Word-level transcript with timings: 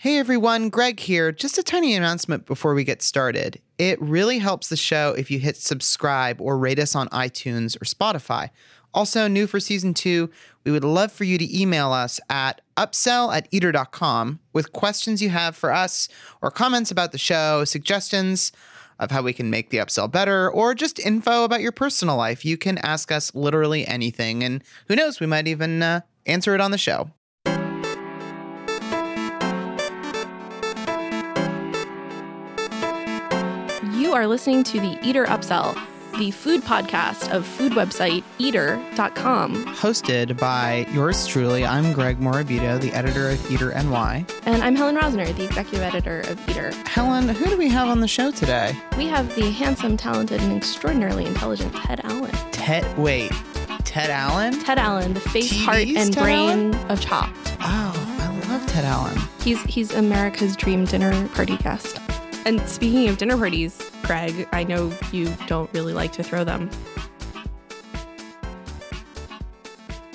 Hey 0.00 0.18
everyone, 0.18 0.68
Greg 0.68 1.00
here. 1.00 1.32
Just 1.32 1.58
a 1.58 1.62
tiny 1.64 1.92
announcement 1.92 2.46
before 2.46 2.72
we 2.72 2.84
get 2.84 3.02
started. 3.02 3.60
It 3.78 4.00
really 4.00 4.38
helps 4.38 4.68
the 4.68 4.76
show 4.76 5.12
if 5.18 5.28
you 5.28 5.40
hit 5.40 5.56
subscribe 5.56 6.40
or 6.40 6.56
rate 6.56 6.78
us 6.78 6.94
on 6.94 7.08
iTunes 7.08 7.74
or 7.74 7.84
Spotify. 7.84 8.50
Also, 8.94 9.26
new 9.26 9.48
for 9.48 9.58
season 9.58 9.94
two, 9.94 10.30
we 10.62 10.70
would 10.70 10.84
love 10.84 11.10
for 11.10 11.24
you 11.24 11.36
to 11.36 11.60
email 11.60 11.90
us 11.90 12.20
at 12.30 12.60
upsell 12.76 13.34
at 13.34 13.48
eater.com 13.50 14.38
with 14.52 14.72
questions 14.72 15.20
you 15.20 15.30
have 15.30 15.56
for 15.56 15.72
us 15.72 16.08
or 16.42 16.52
comments 16.52 16.92
about 16.92 17.10
the 17.10 17.18
show, 17.18 17.64
suggestions 17.64 18.52
of 19.00 19.10
how 19.10 19.20
we 19.20 19.32
can 19.32 19.50
make 19.50 19.70
the 19.70 19.78
upsell 19.78 20.08
better, 20.08 20.48
or 20.48 20.76
just 20.76 21.00
info 21.00 21.42
about 21.42 21.60
your 21.60 21.72
personal 21.72 22.14
life. 22.14 22.44
You 22.44 22.56
can 22.56 22.78
ask 22.78 23.10
us 23.10 23.34
literally 23.34 23.84
anything, 23.84 24.44
and 24.44 24.62
who 24.86 24.94
knows, 24.94 25.18
we 25.18 25.26
might 25.26 25.48
even 25.48 25.82
uh, 25.82 26.02
answer 26.24 26.54
it 26.54 26.60
on 26.60 26.70
the 26.70 26.78
show. 26.78 27.10
You 34.08 34.14
are 34.14 34.26
listening 34.26 34.64
to 34.64 34.80
the 34.80 34.98
Eater 35.02 35.26
Upsell, 35.26 35.78
the 36.16 36.30
food 36.30 36.62
podcast 36.62 37.30
of 37.30 37.46
food 37.46 37.72
website 37.72 38.24
eater.com. 38.38 39.66
hosted 39.66 40.38
by 40.38 40.86
yours 40.94 41.26
truly. 41.26 41.66
I'm 41.66 41.92
Greg 41.92 42.18
Morabito, 42.18 42.80
the 42.80 42.90
editor 42.92 43.28
of 43.28 43.50
Eater 43.50 43.70
NY. 43.74 44.24
And 44.46 44.62
I'm 44.62 44.74
Helen 44.74 44.96
Rosner, 44.96 45.36
the 45.36 45.44
executive 45.44 45.82
editor 45.82 46.20
of 46.20 46.48
Eater. 46.48 46.72
Helen, 46.86 47.28
who 47.28 47.50
do 47.50 47.58
we 47.58 47.68
have 47.68 47.88
on 47.88 48.00
the 48.00 48.08
show 48.08 48.30
today? 48.30 48.74
We 48.96 49.08
have 49.08 49.34
the 49.36 49.50
handsome, 49.50 49.98
talented, 49.98 50.40
and 50.40 50.56
extraordinarily 50.56 51.26
intelligent 51.26 51.74
Ted 51.76 52.00
Allen. 52.04 52.32
Ted. 52.50 52.96
Wait, 52.96 53.30
Ted 53.84 54.08
Allen? 54.08 54.58
Ted 54.60 54.78
Allen, 54.78 55.12
the 55.12 55.20
face, 55.20 55.52
TV's 55.52 55.64
heart, 55.66 55.86
and 55.86 56.14
Ted 56.14 56.22
brain 56.24 56.74
of 56.88 56.98
Chopped. 57.02 57.58
Oh, 57.60 58.16
I 58.20 58.48
love 58.48 58.66
Ted 58.68 58.86
Allen. 58.86 59.18
He's 59.42 59.62
he's 59.64 59.92
America's 59.92 60.56
dream 60.56 60.86
dinner 60.86 61.28
party 61.28 61.58
guest. 61.58 62.00
And 62.48 62.66
speaking 62.66 63.10
of 63.10 63.18
dinner 63.18 63.36
parties, 63.36 63.78
Greg, 64.04 64.48
I 64.52 64.64
know 64.64 64.90
you 65.12 65.28
don't 65.46 65.70
really 65.74 65.92
like 65.92 66.12
to 66.12 66.22
throw 66.22 66.44
them. 66.44 66.70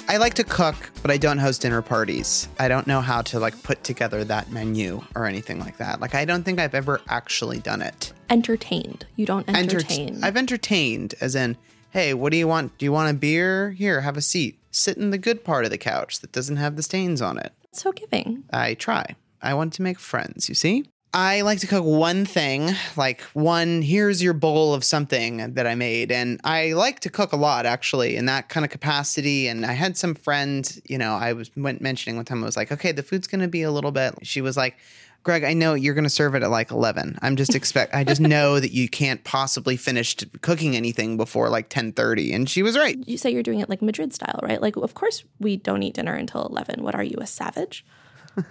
I 0.08 0.18
like 0.18 0.34
to 0.34 0.44
cook, 0.44 0.76
but 1.04 1.12
I 1.12 1.18
don't 1.18 1.38
host 1.38 1.62
dinner 1.62 1.84
parties. 1.84 2.48
I 2.60 2.70
don't 2.70 2.88
know 2.88 3.02
how 3.02 3.22
to 3.22 3.40
like 3.40 3.62
put 3.62 3.84
together 3.84 4.24
that 4.24 4.50
menu 4.52 5.04
or 5.16 5.28
anything 5.28 5.60
like 5.60 5.78
that. 5.78 6.02
Like 6.02 6.16
I 6.16 6.26
don't 6.26 6.42
think 6.42 6.58
I've 6.60 6.74
ever 6.74 7.02
actually 7.08 7.60
done 7.60 7.84
it. 7.84 8.12
Entertained. 8.32 9.06
You 9.16 9.28
don't 9.28 9.48
Enter- 9.48 9.78
entertain. 9.78 10.24
I've 10.24 10.36
entertained, 10.36 11.14
as 11.22 11.36
in, 11.36 11.56
hey, 11.92 12.16
what 12.16 12.32
do 12.32 12.38
you 12.40 12.48
want? 12.48 12.76
Do 12.80 12.86
you 12.86 12.92
want 12.92 13.12
a 13.12 13.14
beer? 13.14 13.70
Here, 13.74 14.02
have 14.02 14.18
a 14.18 14.22
seat. 14.22 14.58
Sit 14.72 14.98
in 14.98 15.12
the 15.12 15.20
good 15.20 15.44
part 15.44 15.66
of 15.66 15.72
the 15.72 15.78
couch 15.78 16.20
that 16.22 16.32
doesn't 16.32 16.58
have 16.58 16.78
the 16.78 16.84
stains 16.84 17.22
on 17.22 17.38
it. 17.38 17.52
so 17.74 17.92
giving. 17.92 18.44
I 18.52 18.74
try. 18.74 19.06
I 19.40 19.54
want 19.54 19.74
to 19.74 19.84
make 19.84 20.00
friends, 20.00 20.50
you 20.50 20.56
see? 20.56 20.86
I 21.16 21.42
like 21.42 21.60
to 21.60 21.68
cook 21.68 21.86
one 21.86 22.26
thing, 22.26 22.72
like 22.98 23.22
one, 23.34 23.84
here's 23.84 24.24
your 24.24 24.34
bowl 24.34 24.74
of 24.74 24.84
something 24.84 25.54
that 25.54 25.68
I 25.68 25.76
made. 25.76 26.12
And 26.12 26.42
I 26.44 26.74
like 26.74 27.02
to 27.02 27.10
cook 27.12 27.34
a 27.34 27.36
lot, 27.36 27.68
actually, 27.68 28.16
in 28.16 28.26
that 28.26 28.50
kind 28.50 28.66
of 28.66 28.72
capacity. 28.72 29.48
And 29.48 29.64
I 29.64 29.74
had 29.74 29.96
some 29.96 30.16
friend, 30.16 30.82
you 30.86 30.98
know, 30.98 31.14
I 31.14 31.34
was 31.34 31.52
went 31.56 31.82
mentioning 31.82 32.16
one 32.16 32.26
time, 32.26 32.42
I 32.44 32.48
was 32.48 32.58
like, 32.58 32.72
okay, 32.72 32.92
the 32.92 33.04
food's 33.04 33.28
going 33.28 33.42
to 33.42 33.48
be 33.48 33.62
a 33.62 33.72
little 33.72 33.92
bit. 33.92 34.16
She 34.24 34.42
was 34.42 34.58
like, 34.58 34.78
Greg, 35.22 35.44
I 35.44 35.54
know 35.54 35.76
you're 35.76 35.94
going 35.94 36.04
to 36.04 36.10
serve 36.10 36.34
it 36.34 36.42
at 36.42 36.50
like 36.50 36.72
11. 36.72 37.20
I'm 37.22 37.36
just 37.36 37.54
expect, 37.56 37.94
I 37.94 38.04
just 38.04 38.20
know 38.20 38.60
that 38.60 38.72
you 38.72 38.90
can't 38.90 39.24
possibly 39.24 39.78
finish 39.78 40.16
cooking 40.42 40.76
anything 40.76 41.16
before 41.16 41.48
like 41.50 41.66
1030. 41.66 42.34
And 42.34 42.50
she 42.50 42.64
was 42.64 42.76
right. 42.76 42.98
You 43.08 43.18
say 43.18 43.30
you're 43.30 43.44
doing 43.44 43.60
it 43.60 43.70
like 43.70 43.82
Madrid 43.82 44.14
style, 44.14 44.40
right? 44.42 44.62
Like, 44.62 44.76
of 44.76 44.96
course 44.96 45.24
we 45.40 45.58
don't 45.58 45.84
eat 45.84 45.94
dinner 45.94 46.14
until 46.16 46.46
eleven. 46.48 46.84
What 46.84 46.96
are 46.96 47.04
you, 47.04 47.18
a 47.22 47.28
savage? 47.28 47.86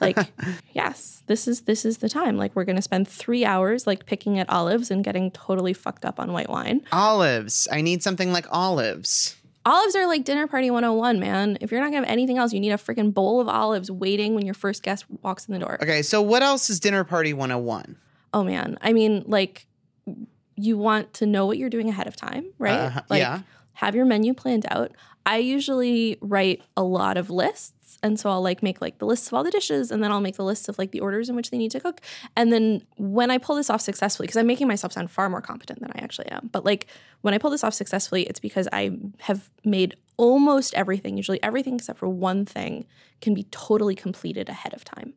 Like, 0.00 0.19
yes, 0.72 1.22
this 1.27 1.48
is 1.48 1.62
this 1.62 1.84
is 1.84 1.98
the 1.98 2.08
time. 2.08 2.36
Like, 2.36 2.55
we're 2.55 2.64
gonna 2.64 2.83
spend 2.83 3.08
three 3.08 3.44
hours 3.44 3.86
like 3.86 4.06
picking 4.06 4.38
at 4.38 4.48
olives 4.48 4.91
and 4.91 5.05
getting 5.05 5.30
totally 5.30 5.72
fucked 5.72 6.05
up 6.05 6.20
on 6.20 6.33
white 6.33 6.48
wine. 6.48 6.83
Olives. 6.92 7.69
I 7.70 7.80
need 7.80 8.03
something 8.03 8.33
like 8.33 8.47
olives. 8.50 9.37
Olives 9.65 9.94
are 9.94 10.06
like 10.06 10.25
dinner 10.25 10.48
party 10.48 10.71
101, 10.71 11.21
man. 11.21 11.56
If 11.60 11.71
you're 11.71 11.81
not 11.81 11.87
gonna 11.87 11.98
have 11.98 12.12
anything 12.12 12.38
else, 12.38 12.53
you 12.53 12.60
need 12.60 12.72
a 12.72 12.76
freaking 12.76 13.15
bowl 13.15 13.41
of 13.41 13.48
olives 13.48 13.91
waiting 13.91 14.34
when 14.34 14.44
your 14.44 14.54
first 14.54 14.82
guest 14.82 15.04
walks 15.22 15.47
in 15.47 15.54
the 15.54 15.60
door. 15.60 15.78
Okay, 15.81 16.03
so 16.03 16.21
what 16.21 16.42
else 16.42 16.69
is 16.69 16.81
Dinner 16.81 17.04
Party 17.04 17.32
101? 17.32 17.97
Oh 18.34 18.42
man. 18.42 18.76
I 18.81 18.92
mean, 18.92 19.25
like 19.26 19.66
you 20.56 20.76
want 20.76 21.12
to 21.15 21.26
know 21.26 21.47
what 21.47 21.59
you're 21.59 21.71
doing 21.71 21.88
ahead 21.88 22.06
of 22.06 22.16
time, 22.16 22.47
right? 22.59 22.72
Uh-huh, 22.72 23.03
like 23.09 23.21
yeah. 23.21 23.41
have 23.75 23.94
your 23.94 24.04
menu 24.04 24.34
planned 24.34 24.66
out. 24.71 24.92
I 25.25 25.38
usually 25.38 26.19
write 26.21 26.62
a 26.76 26.82
lot 26.82 27.16
of 27.16 27.31
lists. 27.31 27.72
And 28.03 28.19
so 28.19 28.30
I'll 28.30 28.42
like 28.42 28.62
make 28.62 28.80
like 28.80 28.98
the 28.98 29.06
lists 29.06 29.28
of 29.28 29.34
all 29.34 29.44
the 29.44 29.50
dishes 29.50 29.91
and 29.91 30.03
then 30.03 30.12
I'll 30.12 30.20
make 30.20 30.36
the 30.36 30.44
lists 30.44 30.69
of 30.69 30.78
like 30.78 30.91
the 30.91 31.00
orders 31.00 31.28
in 31.28 31.36
which 31.36 31.50
they 31.50 31.58
need 31.58 31.70
to 31.72 31.80
cook. 31.80 32.00
And 32.36 32.53
then 32.53 32.82
when 32.97 33.30
I 33.30 33.38
pull 33.38 33.56
this 33.56 33.70
off 33.70 33.80
successfully, 33.80 34.26
because 34.26 34.36
I'm 34.36 34.47
making 34.47 34.69
myself 34.69 34.92
sound 34.92 35.10
far 35.10 35.28
more 35.28 35.41
competent 35.41 35.80
than 35.80 35.91
I 35.92 36.00
actually 36.03 36.28
am, 36.28 36.50
but 36.53 36.64
like 36.64 36.86
when 37.22 37.34
I 37.34 37.38
pull 37.38 37.50
this 37.50 37.64
off 37.64 37.75
successfully, 37.75 38.22
it's 38.25 38.41
because 38.41 38.69
I 38.72 38.97
have 39.20 39.50
made 39.64 39.97
almost 40.16 40.75
everything, 40.75 41.16
usually 41.16 41.42
everything 41.42 41.75
except 41.75 41.98
for 41.98 42.08
one 42.08 42.44
thing, 42.44 42.86
can 43.20 43.34
be 43.34 43.44
totally 43.50 43.94
completed 43.94 44.48
ahead 44.48 44.74
of 44.74 44.84
time. 44.84 45.14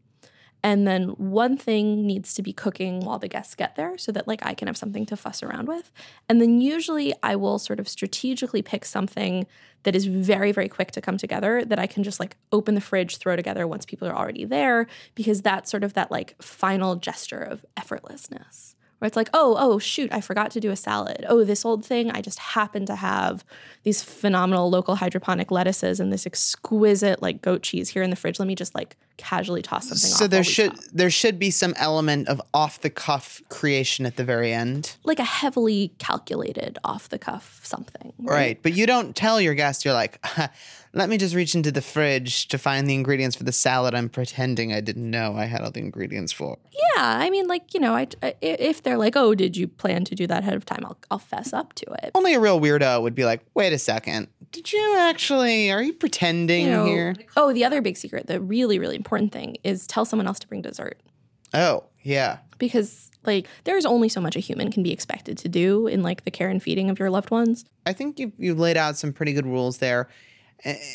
And 0.64 0.88
then 0.88 1.10
one 1.10 1.58
thing 1.58 2.08
needs 2.08 2.34
to 2.34 2.42
be 2.42 2.52
cooking 2.52 3.02
while 3.02 3.20
the 3.20 3.28
guests 3.28 3.54
get 3.54 3.76
there 3.76 3.98
so 3.98 4.12
that 4.12 4.28
like 4.28 4.44
I 4.46 4.56
can 4.56 4.68
have 4.68 4.78
something 4.78 5.06
to 5.06 5.16
fuss 5.16 5.44
around 5.44 5.68
with. 5.68 5.92
And 6.28 6.42
then 6.42 6.60
usually 6.60 7.14
I 7.22 7.36
will 7.36 7.60
sort 7.60 7.80
of 7.80 7.88
strategically 7.88 8.64
pick 8.64 8.84
something 8.84 9.46
that 9.84 9.96
is 9.96 10.06
very, 10.06 10.52
very 10.52 10.68
quick 10.68 10.92
to 10.92 11.02
come 11.02 11.18
together 11.18 11.64
that 11.64 11.78
I 11.78 11.86
can 11.86 12.04
just 12.04 12.20
like 12.20 12.36
open 12.52 12.74
the 12.74 12.82
fridge, 12.82 13.18
throw 13.18 13.36
together 13.36 13.68
once 13.68 13.86
people 13.86 14.08
are 14.08 14.16
already 14.16 14.44
there, 14.44 14.88
because 15.14 15.44
that's 15.44 15.70
sort 15.70 15.84
of 15.84 15.94
that 15.94 16.10
like 16.10 16.42
final 16.42 16.96
gesture 16.96 17.42
of 17.42 17.64
effortlessness. 17.78 18.74
Where 18.98 19.08
it's 19.08 19.18
like, 19.18 19.30
oh, 19.34 19.56
oh, 19.60 19.78
shoot, 19.78 20.12
I 20.14 20.22
forgot 20.22 20.52
to 20.52 20.62
do 20.62 20.72
a 20.72 20.76
salad. 20.76 21.26
Oh, 21.28 21.44
this 21.44 21.66
old 21.66 21.86
thing, 21.86 22.10
I 22.12 22.22
just 22.22 22.40
happen 22.40 22.86
to 22.86 22.96
have 22.96 23.44
these 23.84 24.02
phenomenal 24.02 24.70
local 24.70 24.96
hydroponic 24.96 25.52
lettuces 25.52 26.00
and 26.00 26.14
this 26.14 26.26
exquisite 26.26 27.22
like 27.22 27.42
goat 27.42 27.62
cheese 27.62 27.90
here 27.90 28.04
in 28.04 28.10
the 28.10 28.16
fridge. 28.16 28.40
Let 28.40 28.48
me 28.48 28.56
just 28.56 28.74
like 28.74 28.96
casually 29.18 29.62
toss 29.62 29.88
something 29.90 30.12
off. 30.12 30.18
So 30.18 30.28
there 30.28 30.44
should 30.44 30.74
there 30.94 31.10
should 31.10 31.40
be 31.40 31.52
some 31.52 31.74
element 31.78 32.28
of 32.28 32.42
off 32.54 32.82
the 32.82 32.90
cuff 32.90 33.42
creation 33.50 34.06
at 34.06 34.16
the 34.18 34.24
very 34.24 34.52
end. 34.54 34.96
like 35.04 35.20
a 35.20 35.24
heavily 35.24 35.94
calculated 36.00 36.78
off 36.84 37.10
the 37.10 37.20
cuff 37.20 37.60
something. 37.64 38.14
Right. 38.20 38.62
But 38.62 38.74
you 38.74 38.86
don't 38.86 39.16
tell 39.16 39.40
your 39.40 39.54
guest 39.54 39.86
you're 39.86 39.94
like, 39.94 40.24
let 40.94 41.10
me 41.10 41.18
just 41.18 41.36
reach 41.36 41.56
into 41.56 41.72
the 41.72 41.82
fridge 41.82 42.48
to 42.50 42.58
find 42.58 42.90
the 42.90 42.94
ingredients 42.94 43.36
for 43.36 43.44
the 43.44 43.52
salad 43.52 43.94
I'm 43.94 44.10
pretending 44.10 44.74
I 44.74 44.82
didn't 44.82 45.10
know 45.10 45.36
I 45.36 45.46
had 45.46 45.62
all 45.62 45.72
the 45.72 45.80
ingredients 45.82 46.32
for. 46.32 46.58
Yeah, 46.72 47.18
I 47.18 47.30
mean, 47.30 47.48
like 47.48 47.74
you 47.74 47.80
know, 47.80 47.94
I, 47.96 48.08
I- 48.24 48.36
if 48.42 48.84
they're 48.84 48.98
like, 48.98 49.16
"Oh, 49.16 49.34
did 49.36 49.56
you 49.58 49.68
plan 49.68 50.06
to 50.06 50.16
do 50.16 50.28
that 50.28 50.44
ahead 50.44 50.56
of 50.56 50.66
time?" 50.66 50.84
I'll 50.86 50.98
I'll 51.12 51.20
fess 51.20 51.54
up 51.54 51.74
to 51.74 51.86
it. 52.04 52.12
Only 52.16 52.34
a 52.34 52.40
real 52.40 52.60
weirdo 52.60 53.02
would 53.02 53.16
be 53.16 53.26
like, 53.26 53.42
wait 53.54 53.74
a 53.74 53.78
second. 53.78 54.28
Did 54.52 54.72
you 54.72 54.96
actually 55.00 55.70
are 55.72 55.82
you 55.84 55.92
pretending 55.94 56.66
You 56.66 56.72
know, 56.72 56.86
here? 56.86 57.16
oh, 57.36 57.52
the 57.52 57.66
other 57.66 57.82
big 57.82 57.98
secret, 57.98 58.28
the 58.28 58.40
really 58.40 58.80
really 58.80 58.96
important 59.06 59.32
thing 59.32 59.56
is 59.64 59.86
tell 59.86 60.04
someone 60.04 60.26
else 60.28 60.40
to 60.40 60.48
bring 60.48 60.62
dessert 60.64 61.00
Oh, 61.54 61.84
yeah. 62.02 62.40
because 62.58 63.12
like 63.24 63.48
there's 63.64 63.86
only 63.86 64.10
so 64.10 64.20
much 64.20 64.36
a 64.36 64.40
human 64.40 64.72
can 64.72 64.82
be 64.84 64.92
expected 64.92 65.38
to 65.38 65.48
do 65.48 65.88
in 65.88 66.02
like 66.04 66.26
the 66.26 66.32
care 66.32 66.50
and 66.50 66.62
feeding 66.62 66.90
of 66.90 66.98
your 67.00 67.10
loved 67.10 67.30
ones. 67.32 67.66
I 67.86 67.94
think 67.94 68.20
you 68.20 68.34
you 68.38 68.54
laid 68.56 68.78
out 68.78 68.98
some 68.98 69.14
pretty 69.14 69.34
good 69.34 69.46
rules 69.46 69.78
there. 69.78 70.10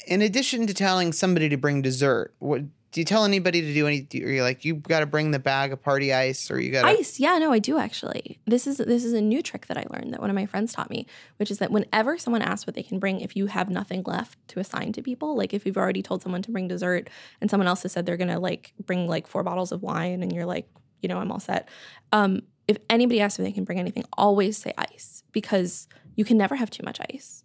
In 0.06 0.22
addition 0.22 0.66
to 0.66 0.74
telling 0.74 1.12
somebody 1.12 1.48
to 1.48 1.56
bring 1.56 1.82
dessert, 1.82 2.34
what 2.40 2.62
do 2.92 3.00
you 3.00 3.04
tell 3.04 3.24
anybody 3.24 3.60
to 3.60 3.72
do 3.72 3.86
any? 3.86 4.00
do 4.00 4.18
you 4.18 4.42
like 4.42 4.64
you 4.64 4.74
got 4.74 5.00
to 5.00 5.06
bring 5.06 5.30
the 5.30 5.38
bag 5.38 5.72
of 5.72 5.80
party 5.80 6.12
ice, 6.12 6.50
or 6.50 6.60
you 6.60 6.72
got 6.72 6.84
Ice, 6.84 7.20
yeah, 7.20 7.38
no, 7.38 7.52
I 7.52 7.60
do 7.60 7.78
actually. 7.78 8.40
This 8.46 8.66
is 8.66 8.78
this 8.78 9.04
is 9.04 9.12
a 9.12 9.20
new 9.20 9.42
trick 9.42 9.66
that 9.66 9.76
I 9.76 9.84
learned 9.90 10.12
that 10.12 10.20
one 10.20 10.30
of 10.30 10.34
my 10.34 10.46
friends 10.46 10.72
taught 10.72 10.90
me, 10.90 11.06
which 11.36 11.50
is 11.50 11.58
that 11.58 11.70
whenever 11.70 12.18
someone 12.18 12.42
asks 12.42 12.66
what 12.66 12.74
they 12.74 12.82
can 12.82 12.98
bring, 12.98 13.20
if 13.20 13.36
you 13.36 13.46
have 13.46 13.70
nothing 13.70 14.02
left 14.06 14.36
to 14.48 14.60
assign 14.60 14.92
to 14.92 15.02
people, 15.02 15.36
like 15.36 15.54
if 15.54 15.64
you've 15.64 15.76
already 15.76 16.02
told 16.02 16.22
someone 16.22 16.42
to 16.42 16.50
bring 16.50 16.66
dessert 16.66 17.08
and 17.40 17.48
someone 17.48 17.68
else 17.68 17.82
has 17.84 17.92
said 17.92 18.06
they're 18.06 18.16
gonna 18.16 18.40
like 18.40 18.72
bring 18.84 19.06
like 19.06 19.26
four 19.26 19.44
bottles 19.44 19.70
of 19.70 19.82
wine, 19.82 20.22
and 20.22 20.32
you're 20.32 20.46
like, 20.46 20.68
you 21.00 21.08
know, 21.08 21.18
I'm 21.18 21.30
all 21.30 21.40
set. 21.40 21.68
Um, 22.12 22.42
if 22.66 22.78
anybody 22.88 23.20
asks 23.20 23.38
if 23.38 23.44
they 23.44 23.52
can 23.52 23.64
bring 23.64 23.78
anything, 23.78 24.04
always 24.16 24.58
say 24.58 24.72
ice 24.76 25.22
because 25.32 25.88
you 26.16 26.24
can 26.24 26.36
never 26.36 26.56
have 26.56 26.70
too 26.70 26.82
much 26.84 26.98
ice. 27.12 27.44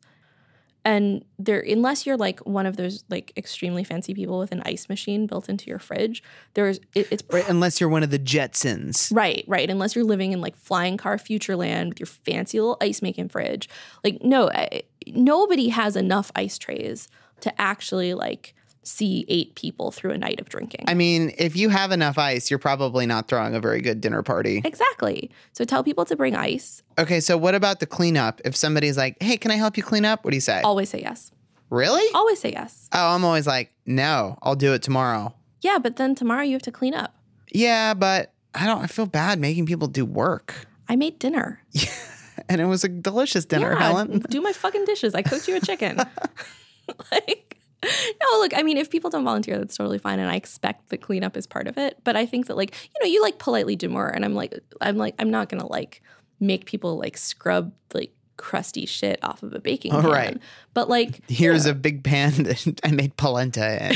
And 0.86 1.26
there, 1.40 1.60
unless 1.60 2.06
you're 2.06 2.16
like 2.16 2.40
one 2.42 2.68
of 2.68 2.78
those 2.78 3.04
like 3.10 3.34
extremely 3.36 3.84
fancy 3.84 4.14
people 4.14 4.38
with 4.38 4.52
an 4.52 4.62
ice 4.66 4.88
machine 4.88 5.26
built 5.26 5.50
into 5.50 5.68
your 5.68 5.80
fridge, 5.80 6.22
there's 6.54 6.80
it, 6.94 7.08
it's 7.12 7.24
Right, 7.32 7.50
unless 7.50 7.82
you're 7.82 7.90
one 7.90 8.04
of 8.04 8.12
the 8.12 8.20
Jetsons. 8.20 9.12
Right, 9.14 9.44
right. 9.48 9.68
Unless 9.68 9.96
you're 9.96 10.06
living 10.06 10.32
in 10.32 10.42
like 10.42 10.56
flying 10.56 10.96
car 10.96 11.18
future 11.18 11.56
land 11.56 11.90
with 11.90 12.00
your 12.00 12.08
fancy 12.08 12.60
little 12.60 12.78
ice 12.82 13.02
making 13.02 13.30
fridge. 13.30 13.68
Like, 14.04 14.24
no, 14.24 14.52
I, 14.52 14.84
nobody 15.08 15.70
has 15.70 15.96
enough 15.96 16.32
ice 16.36 16.60
trays 16.60 17.08
to 17.42 17.60
actually 17.60 18.14
like 18.14 18.54
see 18.88 19.26
eight 19.28 19.56
people 19.56 19.92
through 19.92 20.12
a 20.12 20.18
night 20.18 20.40
of 20.40 20.48
drinking. 20.48 20.86
I 20.88 20.94
mean, 20.94 21.34
if 21.38 21.56
you 21.56 21.70
have 21.70 21.92
enough 21.92 22.18
ice, 22.18 22.50
you're 22.50 22.60
probably 22.60 23.06
not 23.06 23.28
throwing 23.28 23.56
a 23.56 23.60
very 23.60 23.82
good 23.82 24.00
dinner 24.00 24.22
party. 24.24 24.62
exactly. 24.64 25.32
So 25.54 25.66
tell 25.66 25.84
people 25.84 26.06
to 26.06 26.16
bring 26.16 26.36
ice. 26.36 26.84
Okay, 27.00 27.20
so 27.20 27.36
what 27.38 27.56
about 27.56 27.80
the 27.80 27.86
cleanup? 27.88 28.42
If 28.46 28.56
somebody's 28.56 28.96
like, 28.98 29.22
"Hey, 29.22 29.38
can 29.38 29.52
I 29.52 29.56
help 29.56 29.76
you 29.78 29.84
clean 29.84 30.06
up?" 30.06 30.24
What 30.24 30.32
do 30.32 30.38
you 30.38 30.42
say? 30.42 30.62
Always 30.62 30.90
say 30.90 31.02
yes. 31.02 31.32
really? 31.70 32.04
Always 32.14 32.40
say 32.40 32.52
yes. 32.52 32.88
Oh, 32.94 33.10
I'm 33.16 33.26
always 33.26 33.48
like, 33.48 33.72
"No, 33.86 34.38
I'll 34.44 34.56
do 34.56 34.74
it 34.74 34.82
tomorrow." 34.82 35.34
Yeah, 35.62 35.80
but 35.80 35.96
then 35.96 36.14
tomorrow 36.16 36.44
you 36.44 36.54
have 36.54 36.62
to 36.64 36.72
clean 36.72 36.94
up. 36.94 37.16
Yeah, 37.52 37.94
but 37.96 38.34
I 38.54 38.66
don't. 38.68 38.82
I 38.84 38.88
feel 38.88 39.08
bad 39.08 39.40
making 39.40 39.66
people 39.66 39.88
do 39.88 40.06
work, 40.06 40.68
I 40.88 40.96
made 40.96 41.18
dinner. 41.20 41.60
Yeah, 41.72 41.90
and 42.50 42.62
it 42.62 42.66
was 42.66 42.84
a 42.84 42.88
delicious 42.90 43.46
dinner, 43.46 43.72
Yeah, 43.74 43.80
Helen. 43.80 44.20
do 44.30 44.42
my 44.42 44.54
fucking 44.54 44.86
dishes. 44.86 45.16
I 45.16 45.24
cooked 45.24 45.48
you 45.48 45.56
a 45.56 45.60
chicken. 45.60 45.98
like, 47.12 47.55
no, 47.84 48.40
look, 48.40 48.58
I 48.58 48.64
mean, 48.64 48.78
if 48.78 48.90
people 48.90 49.10
don't 49.10 49.24
volunteer, 49.24 49.58
that's 49.58 49.76
totally 49.78 50.00
fine. 50.00 50.20
And 50.20 50.30
I 50.30 50.36
expect 50.36 50.90
the 50.90 50.98
cleanup 50.98 51.38
is 51.38 51.46
part 51.46 51.68
of 51.68 51.78
it. 51.78 51.98
But 52.04 52.16
I 52.16 52.26
think 52.26 52.48
that, 52.48 52.58
like, 52.58 52.74
you 52.84 53.00
know, 53.06 53.12
you 53.12 53.22
like 53.22 53.38
politely 53.38 53.76
demur. 53.76 54.08
And 54.08 54.26
I'm 54.26 54.34
like, 54.34 54.54
I'm 54.82 54.98
like, 54.98 55.16
I'm 55.20 55.30
not 55.30 55.50
going 55.50 55.62
to 55.62 55.68
like 55.68 56.02
make 56.40 56.66
people 56.66 56.98
like 56.98 57.18
scrub 57.18 57.72
like 57.94 58.12
crusty 58.38 58.86
shit 58.86 59.20
off 59.24 59.44
of 59.44 59.54
a 59.54 59.60
baking 59.60 59.94
Oh, 59.94 60.02
pan. 60.02 60.10
right. 60.12 60.38
But 60.74 60.90
like, 60.90 61.22
Here's 61.30 61.66
a 61.66 61.74
big 61.74 62.04
pan 62.04 62.32
that 62.44 62.80
I 62.84 62.92
made 62.92 63.16
polenta 63.18 63.86
in. 63.86 63.96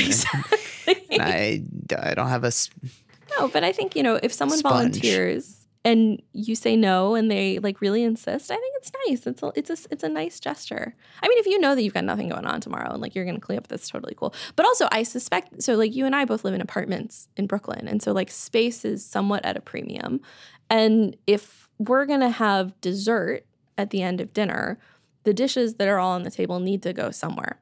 and 1.10 1.22
I, 1.22 1.62
I 1.98 2.14
don't 2.14 2.28
have 2.28 2.44
a. 2.44 2.48
s- 2.48 2.70
No, 3.38 3.48
but 3.48 3.64
I 3.64 3.72
think, 3.72 3.96
you 3.96 4.02
know, 4.02 4.18
if 4.22 4.32
someone 4.32 4.58
Sponge. 4.58 4.72
volunteers 4.74 5.59
and 5.84 6.20
you 6.32 6.54
say 6.54 6.76
no 6.76 7.14
and 7.14 7.30
they 7.30 7.58
like 7.58 7.80
really 7.80 8.02
insist, 8.02 8.50
I 8.50 8.56
think 8.56 8.74
it's 8.76 8.92
nice. 9.06 9.26
It's 9.26 9.42
a, 9.42 9.52
it's 9.54 9.70
a 9.70 9.88
it's 9.90 10.02
a 10.02 10.08
nice 10.08 10.38
gesture. 10.38 10.94
I 11.22 11.28
mean, 11.28 11.38
if 11.38 11.46
you 11.46 11.58
know 11.58 11.74
that 11.74 11.82
you've 11.82 11.94
got 11.94 12.04
nothing 12.04 12.28
going 12.28 12.46
on 12.46 12.60
tomorrow 12.60 12.92
and 12.92 13.00
like 13.00 13.14
you're 13.14 13.24
to 13.24 13.40
clean 13.40 13.58
up, 13.58 13.68
that's 13.68 13.88
totally 13.88 14.14
cool. 14.14 14.34
But 14.56 14.66
also, 14.66 14.88
I 14.92 15.02
suspect 15.04 15.62
so 15.62 15.76
like 15.76 15.94
you 15.94 16.04
and 16.04 16.14
I 16.14 16.24
both 16.26 16.44
live 16.44 16.54
in 16.54 16.60
apartments 16.60 17.28
in 17.36 17.46
Brooklyn, 17.46 17.88
and 17.88 18.02
so 18.02 18.12
like 18.12 18.30
space 18.30 18.84
is 18.84 19.04
somewhat 19.04 19.44
at 19.44 19.56
a 19.56 19.60
premium. 19.60 20.20
And 20.68 21.16
if 21.26 21.68
we're 21.78 22.06
to 22.20 22.30
have 22.30 22.78
dessert 22.80 23.46
at 23.78 23.90
the 23.90 24.02
end 24.02 24.20
of 24.20 24.34
dinner, 24.34 24.78
the 25.24 25.32
dishes 25.32 25.74
that 25.76 25.88
are 25.88 25.98
all 25.98 26.12
on 26.12 26.24
the 26.24 26.30
table 26.30 26.60
need 26.60 26.82
to 26.82 26.92
go 26.92 27.10
somewhere. 27.10 27.58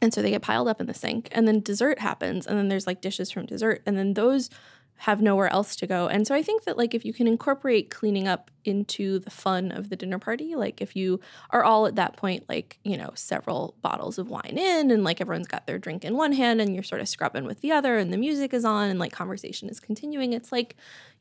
And 0.00 0.14
so 0.14 0.22
they 0.22 0.30
get 0.30 0.42
piled 0.42 0.68
up 0.68 0.80
in 0.80 0.86
the 0.86 0.94
sink, 0.94 1.28
and 1.32 1.48
then 1.48 1.60
dessert 1.60 1.98
happens, 1.98 2.46
and 2.46 2.56
then 2.56 2.68
there's 2.68 2.86
like 2.86 3.00
dishes 3.00 3.32
from 3.32 3.46
dessert, 3.46 3.82
and 3.84 3.98
then 3.98 4.14
those 4.14 4.48
have 4.98 5.22
nowhere 5.22 5.50
else 5.52 5.76
to 5.76 5.86
go. 5.86 6.08
And 6.08 6.26
so 6.26 6.34
I 6.34 6.42
think 6.42 6.64
that 6.64 6.76
like 6.76 6.92
if 6.92 7.04
you 7.04 7.12
can 7.12 7.28
incorporate 7.28 7.88
cleaning 7.88 8.26
up 8.26 8.50
into 8.64 9.20
the 9.20 9.30
fun 9.30 9.70
of 9.70 9.90
the 9.90 9.96
dinner 9.96 10.18
party, 10.18 10.56
like 10.56 10.80
if 10.80 10.96
you 10.96 11.20
are 11.50 11.62
all 11.62 11.86
at 11.86 11.94
that 11.94 12.16
point 12.16 12.44
like, 12.48 12.78
you 12.82 12.96
know, 12.96 13.10
several 13.14 13.76
bottles 13.80 14.18
of 14.18 14.28
wine 14.28 14.58
in 14.58 14.90
and 14.90 15.04
like 15.04 15.20
everyone's 15.20 15.46
got 15.46 15.68
their 15.68 15.78
drink 15.78 16.04
in 16.04 16.16
one 16.16 16.32
hand 16.32 16.60
and 16.60 16.74
you're 16.74 16.82
sort 16.82 17.00
of 17.00 17.08
scrubbing 17.08 17.44
with 17.44 17.60
the 17.60 17.70
other 17.70 17.96
and 17.96 18.12
the 18.12 18.16
music 18.16 18.52
is 18.52 18.64
on 18.64 18.90
and 18.90 18.98
like 18.98 19.12
conversation 19.12 19.68
is 19.68 19.78
continuing, 19.78 20.32
it's 20.32 20.50
like, 20.50 20.74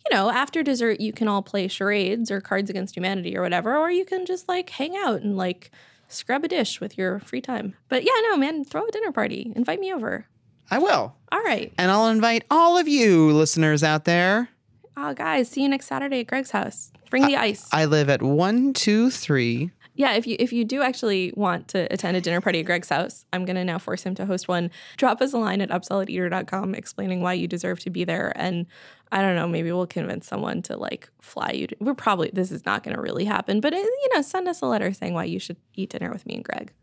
you 0.10 0.16
know, 0.16 0.32
after 0.32 0.64
dessert 0.64 1.00
you 1.00 1.14
can 1.14 1.28
all 1.28 1.44
play 1.44 1.68
charades 1.68 2.32
or 2.32 2.42
cards 2.42 2.72
against 2.72 2.96
humanity 2.96 3.38
or 3.38 3.44
whatever 3.44 3.78
or 3.78 3.92
you 3.92 4.06
can 4.06 4.26
just 4.26 4.50
like 4.50 4.72
hang 4.72 4.98
out 4.98 5.22
and 5.22 5.38
like 5.38 5.70
scrub 6.08 6.44
a 6.44 6.48
dish 6.48 6.82
with 6.82 6.98
your 6.98 7.20
free 7.20 7.42
time. 7.42 7.76
But 7.90 8.04
yeah, 8.04 8.20
no, 8.24 8.38
man, 8.38 8.64
throw 8.64 8.88
a 8.88 8.92
dinner 8.92 9.12
party. 9.12 9.54
Invite 9.56 9.80
me 9.80 9.94
over. 9.94 10.26
I 10.70 10.80
will. 10.80 11.16
All 11.32 11.42
right. 11.44 11.74
And 11.78 11.92
I'll 11.92 12.08
invite 12.08 12.44
all 12.50 12.78
of 12.78 12.88
you 12.88 13.32
listeners 13.32 13.84
out 13.84 14.06
there. 14.06 14.50
Oh, 14.96 15.14
guys, 15.14 15.50
see 15.50 15.62
you 15.62 15.70
next 15.70 15.86
Saturday 15.88 16.22
at 16.22 16.28
Greg's 16.28 16.52
house. 16.52 16.92
Bring 17.10 17.26
the 17.28 17.38
ice. 17.38 17.68
I 17.72 17.86
live 17.86 18.10
at 18.10 18.22
123. 18.22 19.72
yeah, 19.96 20.14
if 20.14 20.28
you 20.28 20.36
if 20.40 20.52
you 20.52 20.66
do 20.66 20.82
actually 20.82 21.34
want 21.36 21.68
to 21.70 21.92
attend 21.94 22.18
a 22.18 22.22
dinner 22.22 22.42
party 22.42 22.60
at 22.60 22.66
Greg's 22.66 22.90
house, 22.90 23.24
I'm 23.32 23.46
gonna 23.46 23.64
now 23.64 23.78
force 23.78 24.04
him 24.04 24.14
to 24.16 24.26
host 24.26 24.48
one. 24.48 24.72
Drop 24.98 25.22
us 25.22 25.34
a 25.34 25.38
line 25.38 25.62
at 25.62 25.70
upselleteater.com 25.70 26.76
explaining 26.76 27.22
why 27.22 27.34
you 27.34 27.48
deserve 27.48 27.80
to 27.82 27.90
be 27.90 28.04
there. 28.04 28.34
And 28.36 28.66
I 29.12 29.22
don't 29.22 29.36
know, 29.36 29.48
maybe 29.48 29.72
we'll 29.72 29.88
convince 29.88 30.28
someone 30.28 30.62
to 30.64 30.76
like 30.78 31.10
fly 31.22 31.52
you. 31.52 31.68
To, 31.68 31.76
we're 31.80 31.94
probably 31.94 32.30
this 32.34 32.52
is 32.52 32.66
not 32.66 32.84
gonna 32.84 33.00
really 33.02 33.26
happen, 33.26 33.62
but 33.62 33.74
it, 33.74 33.78
you 33.84 34.10
know, 34.16 34.22
send 34.22 34.48
us 34.48 34.62
a 34.62 34.66
letter 34.66 34.92
saying 34.94 35.14
why 35.14 35.24
you 35.26 35.40
should 35.40 35.58
eat 35.76 35.92
dinner 35.92 36.12
with 36.12 36.26
me 36.26 36.36
and 36.36 36.44
Greg. 36.44 36.74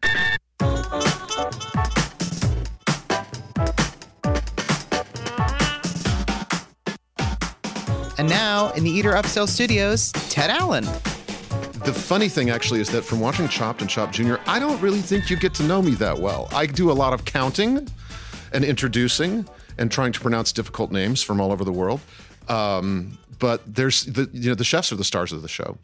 And 8.25 8.31
now 8.31 8.71
in 8.71 8.85
the 8.85 8.91
Eater 8.91 9.13
Upsell 9.13 9.47
Studios, 9.47 10.11
Ted 10.31 10.49
Allen. 10.49 10.85
The 11.85 11.93
funny 11.93 12.31
thing 12.31 12.49
actually 12.49 12.81
is 12.81 12.89
that 12.89 13.03
from 13.03 13.21
watching 13.21 13.49
Chopped 13.49 13.83
and 13.83 13.91
Chopped 13.91 14.15
Jr., 14.15 14.37
I 14.47 14.59
don't 14.59 14.81
really 14.81 15.03
think 15.03 15.29
you 15.29 15.37
get 15.37 15.53
to 15.57 15.63
know 15.63 15.83
me 15.83 15.91
that 15.97 16.19
well. 16.19 16.49
I 16.51 16.65
do 16.65 16.91
a 16.91 16.95
lot 16.95 17.13
of 17.13 17.27
counting 17.27 17.87
and 18.55 18.65
introducing 18.65 19.47
and 19.77 19.93
trying 19.93 20.11
to 20.13 20.21
pronounce 20.21 20.53
difficult 20.53 20.91
names 20.91 21.23
from 21.23 21.39
all 21.39 21.53
over 21.53 21.65
the 21.65 21.73
world. 21.73 22.01
Um, 22.49 23.19
but 23.39 23.61
there's 23.67 24.05
the 24.05 24.31
you 24.33 24.49
know 24.49 24.55
the 24.55 24.65
chefs 24.65 24.91
are 24.91 24.97
the 24.97 25.05
stars 25.05 25.31
of 25.31 25.43
the 25.43 25.49
show. 25.49 25.77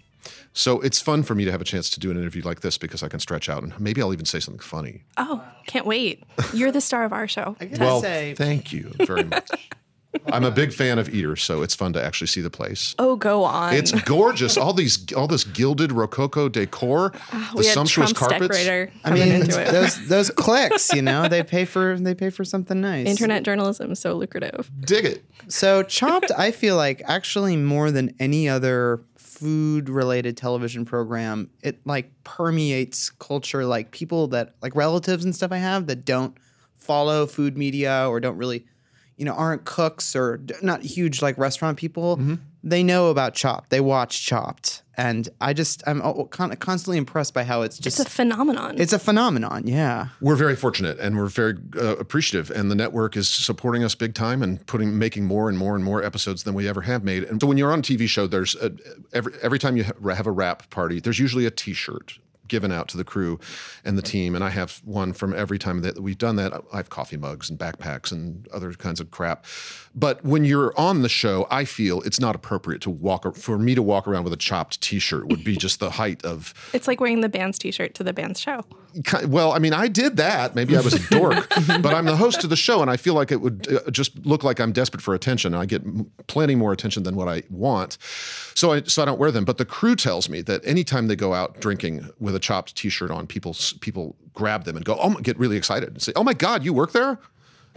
So 0.55 0.81
it's 0.81 0.99
fun 0.99 1.23
for 1.25 1.35
me 1.35 1.45
to 1.45 1.51
have 1.53 1.61
a 1.61 1.65
chance 1.65 1.91
to 1.91 2.01
do 2.01 2.11
an 2.11 2.17
interview 2.17 2.41
like 2.43 2.61
this 2.61 2.79
because 2.79 3.03
I 3.03 3.09
can 3.09 3.21
stretch 3.21 3.51
out 3.51 3.63
and 3.63 3.79
maybe 3.79 4.01
I'll 4.01 4.15
even 4.15 4.25
say 4.25 4.41
something 4.41 4.61
funny. 4.63 5.05
Oh, 5.19 5.45
can't 5.67 5.85
wait! 5.85 6.25
You're 6.55 6.73
the 6.73 6.81
star 6.81 7.05
of 7.05 7.13
our 7.13 7.29
show. 7.29 7.55
I 7.61 7.67
gotta 7.67 7.85
Well, 7.85 8.01
say, 8.01 8.33
thank 8.35 8.73
you 8.73 8.93
very 9.05 9.25
much. 9.25 9.51
I'm 10.27 10.45
a 10.45 10.51
big 10.51 10.73
fan 10.73 10.99
of 10.99 11.09
Eaters, 11.15 11.43
so 11.43 11.63
it's 11.63 11.75
fun 11.75 11.93
to 11.93 12.05
actually 12.05 12.27
see 12.27 12.41
the 12.41 12.51
place. 12.51 12.95
Oh, 12.99 13.17
go 13.17 13.45
on. 13.45 13.75
It's 13.75 13.93
gorgeous. 14.03 14.57
All 14.57 14.73
these, 14.73 15.13
all 15.13 15.27
this 15.29 15.45
gilded 15.45 15.93
Rococo 15.93 16.49
decor, 16.49 17.11
the 17.11 17.21
Ah, 17.33 17.53
we 17.57 17.67
had 17.67 17.75
sumptuous 17.75 18.13
Trump's 18.13 18.19
carpets. 18.19 18.59
decorator 18.59 18.93
I 19.05 19.13
mean, 19.13 19.29
into 19.33 19.61
it. 19.61 19.71
those 19.71 20.09
those 20.09 20.31
clicks, 20.31 20.93
you 20.93 21.03
know, 21.03 21.29
they 21.29 21.43
pay 21.43 21.65
for 21.65 21.97
they 21.99 22.15
pay 22.15 22.31
for 22.31 22.45
something 22.45 22.81
nice. 22.81 23.07
Internet 23.07 23.45
journalism 23.45 23.93
is 23.93 24.01
so 24.01 24.15
lucrative. 24.15 24.71
Dig 24.81 25.05
it. 25.05 25.25
So 25.49 25.83
Chopped, 25.83 26.31
I 26.37 26.51
feel 26.51 26.77
like 26.77 27.03
actually 27.07 27.57
more 27.57 27.91
than 27.91 28.15
any 28.19 28.49
other 28.49 29.03
food 29.17 29.89
related 29.89 30.37
television 30.37 30.85
program, 30.85 31.51
it 31.63 31.79
like 31.87 32.11
permeates 32.25 33.11
culture. 33.11 33.65
Like 33.65 33.91
people 33.91 34.27
that 34.29 34.55
like 34.61 34.75
relatives 34.75 35.25
and 35.25 35.35
stuff 35.35 35.53
I 35.53 35.57
have 35.59 35.87
that 35.87 36.05
don't 36.05 36.37
follow 36.77 37.27
food 37.27 37.57
media 37.57 38.07
or 38.09 38.21
don't 38.21 38.37
really, 38.37 38.67
you 39.21 39.27
know, 39.27 39.35
aren't 39.35 39.65
cooks 39.67 40.17
or 40.17 40.39
d- 40.39 40.55
not 40.63 40.83
huge 40.83 41.21
like 41.23 41.37
restaurant 41.39 41.77
people. 41.79 42.17
Mm-hmm. 42.17 42.35
They 42.65 42.83
know 42.83 43.09
about 43.11 43.35
Chopped. 43.35 43.71
They 43.71 43.81
watch 43.81 44.25
Chopped, 44.27 44.83
and 44.97 45.29
I 45.41 45.53
just 45.55 45.83
I'm 45.87 46.03
uh, 46.03 46.25
con- 46.25 46.55
constantly 46.57 46.99
impressed 46.99 47.33
by 47.33 47.45
how 47.45 47.63
it's 47.63 47.79
just 47.79 48.01
It's 48.01 48.09
a 48.09 48.11
phenomenon. 48.11 48.75
it's 48.79 48.93
a 48.93 48.99
phenomenon. 48.99 49.67
Yeah. 49.67 50.09
We're 50.21 50.37
very 50.37 50.57
fortunate 50.57 50.99
and 51.01 51.17
we're 51.17 51.29
very 51.29 51.55
uh, 51.77 51.97
appreciative. 51.97 52.51
And 52.51 52.71
the 52.71 52.75
network 52.75 53.17
is 53.17 53.29
supporting 53.29 53.83
us 53.85 53.95
big 53.95 54.13
time 54.15 54.43
and 54.43 54.67
putting 54.67 54.99
making 54.99 55.25
more 55.25 55.49
and 55.49 55.57
more 55.57 55.75
and 55.75 55.83
more 55.85 56.03
episodes 56.05 56.43
than 56.45 56.53
we 56.55 56.69
ever 56.69 56.83
have 56.83 57.03
made. 57.03 57.25
And 57.25 57.41
so 57.41 57.47
when 57.47 57.57
you're 57.57 57.73
on 57.73 57.79
a 57.79 57.83
TV 57.83 58.07
show, 58.09 58.27
there's 58.27 58.55
a, 58.57 58.73
every 59.15 59.33
every 59.43 59.59
time 59.59 59.77
you 59.79 59.85
ha- 59.85 60.15
have 60.15 60.27
a 60.27 60.33
wrap 60.33 60.69
party, 60.71 61.01
there's 61.01 61.19
usually 61.19 61.47
a 61.47 61.51
T-shirt 61.51 62.19
given 62.51 62.71
out 62.71 62.89
to 62.89 62.99
the 62.99 63.05
crew 63.05 63.41
and 63.85 63.97
the 63.97 64.03
team. 64.03 64.35
And 64.35 64.45
I 64.45 64.51
have 64.51 64.83
one 64.85 65.15
from 65.15 65.33
every 65.33 65.59
time 65.59 65.81
that 65.81 66.01
we've 66.01 66.19
done 66.19 66.37
that. 66.37 66.53
I 66.73 66.77
have 66.77 66.91
coffee 66.91 67.17
mugs 67.17 67.49
and 67.49 67.59
backpacks 67.59 68.13
and 68.13 68.47
other 68.53 68.73
kinds 68.75 69.01
of 69.01 69.11
crap. 69.11 69.47
But 69.95 70.23
when 70.25 70.45
you're 70.45 70.79
on 70.79 71.01
the 71.01 71.09
show, 71.09 71.47
I 71.51 71.65
feel 71.65 72.03
it's 72.03 72.21
not 72.21 72.35
appropriate 72.35 72.83
to 72.83 72.91
walk 72.91 73.35
for 73.37 73.59
me 73.59 73.75
to 73.75 73.83
walk 73.83 74.07
around 74.07 74.25
with 74.25 74.33
a 74.33 74.37
chopped 74.37 74.81
T-shirt 74.83 75.29
would 75.29 75.43
be 75.45 75.57
just 75.57 75.81
the 75.81 75.91
height 75.91 76.25
of 76.25 76.53
It's 76.75 76.87
like 76.87 77.01
wearing 77.01 77.21
the 77.21 77.29
band's 77.29 77.59
t-shirt 77.59 77.95
to 77.95 78.05
the 78.05 78.13
band's 78.13 78.41
show. 78.41 78.65
Well, 79.27 79.53
I 79.53 79.61
mean, 79.61 79.73
I 79.73 79.87
did 79.87 80.17
that. 80.17 80.57
Maybe 80.57 80.77
I 80.77 80.81
was 80.81 80.95
a 80.95 81.09
dork, 81.11 81.49
but 81.81 81.95
I'm 81.95 82.07
the 82.07 82.17
host 82.17 82.43
of 82.43 82.51
the 82.51 82.57
show, 82.57 82.83
and 82.83 82.91
I 82.91 82.97
feel 82.97 83.15
like 83.15 83.31
it 83.31 83.41
would 83.41 83.73
uh, 83.73 83.91
just 83.91 84.27
look 84.27 84.43
like 84.43 84.59
I'm 84.59 84.73
desperate 84.73 85.01
for 85.01 85.15
attention. 85.15 85.55
I 85.55 85.65
get 85.65 85.83
plenty 86.27 86.57
more 86.57 86.73
attention 86.73 87.05
than 87.05 87.15
what 87.15 87.29
I 87.29 87.45
want, 87.51 87.99
so 88.55 88.73
I 88.73 88.83
so 88.83 89.03
I 89.03 89.05
don't 89.05 89.19
wear 89.19 89.31
them. 89.31 89.45
But 89.45 89.59
the 89.59 89.65
crew 89.65 89.95
tells 89.95 90.29
me 90.29 90.41
that 90.43 90.65
anytime 90.65 91.07
they 91.07 91.15
go 91.15 91.35
out 91.35 91.61
drinking 91.61 92.11
with 92.19 92.35
a 92.35 92.40
chopped 92.41 92.75
T-shirt 92.77 93.11
on, 93.11 93.27
people 93.27 93.55
people 93.81 94.17
grab 94.35 94.65
them 94.65 94.77
and 94.77 94.85
go, 94.85 94.97
oh, 95.01 95.11
my, 95.11 95.21
get 95.21 95.39
really 95.39 95.57
excited 95.57 95.89
and 95.91 96.03
say, 96.03 96.13
oh 96.17 96.25
my 96.25 96.35
god, 96.35 96.65
you 96.65 96.73
work 96.73 96.93
there? 96.93 97.19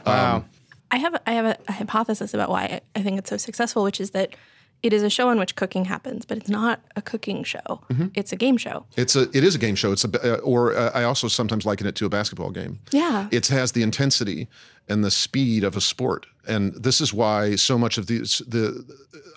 Wow. 0.05 0.45
I 0.91 0.97
have 0.97 1.15
a, 1.15 1.29
I 1.29 1.33
have 1.33 1.45
a, 1.45 1.57
a 1.67 1.71
hypothesis 1.71 2.33
about 2.33 2.49
why 2.49 2.63
I, 2.63 2.99
I 2.99 3.03
think 3.03 3.17
it's 3.17 3.29
so 3.29 3.37
successful, 3.37 3.83
which 3.83 3.99
is 3.99 4.11
that 4.11 4.35
it 4.83 4.91
is 4.91 5.01
a 5.01 5.09
show 5.09 5.29
in 5.29 5.39
which 5.39 5.55
cooking 5.55 5.85
happens, 5.85 6.25
but 6.25 6.37
it's 6.37 6.49
not 6.49 6.81
a 6.97 7.01
cooking 7.01 7.43
show. 7.45 7.81
It's 8.15 8.33
a 8.33 8.35
game 8.35 8.57
show. 8.57 8.85
It's 8.97 9.15
a 9.15 9.21
it 9.35 9.43
is 9.43 9.55
a 9.55 9.57
game 9.57 9.75
show. 9.75 9.93
It's 9.93 10.03
a 10.03 10.09
b- 10.09 10.19
uh, 10.21 10.35
or 10.37 10.75
uh, 10.75 10.91
I 10.93 11.03
also 11.03 11.29
sometimes 11.29 11.65
liken 11.65 11.87
it 11.87 11.95
to 11.95 12.05
a 12.05 12.09
basketball 12.09 12.51
game. 12.51 12.79
Yeah. 12.91 13.29
it 13.31 13.47
has 13.47 13.71
the 13.71 13.81
intensity 13.81 14.49
and 14.89 15.01
the 15.03 15.09
speed 15.09 15.63
of 15.63 15.77
a 15.77 15.81
sport, 15.81 16.25
and 16.45 16.73
this 16.75 16.99
is 16.99 17.13
why 17.13 17.55
so 17.55 17.77
much 17.77 17.97
of 17.97 18.07
these 18.07 18.39
the 18.45 18.85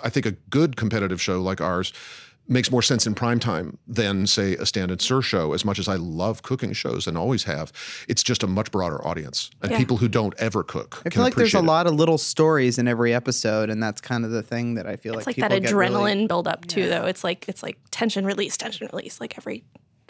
I 0.02 0.10
think 0.10 0.26
a 0.26 0.32
good 0.50 0.76
competitive 0.76 1.22
show 1.22 1.40
like 1.40 1.60
ours 1.60 1.92
makes 2.48 2.70
more 2.70 2.82
sense 2.82 3.06
in 3.06 3.14
prime 3.14 3.38
time 3.40 3.76
than 3.88 4.26
say 4.26 4.54
a 4.56 4.64
standard 4.66 5.00
sir 5.02 5.20
show. 5.20 5.52
As 5.52 5.64
much 5.64 5.78
as 5.78 5.88
I 5.88 5.96
love 5.96 6.42
cooking 6.42 6.72
shows 6.72 7.06
and 7.06 7.18
always 7.18 7.44
have, 7.44 7.72
it's 8.08 8.22
just 8.22 8.42
a 8.42 8.46
much 8.46 8.70
broader 8.70 9.04
audience 9.06 9.50
and 9.62 9.72
Yeah. 9.72 9.78
people 9.78 9.96
who 9.96 10.08
don't 10.08 10.34
ever 10.38 10.62
cook. 10.62 11.02
I 11.04 11.10
feel 11.10 11.22
like 11.22 11.34
there's 11.34 11.54
a 11.54 11.60
lot 11.60 11.86
of 11.86 11.94
little 11.94 12.18
stories 12.18 12.78
in 12.78 12.86
every 12.88 13.12
episode, 13.14 13.68
and 13.70 13.82
that's 13.82 14.00
kind 14.00 14.24
of 14.24 14.30
the 14.30 14.42
thing 14.42 14.74
that 14.74 14.86
I 14.86 14.96
feel 14.96 15.12
like 15.14 15.20
It's 15.20 15.26
like 15.26 15.38
like 15.38 15.50
that 15.50 15.62
people 15.62 15.80
get 15.80 15.90
adrenaline 15.90 16.04
really- 16.14 16.26
build 16.28 16.46
up 16.48 16.66
too, 16.66 16.88
though. 16.88 17.06
It's 17.06 17.24
like 17.24 17.48
it's 17.48 17.62
like 17.62 17.78
tension 17.90 18.24
release, 18.24 18.56
tension 18.56 18.88
release, 18.92 19.20
like 19.20 19.36
every 19.38 19.64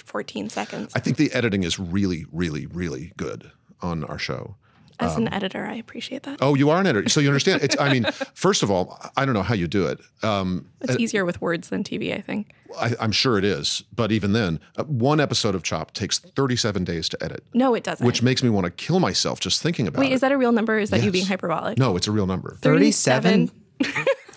14 0.05 0.49
seconds. 0.51 0.93
I 0.95 1.01
think 1.01 1.17
the 1.17 1.33
editing 1.33 1.63
is 1.65 1.79
really, 1.79 2.27
really, 2.33 2.67
really 2.67 3.13
good 3.17 3.51
on 3.81 4.05
our 4.05 4.19
show. 4.19 4.57
As 4.99 5.15
Um, 5.17 5.27
an 5.27 5.35
editor, 5.35 5.67
I 5.67 5.75
appreciate 5.75 6.23
that. 6.23 6.39
Oh, 6.41 6.55
you 6.55 6.71
are 6.71 6.81
an 6.81 6.87
editor, 6.87 7.09
so 7.11 7.21
you 7.21 7.29
understand. 7.29 7.63
It's. 7.63 7.79
I 7.79 7.93
mean, 7.93 8.05
first 8.35 8.63
of 8.63 8.71
all, 8.71 8.99
I 9.17 9.25
don't 9.27 9.35
know 9.35 9.43
how 9.43 9.55
you 9.55 9.67
do 9.69 9.87
it. 9.87 10.01
Um, 10.23 10.69
It's 10.81 10.97
easier 10.99 11.25
with 11.25 11.41
words 11.43 11.69
than 11.69 11.85
TV, 11.85 12.17
I 12.17 12.21
think. 12.23 12.53
I, 12.79 12.93
I'm 12.99 13.13
sure 13.13 13.37
it 13.39 13.45
is, 13.45 13.83
but 13.95 14.11
even 14.11 14.33
then, 14.33 14.59
uh, 14.77 14.85
one 14.85 15.21
episode 15.21 15.55
of 15.55 15.63
Chopped 15.63 15.95
takes 15.95 16.19
37 16.19 16.85
days 16.85 17.09
to 17.11 17.23
edit, 17.23 17.45
No, 17.55 17.75
it 17.75 17.85
doesn't. 17.85 18.05
which 18.07 18.23
makes 18.23 18.43
me 18.43 18.49
want 18.51 18.65
to 18.65 18.71
kill 18.71 18.99
myself 19.01 19.39
just 19.41 19.63
thinking 19.63 19.87
about 19.87 20.01
it. 20.01 20.07
Wait, 20.07 20.13
is 20.13 20.21
that 20.23 20.33
a 20.33 20.37
real 20.39 20.53
number? 20.53 20.79
Is 20.79 20.91
that 20.91 21.03
you 21.03 21.11
being 21.11 21.27
hyperbolic? 21.27 21.79
no, 21.79 21.97
it's 21.97 22.07
a 22.07 22.13
real 22.13 22.27
number. 22.27 22.57
37? 22.63 23.51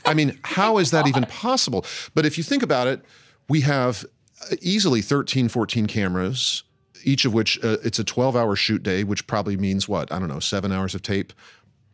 I 0.05 0.13
mean, 0.13 0.37
how 0.43 0.77
is 0.77 0.91
that 0.91 1.07
even 1.07 1.23
possible? 1.29 1.85
But 2.13 2.25
if 2.25 2.37
you 2.37 2.43
think 2.43 2.63
about 2.63 2.87
it, 2.87 3.01
we 3.47 3.61
have 3.61 4.05
uh, 4.51 4.55
easily 4.61 5.01
13, 5.01 5.49
14 5.49 5.85
cameras, 5.87 6.63
each 7.03 7.25
of 7.25 7.33
which 7.33 7.63
uh, 7.63 7.77
it's 7.83 7.99
a 7.99 8.03
12 8.03 8.35
hour 8.35 8.55
shoot 8.55 8.83
day, 8.83 9.03
which 9.03 9.27
probably 9.27 9.57
means 9.57 9.87
what? 9.87 10.11
I 10.11 10.19
don't 10.19 10.29
know, 10.29 10.39
seven 10.39 10.71
hours 10.71 10.95
of 10.95 11.01
tape 11.01 11.33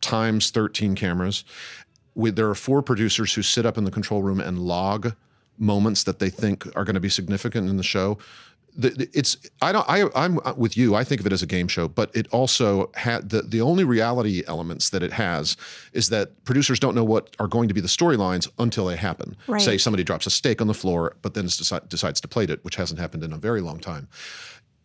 times 0.01 0.50
13 0.51 0.95
cameras. 0.95 1.43
With, 2.13 2.35
there 2.35 2.50
are 2.50 2.55
four 2.55 2.81
producers 2.81 3.33
who 3.33 3.41
sit 3.41 3.65
up 3.65 3.77
in 3.77 3.83
the 3.83 3.91
control 3.91 4.24
room 4.24 4.39
and 4.39 4.59
log 4.59 5.13
moments 5.57 6.03
that 6.03 6.19
they 6.19 6.29
think 6.29 6.65
are 6.75 6.83
going 6.83 6.93
to 6.95 7.00
be 7.00 7.09
significant 7.09 7.69
in 7.69 7.77
the 7.77 7.83
show. 7.83 8.17
The, 8.77 8.89
the- 8.89 9.09
it's 9.13 9.38
I 9.62 9.71
don't 9.71 9.85
I 9.89 10.09
I'm 10.15 10.38
with 10.57 10.75
you. 10.75 10.95
I 10.95 11.05
think 11.05 11.21
of 11.21 11.27
it 11.27 11.31
as 11.31 11.41
a 11.41 11.45
game 11.47 11.69
show, 11.69 11.88
but 11.88 12.13
it 12.13 12.27
also 12.31 12.91
had 12.95 13.29
the 13.29 13.41
the 13.41 13.62
only 13.62 13.85
reality 13.85 14.43
elements 14.47 14.89
that 14.89 15.01
it 15.01 15.13
has 15.13 15.55
is 15.93 16.09
that 16.09 16.43
producers 16.43 16.77
don't 16.77 16.93
know 16.93 17.03
what 17.05 17.33
are 17.39 17.47
going 17.47 17.69
to 17.69 17.74
be 17.74 17.79
the 17.79 17.88
storylines 17.88 18.50
until 18.59 18.85
they 18.85 18.97
happen. 18.97 19.38
Right. 19.47 19.62
Say 19.62 19.77
somebody 19.77 20.03
drops 20.03 20.25
a 20.25 20.29
steak 20.29 20.59
on 20.59 20.67
the 20.67 20.74
floor, 20.74 21.15
but 21.21 21.33
then 21.35 21.45
deci- 21.45 21.88
decides 21.88 22.19
to 22.19 22.27
plate 22.27 22.50
it, 22.50 22.63
which 22.65 22.75
hasn't 22.75 23.00
happened 23.00 23.24
in 23.24 23.31
a 23.31 23.38
very 23.38 23.62
long 23.62 23.79
time 23.79 24.09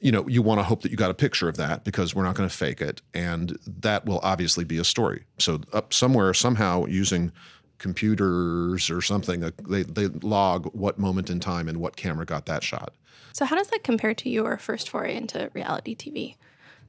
you 0.00 0.10
know, 0.10 0.26
you 0.28 0.42
want 0.42 0.58
to 0.58 0.64
hope 0.64 0.82
that 0.82 0.90
you 0.90 0.96
got 0.96 1.10
a 1.10 1.14
picture 1.14 1.48
of 1.48 1.56
that 1.58 1.84
because 1.84 2.14
we're 2.14 2.24
not 2.24 2.34
going 2.34 2.48
to 2.48 2.54
fake 2.54 2.80
it, 2.80 3.02
and 3.14 3.58
that 3.66 4.06
will 4.06 4.20
obviously 4.22 4.64
be 4.64 4.78
a 4.78 4.84
story. 4.84 5.24
So 5.38 5.60
up 5.72 5.92
somewhere, 5.92 6.32
somehow, 6.34 6.86
using 6.86 7.32
computers 7.78 8.90
or 8.90 9.02
something, 9.02 9.50
they 9.68 9.82
they 9.82 10.06
log 10.08 10.66
what 10.74 10.98
moment 10.98 11.30
in 11.30 11.40
time 11.40 11.68
and 11.68 11.78
what 11.78 11.96
camera 11.96 12.24
got 12.24 12.46
that 12.46 12.62
shot. 12.62 12.94
So 13.32 13.44
how 13.44 13.56
does 13.56 13.68
that 13.68 13.84
compare 13.84 14.14
to 14.14 14.30
your 14.30 14.56
first 14.58 14.88
foray 14.88 15.16
into 15.16 15.50
reality 15.54 15.94
TV? 15.94 16.36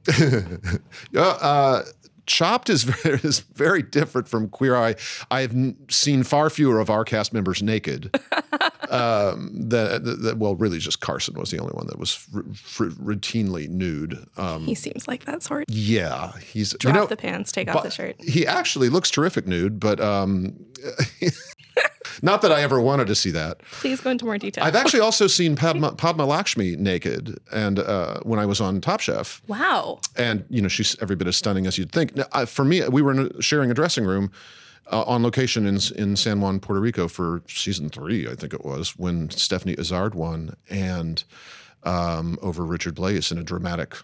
Yeah, 1.12 1.22
uh, 1.22 1.82
Chopped 2.26 2.70
is 2.70 2.82
very, 3.02 3.18
is 3.22 3.40
very 3.40 3.82
different 3.82 4.28
from 4.28 4.48
Queer 4.48 4.76
Eye. 4.76 4.94
I 5.30 5.40
have 5.40 5.52
n- 5.52 5.76
seen 5.90 6.22
far 6.22 6.50
fewer 6.50 6.78
of 6.80 6.88
our 6.90 7.04
cast 7.04 7.32
members 7.32 7.62
naked. 7.62 8.14
um, 8.90 9.50
that, 9.54 10.02
that, 10.22 10.36
well, 10.38 10.54
really, 10.54 10.78
just 10.78 11.00
Carson 11.00 11.34
was 11.38 11.50
the 11.50 11.58
only 11.58 11.72
one 11.72 11.86
that 11.88 11.98
was 11.98 12.26
r- 12.34 12.40
r- 12.40 12.86
routinely 12.92 13.68
nude. 13.68 14.24
Um, 14.36 14.64
He 14.66 14.74
seems 14.74 15.08
like 15.08 15.24
that 15.24 15.42
sort. 15.42 15.64
yeah, 15.68 16.32
he's 16.38 16.72
Drop 16.74 16.94
you 16.94 17.00
know, 17.00 17.06
the 17.06 17.16
pants, 17.16 17.50
take 17.52 17.74
off 17.74 17.82
the 17.82 17.90
shirt. 17.90 18.16
He 18.20 18.46
actually 18.46 18.88
looks 18.88 19.10
terrific 19.10 19.46
nude, 19.46 19.80
but 19.80 20.00
um, 20.00 20.54
not 22.20 22.42
that 22.42 22.52
I 22.52 22.62
ever 22.62 22.80
wanted 22.80 23.06
to 23.06 23.14
see 23.14 23.30
that. 23.30 23.60
Please 23.72 24.00
go 24.00 24.10
into 24.10 24.24
more 24.24 24.38
detail. 24.38 24.64
I've 24.64 24.74
actually 24.74 25.00
also 25.00 25.26
seen 25.26 25.56
Padma, 25.56 25.92
Padma 25.94 26.26
Lakshmi 26.26 26.76
naked, 26.76 27.38
and 27.52 27.78
uh, 27.78 28.20
when 28.22 28.38
I 28.38 28.46
was 28.46 28.60
on 28.60 28.80
Top 28.80 29.00
Chef, 29.00 29.40
wow. 29.48 30.00
and 30.16 30.44
you 30.48 30.60
know 30.60 30.68
she's 30.68 30.96
every 31.00 31.16
bit 31.16 31.28
as 31.28 31.36
stunning 31.36 31.66
as 31.66 31.78
you'd 31.78 31.92
think. 31.92 32.16
Now, 32.16 32.24
I, 32.32 32.44
for 32.44 32.64
me, 32.64 32.86
we 32.88 33.02
were 33.02 33.12
in 33.12 33.18
a, 33.18 33.42
sharing 33.42 33.70
a 33.70 33.74
dressing 33.74 34.04
room 34.04 34.30
uh, 34.90 35.02
on 35.02 35.22
location 35.22 35.66
in 35.66 35.78
in 35.96 36.16
San 36.16 36.40
Juan, 36.40 36.60
Puerto 36.60 36.80
Rico 36.80 37.08
for 37.08 37.42
season 37.48 37.88
three, 37.88 38.28
I 38.28 38.34
think 38.34 38.52
it 38.52 38.64
was, 38.64 38.96
when 38.96 39.30
Stephanie 39.30 39.76
Izard 39.78 40.14
won, 40.14 40.56
and 40.68 41.22
um, 41.84 42.38
over 42.42 42.64
Richard 42.64 42.96
Blais 42.96 43.32
in 43.32 43.38
a 43.38 43.42
dramatic 43.42 43.96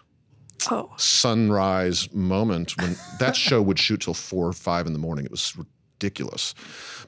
Oh, 0.69 0.91
sunrise 0.97 2.13
moment 2.13 2.75
when 2.77 2.95
that 3.19 3.35
show 3.35 3.61
would 3.61 3.79
shoot 3.79 4.01
till 4.01 4.13
four 4.13 4.47
or 4.47 4.53
five 4.53 4.87
in 4.87 4.93
the 4.93 4.99
morning. 4.99 5.25
It 5.25 5.31
was 5.31 5.55
ridiculous. 5.99 6.53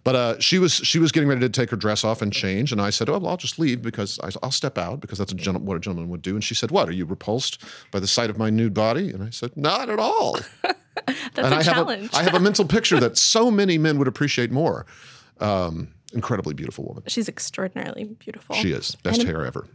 But 0.04 0.16
uh, 0.16 0.40
she 0.40 0.60
was 0.60 0.74
she 0.74 1.00
was 1.00 1.12
getting 1.12 1.30
ready 1.30 1.42
to 1.42 1.50
take 1.50 1.70
her 1.70 1.76
dress 1.78 2.04
off 2.04 2.22
and 2.22 2.34
change, 2.34 2.72
and 2.72 2.82
I 2.82 2.90
said, 2.90 3.10
"Oh, 3.10 3.18
well, 3.20 3.30
I'll 3.30 3.38
just 3.38 3.60
leave 3.60 3.82
because 3.82 4.20
I, 4.24 4.30
I'll 4.44 4.52
step 4.52 4.78
out 4.78 5.00
because 5.00 5.18
that's 5.20 5.32
a 5.32 5.36
gen- 5.36 5.64
what 5.66 5.78
a 5.78 5.80
gentleman 5.80 6.10
would 6.10 6.22
do." 6.22 6.34
And 6.34 6.44
she 6.44 6.56
said, 6.56 6.72
"What? 6.72 6.90
Are 6.90 6.94
you 6.94 7.06
repulsed 7.06 7.64
by 7.92 8.00
the 8.00 8.08
sight 8.08 8.30
of 8.30 8.38
my 8.38 8.50
nude 8.50 8.74
body?" 8.74 9.12
And 9.12 9.24
I 9.24 9.30
said, 9.30 9.56
"Not 9.56 9.90
at 9.90 10.00
all." 10.00 10.40
that's 10.64 11.38
and 11.38 11.54
a 11.54 11.58
I 11.58 11.62
challenge. 11.64 12.12
have 12.12 12.14
a, 12.14 12.18
I 12.18 12.24
have 12.24 12.34
a 12.34 12.40
mental 12.40 12.66
picture 12.76 13.00
that 13.00 13.18
so 13.18 13.52
many 13.52 13.78
men 13.78 13.98
would 14.00 14.08
appreciate 14.08 14.52
more. 14.52 14.86
Um, 15.40 15.94
incredibly 16.14 16.54
beautiful 16.54 16.86
woman. 16.86 17.04
She's 17.08 17.30
extraordinarily 17.30 18.04
beautiful. 18.04 18.56
She 18.56 18.72
is 18.72 18.96
best 18.96 19.20
And- 19.22 19.30
hair 19.30 19.46
ever. 19.46 19.68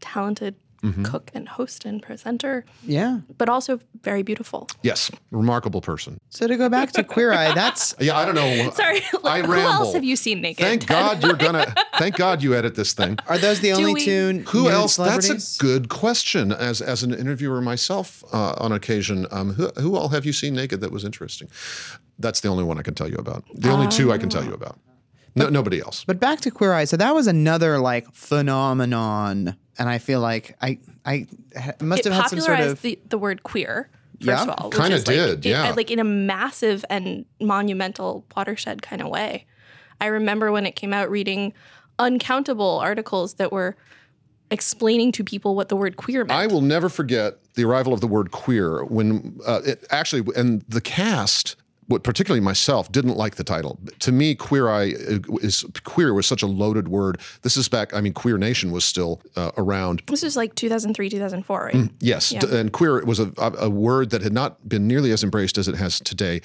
talented 0.00 0.54
Mm-hmm. 0.82 1.02
cook 1.02 1.32
and 1.34 1.48
host 1.48 1.84
and 1.84 2.00
presenter, 2.00 2.64
Yeah. 2.84 3.18
but 3.36 3.48
also 3.48 3.80
very 4.02 4.22
beautiful. 4.22 4.68
Yes, 4.84 5.10
remarkable 5.32 5.80
person. 5.80 6.18
So 6.30 6.46
to 6.46 6.56
go 6.56 6.68
back 6.68 6.92
to 6.92 7.02
Queer 7.02 7.32
Eye, 7.32 7.52
that's 7.52 7.96
Yeah, 8.00 8.16
I 8.16 8.24
don't 8.24 8.36
know. 8.36 8.70
Sorry, 8.74 9.00
I 9.24 9.40
who 9.42 9.52
ramble. 9.52 9.56
else 9.72 9.94
have 9.94 10.04
you 10.04 10.14
seen 10.14 10.40
naked? 10.40 10.64
Thank 10.64 10.86
God 10.86 11.20
you're 11.24 11.34
gonna. 11.34 11.74
Thank 11.98 12.14
God 12.16 12.44
you 12.44 12.54
edit 12.54 12.76
this 12.76 12.92
thing. 12.92 13.18
are 13.26 13.38
those 13.38 13.58
the 13.60 13.72
only 13.72 13.94
we- 13.94 14.04
two 14.04 14.44
Who 14.50 14.64
nude 14.64 14.72
else? 14.72 14.96
That's 14.96 15.28
a 15.30 15.58
good 15.60 15.88
question. 15.88 16.52
As 16.52 16.80
as 16.80 17.02
an 17.02 17.12
interviewer 17.12 17.60
myself, 17.60 18.22
uh, 18.32 18.54
on 18.58 18.70
occasion, 18.70 19.26
um, 19.32 19.54
who 19.54 19.70
who 19.80 19.96
all 19.96 20.10
have 20.10 20.24
you 20.24 20.32
seen 20.32 20.54
naked 20.54 20.80
that 20.80 20.92
was 20.92 21.04
interesting? 21.04 21.48
That's 22.20 22.38
the 22.40 22.48
only 22.48 22.62
one 22.62 22.78
I 22.78 22.82
can 22.82 22.94
tell 22.94 23.08
you 23.08 23.16
about. 23.16 23.42
The 23.52 23.70
only 23.70 23.88
two 23.88 24.12
I 24.12 24.18
can 24.18 24.28
tell 24.28 24.44
you 24.44 24.54
about. 24.54 24.78
No, 25.34 25.48
nobody 25.48 25.80
else. 25.80 26.04
But 26.04 26.18
back 26.18 26.40
to 26.40 26.50
Queer 26.50 26.72
Eye. 26.72 26.84
So 26.84 26.96
that 26.96 27.14
was 27.14 27.26
another 27.28 27.78
like 27.78 28.06
phenomenon, 28.12 29.56
and 29.78 29.88
I 29.88 29.98
feel 29.98 30.20
like 30.20 30.56
I 30.60 30.78
I 31.04 31.26
ha- 31.58 31.72
must 31.80 32.00
it 32.06 32.12
have 32.12 32.22
had 32.22 32.28
some 32.30 32.40
sort 32.40 32.58
popularized 32.58 32.72
of 32.76 32.82
the, 32.82 32.98
the 33.08 33.18
word 33.18 33.42
queer. 33.42 33.88
First 34.20 34.26
Yeah, 34.26 34.42
of 34.42 34.48
all, 34.50 34.70
which 34.70 34.78
kinda 34.78 34.96
is, 34.96 35.06
like, 35.06 35.16
did, 35.16 35.46
it- 35.46 35.48
yeah. 35.48 35.72
like 35.76 35.90
in 35.92 35.98
a 36.00 36.04
massive 36.04 36.84
and 36.90 37.24
monumental 37.40 38.24
watershed 38.36 38.82
kind 38.82 39.00
of 39.00 39.08
way. 39.08 39.46
I 40.00 40.06
remember 40.06 40.50
when 40.50 40.66
it 40.66 40.74
came 40.76 40.92
out, 40.92 41.08
reading 41.10 41.52
uncountable 41.98 42.78
articles 42.78 43.34
that 43.34 43.52
were 43.52 43.76
explaining 44.50 45.12
to 45.12 45.24
people 45.24 45.54
what 45.54 45.68
the 45.68 45.76
word 45.76 45.96
queer 45.96 46.24
meant. 46.24 46.38
I 46.38 46.46
will 46.46 46.60
never 46.62 46.88
forget 46.88 47.38
the 47.54 47.64
arrival 47.64 47.92
of 47.92 48.00
the 48.00 48.06
word 48.06 48.30
queer 48.30 48.84
when 48.84 49.38
uh, 49.46 49.60
it 49.64 49.84
actually 49.90 50.22
and 50.36 50.62
the 50.68 50.80
cast. 50.80 51.56
What 51.88 52.04
particularly 52.04 52.40
myself 52.44 52.92
didn't 52.92 53.16
like 53.16 53.36
the 53.36 53.44
title. 53.44 53.78
To 54.00 54.12
me, 54.12 54.34
queer 54.34 54.68
eye 54.68 54.92
uh, 54.92 55.36
is 55.40 55.64
queer 55.84 56.14
was 56.14 56.26
such 56.26 56.42
a 56.42 56.46
loaded 56.46 56.88
word. 56.88 57.18
This 57.42 57.56
is 57.56 57.68
back. 57.68 57.94
I 57.94 58.00
mean, 58.00 58.12
queer 58.12 58.38
nation 58.38 58.72
was 58.72 58.84
still 58.84 59.20
uh, 59.36 59.50
around. 59.56 60.02
this 60.06 60.22
was 60.22 60.36
like 60.36 60.54
2003, 60.54 61.08
2004, 61.08 61.64
right? 61.64 61.90
Yes, 62.00 62.28
d- 62.30 62.46
and 62.56 62.72
queer 62.72 63.02
was 63.04 63.18
a, 63.18 63.32
a 63.38 63.52
a 63.58 63.70
word 63.70 64.10
that 64.10 64.22
had 64.22 64.32
not 64.32 64.68
been 64.68 64.86
nearly 64.86 65.10
as 65.12 65.24
embraced 65.24 65.56
as 65.58 65.66
it 65.66 65.74
has 65.76 65.98
today, 66.00 66.40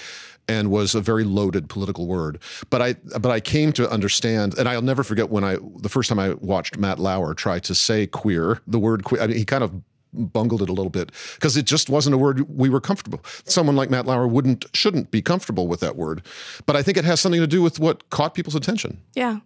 and 0.47 0.71
was 0.71 0.95
a 0.95 1.01
very 1.01 1.23
loaded 1.25 1.67
political 1.69 2.07
word. 2.07 2.39
But 2.69 2.81
I 2.81 2.93
but 3.19 3.27
I 3.29 3.39
came 3.39 3.73
to 3.73 3.89
understand, 3.89 4.57
and 4.57 4.67
I'll 4.69 4.81
never 4.81 5.03
forget 5.03 5.29
when 5.29 5.43
I 5.43 5.57
the 5.81 5.89
first 5.89 6.07
time 6.09 6.19
I 6.19 6.35
watched 6.35 6.77
Matt 6.77 6.99
Lauer 6.99 7.33
try 7.33 7.59
to 7.59 7.75
say 7.75 8.07
queer, 8.07 8.61
the 8.65 8.79
word 8.79 9.03
queer. 9.03 9.21
I 9.21 9.27
mean, 9.27 9.37
he 9.37 9.45
kind 9.45 9.63
of 9.63 9.73
bungled 10.13 10.61
it 10.61 10.69
a 10.69 10.73
little 10.73 10.89
bit 10.89 11.11
because 11.35 11.57
it 11.57 11.65
just 11.65 11.89
wasn't 11.89 12.13
a 12.13 12.17
word 12.17 12.41
we 12.49 12.69
were 12.69 12.81
comfortable. 12.81 13.21
Someone 13.45 13.75
like 13.75 13.89
Matt 13.89 14.05
Lauer 14.05 14.27
wouldn't 14.27 14.65
shouldn't 14.73 15.11
be 15.11 15.21
comfortable 15.21 15.67
with 15.67 15.79
that 15.81 15.95
word. 15.95 16.25
But 16.65 16.75
I 16.75 16.83
think 16.83 16.97
it 16.97 17.05
has 17.05 17.19
something 17.19 17.41
to 17.41 17.47
do 17.47 17.61
with 17.61 17.79
what 17.79 18.09
caught 18.09 18.33
people's 18.33 18.55
attention. 18.55 19.01
Yeah. 19.15 19.39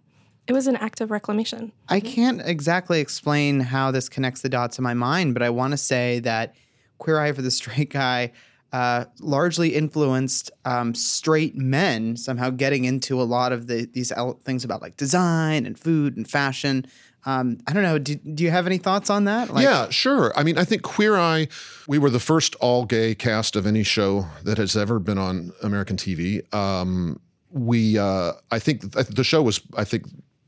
It 0.46 0.54
was 0.54 0.66
an 0.66 0.76
act 0.76 1.02
of 1.02 1.10
reclamation. 1.10 1.72
I 1.90 2.00
can't 2.00 2.40
exactly 2.42 3.00
explain 3.00 3.60
how 3.60 3.90
this 3.90 4.08
connects 4.08 4.40
the 4.40 4.48
dots 4.48 4.78
in 4.78 4.82
my 4.82 4.94
mind, 4.94 5.34
but 5.34 5.42
I 5.42 5.50
want 5.50 5.72
to 5.72 5.76
say 5.76 6.20
that 6.20 6.54
Queer 6.96 7.20
Eye 7.20 7.32
for 7.32 7.42
the 7.42 7.50
Straight 7.50 7.90
Guy 7.90 8.32
uh, 8.72 9.06
largely 9.20 9.74
influenced 9.74 10.50
um, 10.64 10.94
straight 10.94 11.56
men 11.56 12.16
somehow 12.16 12.50
getting 12.50 12.84
into 12.84 13.20
a 13.20 13.24
lot 13.24 13.52
of 13.52 13.66
the 13.66 13.88
these 13.92 14.12
things 14.44 14.64
about 14.64 14.82
like 14.82 14.96
design 14.96 15.64
and 15.64 15.78
food 15.78 16.16
and 16.16 16.28
fashion. 16.28 16.86
Um, 17.28 17.58
I 17.66 17.74
don't 17.74 17.82
know. 17.82 17.98
Do, 17.98 18.14
do 18.14 18.42
you 18.42 18.50
have 18.50 18.66
any 18.66 18.78
thoughts 18.78 19.10
on 19.10 19.24
that? 19.24 19.52
Like, 19.52 19.62
yeah, 19.62 19.90
sure. 19.90 20.32
I 20.34 20.42
mean, 20.44 20.56
I 20.56 20.64
think 20.64 20.80
Queer 20.80 21.18
Eye, 21.18 21.48
we 21.86 21.98
were 21.98 22.08
the 22.08 22.18
first 22.18 22.54
all 22.54 22.86
gay 22.86 23.14
cast 23.14 23.54
of 23.54 23.66
any 23.66 23.82
show 23.82 24.24
that 24.44 24.56
has 24.56 24.74
ever 24.74 24.98
been 24.98 25.18
on 25.18 25.52
American 25.62 25.98
TV. 25.98 26.42
Um, 26.54 27.20
we, 27.50 27.98
uh, 27.98 28.32
I 28.50 28.58
think 28.58 28.94
th- 28.94 29.08
the 29.08 29.24
show 29.24 29.42
was, 29.42 29.60
I 29.76 29.84
think, 29.84 30.06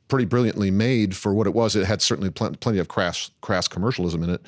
pretty 0.08 0.24
brilliantly 0.24 0.70
made 0.70 1.14
for 1.14 1.34
what 1.34 1.46
it 1.46 1.52
was. 1.52 1.76
It 1.76 1.84
had 1.84 2.00
certainly 2.00 2.30
pl- 2.30 2.56
plenty 2.60 2.78
of 2.78 2.88
crass, 2.88 3.30
crass 3.42 3.68
commercialism 3.68 4.22
in 4.22 4.30
it. 4.30 4.40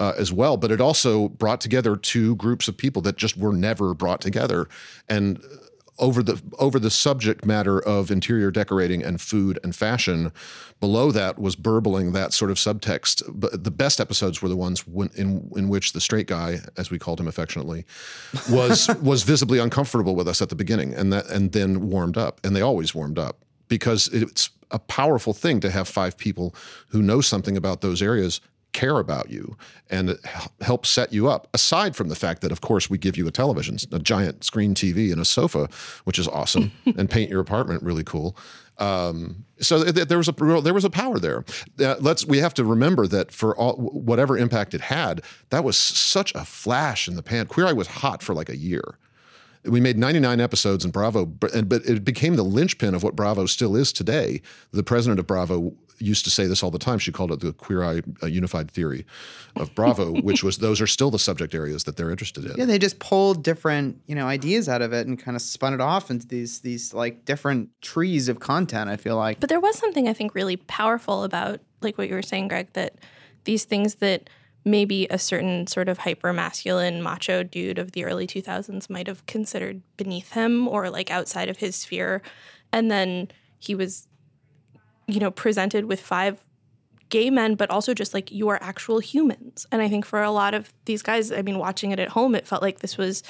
Uh, 0.00 0.12
as 0.18 0.32
well, 0.32 0.56
but 0.56 0.72
it 0.72 0.80
also 0.80 1.28
brought 1.28 1.60
together 1.60 1.94
two 1.94 2.34
groups 2.34 2.66
of 2.66 2.76
people 2.76 3.00
that 3.00 3.16
just 3.16 3.36
were 3.36 3.52
never 3.52 3.94
brought 3.94 4.20
together, 4.20 4.68
and 5.08 5.40
over 5.98 6.22
the 6.22 6.40
over 6.58 6.78
the 6.78 6.90
subject 6.90 7.44
matter 7.44 7.80
of 7.80 8.10
interior 8.10 8.50
decorating 8.50 9.02
and 9.02 9.20
food 9.20 9.58
and 9.62 9.74
fashion. 9.74 10.32
Below 10.80 11.12
that 11.12 11.38
was 11.38 11.56
burbling 11.56 12.12
that 12.12 12.32
sort 12.32 12.50
of 12.50 12.56
subtext. 12.56 13.22
But 13.28 13.64
the 13.64 13.70
best 13.70 14.00
episodes 14.00 14.42
were 14.42 14.48
the 14.48 14.56
ones 14.56 14.86
when, 14.86 15.10
in 15.14 15.50
in 15.56 15.68
which 15.68 15.92
the 15.92 16.00
straight 16.00 16.26
guy, 16.26 16.60
as 16.76 16.90
we 16.90 16.98
called 16.98 17.20
him 17.20 17.28
affectionately, 17.28 17.84
was 18.50 18.88
was 19.02 19.22
visibly 19.22 19.58
uncomfortable 19.58 20.14
with 20.14 20.28
us 20.28 20.42
at 20.42 20.48
the 20.48 20.56
beginning, 20.56 20.94
and 20.94 21.12
that 21.12 21.26
and 21.28 21.52
then 21.52 21.88
warmed 21.88 22.16
up, 22.16 22.40
and 22.44 22.54
they 22.54 22.62
always 22.62 22.94
warmed 22.94 23.18
up 23.18 23.44
because 23.68 24.08
it's 24.08 24.50
a 24.70 24.78
powerful 24.78 25.32
thing 25.32 25.60
to 25.60 25.70
have 25.70 25.88
five 25.88 26.16
people 26.18 26.54
who 26.88 27.00
know 27.00 27.20
something 27.20 27.56
about 27.56 27.80
those 27.80 28.02
areas 28.02 28.40
care 28.74 28.98
about 28.98 29.30
you 29.30 29.56
and 29.88 30.18
help 30.60 30.84
set 30.84 31.12
you 31.12 31.28
up 31.28 31.48
aside 31.54 31.96
from 31.96 32.08
the 32.10 32.14
fact 32.14 32.42
that 32.42 32.52
of 32.52 32.60
course 32.60 32.90
we 32.90 32.98
give 32.98 33.16
you 33.16 33.26
a 33.26 33.30
television 33.30 33.78
a 33.92 33.98
giant 33.98 34.44
screen 34.44 34.74
tv 34.74 35.10
and 35.12 35.20
a 35.20 35.24
sofa 35.24 35.68
which 36.04 36.18
is 36.18 36.28
awesome 36.28 36.70
and 36.98 37.08
paint 37.08 37.30
your 37.30 37.40
apartment 37.40 37.82
really 37.82 38.04
cool. 38.04 38.36
Um, 38.78 39.44
so 39.60 39.84
th- 39.84 40.08
there 40.08 40.18
was 40.18 40.28
a 40.28 40.32
there 40.60 40.74
was 40.74 40.84
a 40.84 40.90
power 40.90 41.20
there. 41.20 41.44
Uh, 41.78 41.94
let's 42.00 42.26
we 42.26 42.38
have 42.38 42.52
to 42.54 42.64
remember 42.64 43.06
that 43.06 43.30
for 43.30 43.56
all, 43.56 43.76
whatever 43.76 44.36
impact 44.36 44.74
it 44.74 44.80
had 44.80 45.22
that 45.50 45.62
was 45.62 45.76
such 45.76 46.34
a 46.34 46.44
flash 46.44 47.06
in 47.06 47.14
the 47.14 47.22
pan. 47.22 47.46
Queer 47.46 47.68
eye 47.68 47.72
was 47.72 47.86
hot 47.86 48.20
for 48.20 48.34
like 48.34 48.48
a 48.48 48.56
year. 48.56 48.98
We 49.64 49.80
made 49.80 49.96
99 49.96 50.40
episodes 50.40 50.84
in 50.84 50.90
Bravo, 50.90 51.24
but, 51.24 51.54
and- 51.54 51.68
but 51.70 51.86
it 51.86 52.04
became 52.04 52.34
the 52.36 52.42
linchpin 52.42 52.94
of 52.94 53.02
what 53.02 53.14
Bravo 53.16 53.46
still 53.46 53.76
is 53.76 53.92
today. 53.94 54.42
The 54.72 54.82
president 54.82 55.20
of 55.20 55.26
Bravo 55.26 55.72
used 55.98 56.24
to 56.24 56.30
say 56.30 56.46
this 56.46 56.62
all 56.62 56.70
the 56.70 56.78
time. 56.78 56.98
She 56.98 57.12
called 57.12 57.32
it 57.32 57.40
the 57.40 57.52
Queer 57.52 57.84
Eye 57.84 58.02
uh, 58.22 58.26
Unified 58.26 58.70
Theory 58.70 59.06
of 59.56 59.74
Bravo, 59.74 60.12
which 60.22 60.42
was 60.42 60.58
those 60.58 60.80
are 60.80 60.86
still 60.86 61.10
the 61.10 61.18
subject 61.18 61.54
areas 61.54 61.84
that 61.84 61.96
they're 61.96 62.10
interested 62.10 62.44
in. 62.44 62.56
Yeah, 62.56 62.64
they 62.64 62.78
just 62.78 62.98
pulled 62.98 63.42
different, 63.42 64.00
you 64.06 64.14
know, 64.14 64.26
ideas 64.26 64.68
out 64.68 64.82
of 64.82 64.92
it 64.92 65.06
and 65.06 65.18
kind 65.18 65.36
of 65.36 65.42
spun 65.42 65.74
it 65.74 65.80
off 65.80 66.10
into 66.10 66.26
these 66.26 66.60
these 66.60 66.94
like 66.94 67.24
different 67.24 67.70
trees 67.82 68.28
of 68.28 68.40
content. 68.40 68.90
I 68.90 68.96
feel 68.96 69.16
like. 69.16 69.40
But 69.40 69.48
there 69.48 69.60
was 69.60 69.78
something 69.78 70.08
I 70.08 70.12
think 70.12 70.34
really 70.34 70.56
powerful 70.56 71.24
about 71.24 71.60
like 71.80 71.98
what 71.98 72.08
you 72.08 72.14
were 72.14 72.22
saying, 72.22 72.48
Greg, 72.48 72.72
that 72.72 72.98
these 73.44 73.64
things 73.64 73.96
that 73.96 74.28
maybe 74.64 75.06
a 75.10 75.18
certain 75.18 75.66
sort 75.66 75.88
of 75.88 75.98
hyper 75.98 76.32
masculine 76.32 77.02
macho 77.02 77.42
dude 77.42 77.78
of 77.78 77.92
the 77.92 78.04
early 78.04 78.26
2000s 78.26 78.88
might 78.88 79.06
have 79.06 79.24
considered 79.26 79.82
beneath 79.96 80.32
him 80.32 80.66
or 80.66 80.88
like 80.88 81.10
outside 81.10 81.48
of 81.48 81.58
his 81.58 81.76
sphere. 81.76 82.22
And 82.72 82.90
then 82.90 83.30
he 83.58 83.74
was, 83.74 84.08
you 85.06 85.20
know, 85.20 85.30
presented 85.30 85.84
with 85.86 86.00
five 86.00 86.44
gay 87.08 87.30
men, 87.30 87.54
but 87.54 87.70
also 87.70 87.94
just 87.94 88.14
like 88.14 88.32
you 88.32 88.48
are 88.48 88.58
actual 88.62 88.98
humans. 88.98 89.66
And 89.70 89.82
I 89.82 89.88
think 89.88 90.04
for 90.04 90.22
a 90.22 90.30
lot 90.30 90.54
of 90.54 90.72
these 90.84 91.02
guys, 91.02 91.30
I 91.30 91.42
mean, 91.42 91.58
watching 91.58 91.92
it 91.92 92.00
at 92.00 92.08
home, 92.08 92.34
it 92.34 92.46
felt 92.46 92.62
like 92.62 92.80
this 92.80 92.98
was 92.98 93.22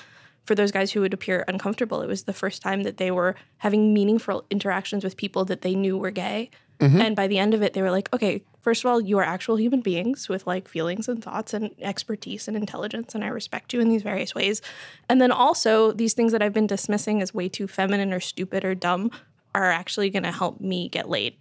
for 0.44 0.54
those 0.54 0.72
guys 0.72 0.92
who 0.92 1.00
would 1.00 1.14
appear 1.14 1.44
uncomfortable. 1.48 2.02
It 2.02 2.06
was 2.06 2.24
the 2.24 2.32
first 2.32 2.62
time 2.62 2.82
that 2.82 2.98
they 2.98 3.10
were 3.10 3.34
having 3.58 3.92
meaningful 3.92 4.44
interactions 4.50 5.04
with 5.04 5.16
people 5.16 5.44
that 5.46 5.62
they 5.62 5.74
knew 5.74 5.96
were 5.96 6.10
gay. 6.10 6.50
Mm-hmm. 6.80 7.00
And 7.00 7.16
by 7.16 7.26
the 7.28 7.38
end 7.38 7.54
of 7.54 7.62
it, 7.62 7.72
they 7.72 7.82
were 7.82 7.90
like, 7.90 8.12
okay, 8.12 8.42
first 8.60 8.84
of 8.84 8.90
all, 8.90 9.00
you 9.00 9.18
are 9.18 9.24
actual 9.24 9.56
human 9.56 9.80
beings 9.80 10.28
with 10.28 10.46
like 10.46 10.68
feelings 10.68 11.08
and 11.08 11.22
thoughts 11.22 11.54
and 11.54 11.70
expertise 11.80 12.48
and 12.48 12.56
intelligence, 12.56 13.14
and 13.14 13.24
I 13.24 13.28
respect 13.28 13.72
you 13.72 13.80
in 13.80 13.88
these 13.88 14.02
various 14.02 14.34
ways. 14.34 14.60
And 15.08 15.20
then 15.20 15.30
also, 15.30 15.92
these 15.92 16.14
things 16.14 16.32
that 16.32 16.42
I've 16.42 16.52
been 16.52 16.66
dismissing 16.66 17.22
as 17.22 17.32
way 17.32 17.48
too 17.48 17.68
feminine 17.68 18.12
or 18.12 18.20
stupid 18.20 18.64
or 18.64 18.74
dumb 18.74 19.10
are 19.54 19.70
actually 19.70 20.10
going 20.10 20.24
to 20.24 20.32
help 20.32 20.60
me 20.60 20.88
get 20.88 21.08
laid. 21.08 21.36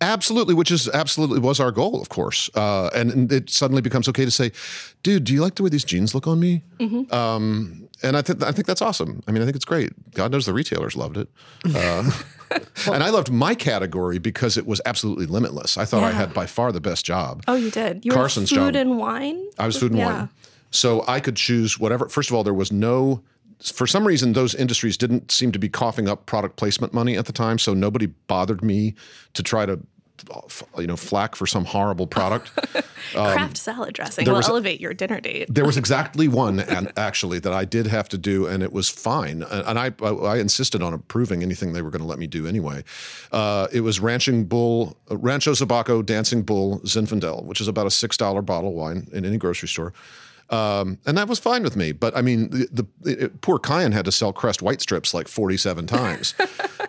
Absolutely, 0.00 0.54
which 0.54 0.70
is 0.70 0.88
absolutely 0.88 1.40
was 1.40 1.58
our 1.58 1.72
goal, 1.72 2.00
of 2.00 2.08
course. 2.08 2.48
Uh, 2.54 2.88
and, 2.94 3.10
and 3.10 3.32
it 3.32 3.50
suddenly 3.50 3.82
becomes 3.82 4.08
okay 4.08 4.24
to 4.24 4.30
say, 4.30 4.52
"Dude, 5.02 5.24
do 5.24 5.32
you 5.34 5.40
like 5.42 5.56
the 5.56 5.62
way 5.64 5.70
these 5.70 5.84
jeans 5.84 6.14
look 6.14 6.26
on 6.28 6.38
me?" 6.38 6.62
Um, 7.10 7.88
and 8.02 8.16
I 8.16 8.22
think 8.22 8.42
I 8.42 8.52
think 8.52 8.66
that's 8.66 8.82
awesome. 8.82 9.22
I 9.26 9.32
mean, 9.32 9.42
I 9.42 9.44
think 9.44 9.56
it's 9.56 9.64
great. 9.64 9.90
God 10.14 10.30
knows 10.30 10.46
the 10.46 10.52
retailers 10.52 10.94
loved 10.96 11.16
it, 11.16 11.28
uh, 11.74 12.10
and 12.92 13.02
I 13.02 13.10
loved 13.10 13.30
my 13.32 13.54
category 13.54 14.18
because 14.18 14.56
it 14.56 14.66
was 14.66 14.80
absolutely 14.86 15.26
limitless. 15.26 15.76
I 15.76 15.84
thought 15.84 16.04
I 16.04 16.12
had 16.12 16.32
by 16.32 16.46
far 16.46 16.70
the 16.70 16.80
best 16.80 17.04
job. 17.04 17.42
Oh, 17.48 17.54
you 17.56 17.70
did. 17.70 18.04
You 18.04 18.12
Carson's 18.12 18.52
were 18.52 18.58
food 18.58 18.74
job. 18.74 18.80
and 18.80 18.98
wine. 18.98 19.42
I 19.58 19.66
was 19.66 19.76
food 19.78 19.90
and 19.92 19.98
Yeah. 20.00 20.14
wine. 20.20 20.28
So 20.70 21.02
I 21.08 21.18
could 21.20 21.36
choose 21.36 21.78
whatever. 21.78 22.08
First 22.08 22.30
of 22.30 22.36
all, 22.36 22.44
there 22.44 22.54
was 22.54 22.70
no, 22.70 23.22
for 23.60 23.86
some 23.86 24.06
reason, 24.06 24.32
those 24.34 24.54
industries 24.54 24.96
didn't 24.96 25.30
seem 25.30 25.52
to 25.52 25.58
be 25.58 25.68
coughing 25.68 26.08
up 26.08 26.26
product 26.26 26.56
placement 26.56 26.92
money 26.94 27.16
at 27.16 27.26
the 27.26 27.32
time. 27.32 27.58
So 27.58 27.74
nobody 27.74 28.06
bothered 28.06 28.62
me 28.62 28.94
to 29.34 29.42
try 29.42 29.66
to, 29.66 29.80
you 30.76 30.86
know, 30.86 30.96
flack 30.96 31.34
for 31.36 31.46
some 31.46 31.64
horrible 31.64 32.06
product. 32.06 32.50
Kraft 33.12 33.56
salad 33.56 33.94
dressing 33.94 34.28
Um, 34.28 34.34
will 34.34 34.44
elevate 34.44 34.80
your 34.80 34.92
dinner 34.92 35.20
date. 35.20 35.46
there 35.52 35.64
was 35.64 35.76
exactly 35.84 36.28
one, 36.28 36.60
and 36.60 36.92
actually, 36.96 37.38
that 37.38 37.52
I 37.52 37.64
did 37.64 37.86
have 37.86 38.08
to 38.10 38.18
do, 38.18 38.46
and 38.46 38.62
it 38.62 38.72
was 38.72 38.88
fine. 38.88 39.42
And 39.42 39.78
I, 39.78 39.92
I 40.04 40.38
insisted 40.38 40.82
on 40.82 40.92
approving 40.92 41.42
anything 41.42 41.72
they 41.72 41.82
were 41.82 41.90
going 41.90 42.02
to 42.02 42.06
let 42.08 42.18
me 42.18 42.26
do 42.26 42.46
anyway. 42.46 42.84
Uh, 43.32 43.68
it 43.72 43.80
was 43.80 43.98
Ranching 44.00 44.44
Bull, 44.44 44.96
Rancho 45.10 45.52
Zabaco 45.52 46.04
Dancing 46.04 46.42
Bull 46.42 46.80
Zinfandel, 46.80 47.44
which 47.44 47.60
is 47.60 47.68
about 47.68 47.86
a 47.86 47.90
six 47.90 48.16
dollar 48.16 48.42
bottle 48.42 48.70
of 48.70 48.74
wine 48.74 49.08
in 49.12 49.24
any 49.24 49.36
grocery 49.38 49.68
store. 49.68 49.92
Um, 50.50 50.98
and 51.06 51.18
that 51.18 51.28
was 51.28 51.38
fine 51.38 51.62
with 51.62 51.76
me. 51.76 51.92
But 51.92 52.16
I 52.16 52.22
mean, 52.22 52.50
the, 52.50 52.86
the 53.00 53.24
it, 53.24 53.40
poor 53.40 53.58
Kyan 53.58 53.92
had 53.92 54.04
to 54.06 54.12
sell 54.12 54.32
Crest 54.32 54.62
white 54.62 54.80
strips 54.80 55.12
like 55.12 55.28
47 55.28 55.86
times. 55.88 56.34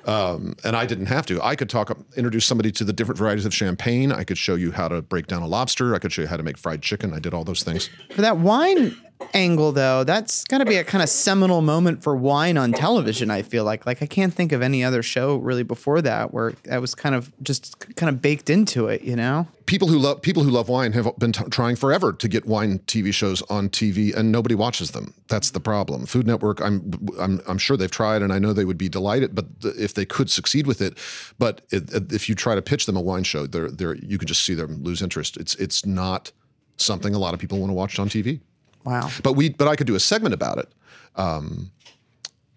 um, 0.05 0.55
and 0.63 0.75
I 0.75 0.85
didn't 0.85 1.07
have 1.07 1.25
to. 1.27 1.43
I 1.43 1.55
could 1.55 1.69
talk, 1.69 1.97
introduce 2.15 2.45
somebody 2.45 2.71
to 2.73 2.83
the 2.83 2.93
different 2.93 3.17
varieties 3.17 3.45
of 3.45 3.53
champagne. 3.53 4.11
I 4.11 4.23
could 4.23 4.37
show 4.37 4.55
you 4.55 4.71
how 4.71 4.87
to 4.87 5.01
break 5.01 5.27
down 5.27 5.41
a 5.41 5.47
lobster. 5.47 5.93
I 5.93 5.99
could 5.99 6.11
show 6.11 6.21
you 6.21 6.27
how 6.27 6.37
to 6.37 6.43
make 6.43 6.57
fried 6.57 6.81
chicken. 6.81 7.13
I 7.13 7.19
did 7.19 7.33
all 7.33 7.43
those 7.43 7.63
things. 7.63 7.89
For 8.15 8.21
that 8.21 8.37
wine 8.37 8.95
angle, 9.33 9.71
though, 9.71 10.03
that's 10.03 10.43
got 10.45 10.59
to 10.59 10.65
be 10.65 10.77
a 10.77 10.83
kind 10.83 11.01
of 11.01 11.09
seminal 11.09 11.61
moment 11.61 12.03
for 12.03 12.15
wine 12.15 12.57
on 12.57 12.73
television. 12.73 13.29
I 13.31 13.41
feel 13.41 13.63
like, 13.63 13.85
like 13.85 14.01
I 14.01 14.05
can't 14.05 14.33
think 14.33 14.51
of 14.51 14.61
any 14.61 14.83
other 14.83 15.03
show 15.03 15.37
really 15.37 15.63
before 15.63 16.01
that 16.01 16.33
where 16.33 16.53
that 16.63 16.81
was 16.81 16.95
kind 16.95 17.15
of 17.15 17.31
just 17.43 17.79
kind 17.95 18.09
of 18.09 18.21
baked 18.21 18.49
into 18.49 18.87
it. 18.87 19.01
You 19.01 19.15
know? 19.15 19.47
people 19.69 19.87
who 19.87 19.99
love 19.99 20.19
people 20.23 20.41
who 20.41 20.49
love 20.49 20.67
wine 20.67 20.93
have 20.93 21.07
been 21.19 21.31
t- 21.31 21.43
trying 21.51 21.75
forever 21.75 22.11
to 22.11 22.27
get 22.27 22.47
wine 22.47 22.79
TV 22.79 23.13
shows 23.13 23.43
on 23.43 23.69
TV, 23.69 24.13
and 24.15 24.31
nobody 24.31 24.55
watches 24.55 24.91
them. 24.91 25.13
That's 25.27 25.51
the 25.51 25.59
problem. 25.59 26.07
Food 26.07 26.25
Network, 26.25 26.59
I'm 26.59 26.91
I'm 27.19 27.39
I'm 27.47 27.59
sure 27.59 27.77
they've 27.77 27.91
tried, 27.91 28.23
and 28.23 28.33
I 28.33 28.39
know 28.39 28.51
they 28.51 28.65
would 28.65 28.79
be 28.79 28.89
delighted, 28.89 29.35
but 29.35 29.61
th- 29.61 29.75
if 29.75 29.93
they 29.93 30.05
could 30.05 30.31
succeed 30.31 30.65
with 30.65 30.81
it, 30.81 30.97
but 31.37 31.61
it, 31.69 32.11
if 32.11 32.27
you 32.27 32.33
try 32.33 32.55
to 32.55 32.63
pitch 32.63 32.87
them 32.87 32.97
a 32.97 33.01
wine 33.01 33.23
show, 33.23 33.45
they're 33.45 33.69
they're 33.69 33.95
you 33.95 34.17
can 34.17 34.27
just 34.27 34.43
see 34.43 34.55
them 34.55 34.83
lose 34.83 35.03
interest. 35.03 35.37
It's 35.37 35.53
it's 35.55 35.85
not 35.85 36.31
something 36.77 37.13
a 37.13 37.19
lot 37.19 37.35
of 37.35 37.39
people 37.39 37.59
want 37.59 37.69
to 37.69 37.75
watch 37.75 37.99
on 37.99 38.09
TV. 38.09 38.39
Wow. 38.83 39.09
But 39.23 39.33
we 39.33 39.49
but 39.49 39.67
I 39.67 39.75
could 39.75 39.87
do 39.87 39.95
a 39.95 39.99
segment 39.99 40.33
about 40.33 40.57
it. 40.57 40.69
Um, 41.15 41.71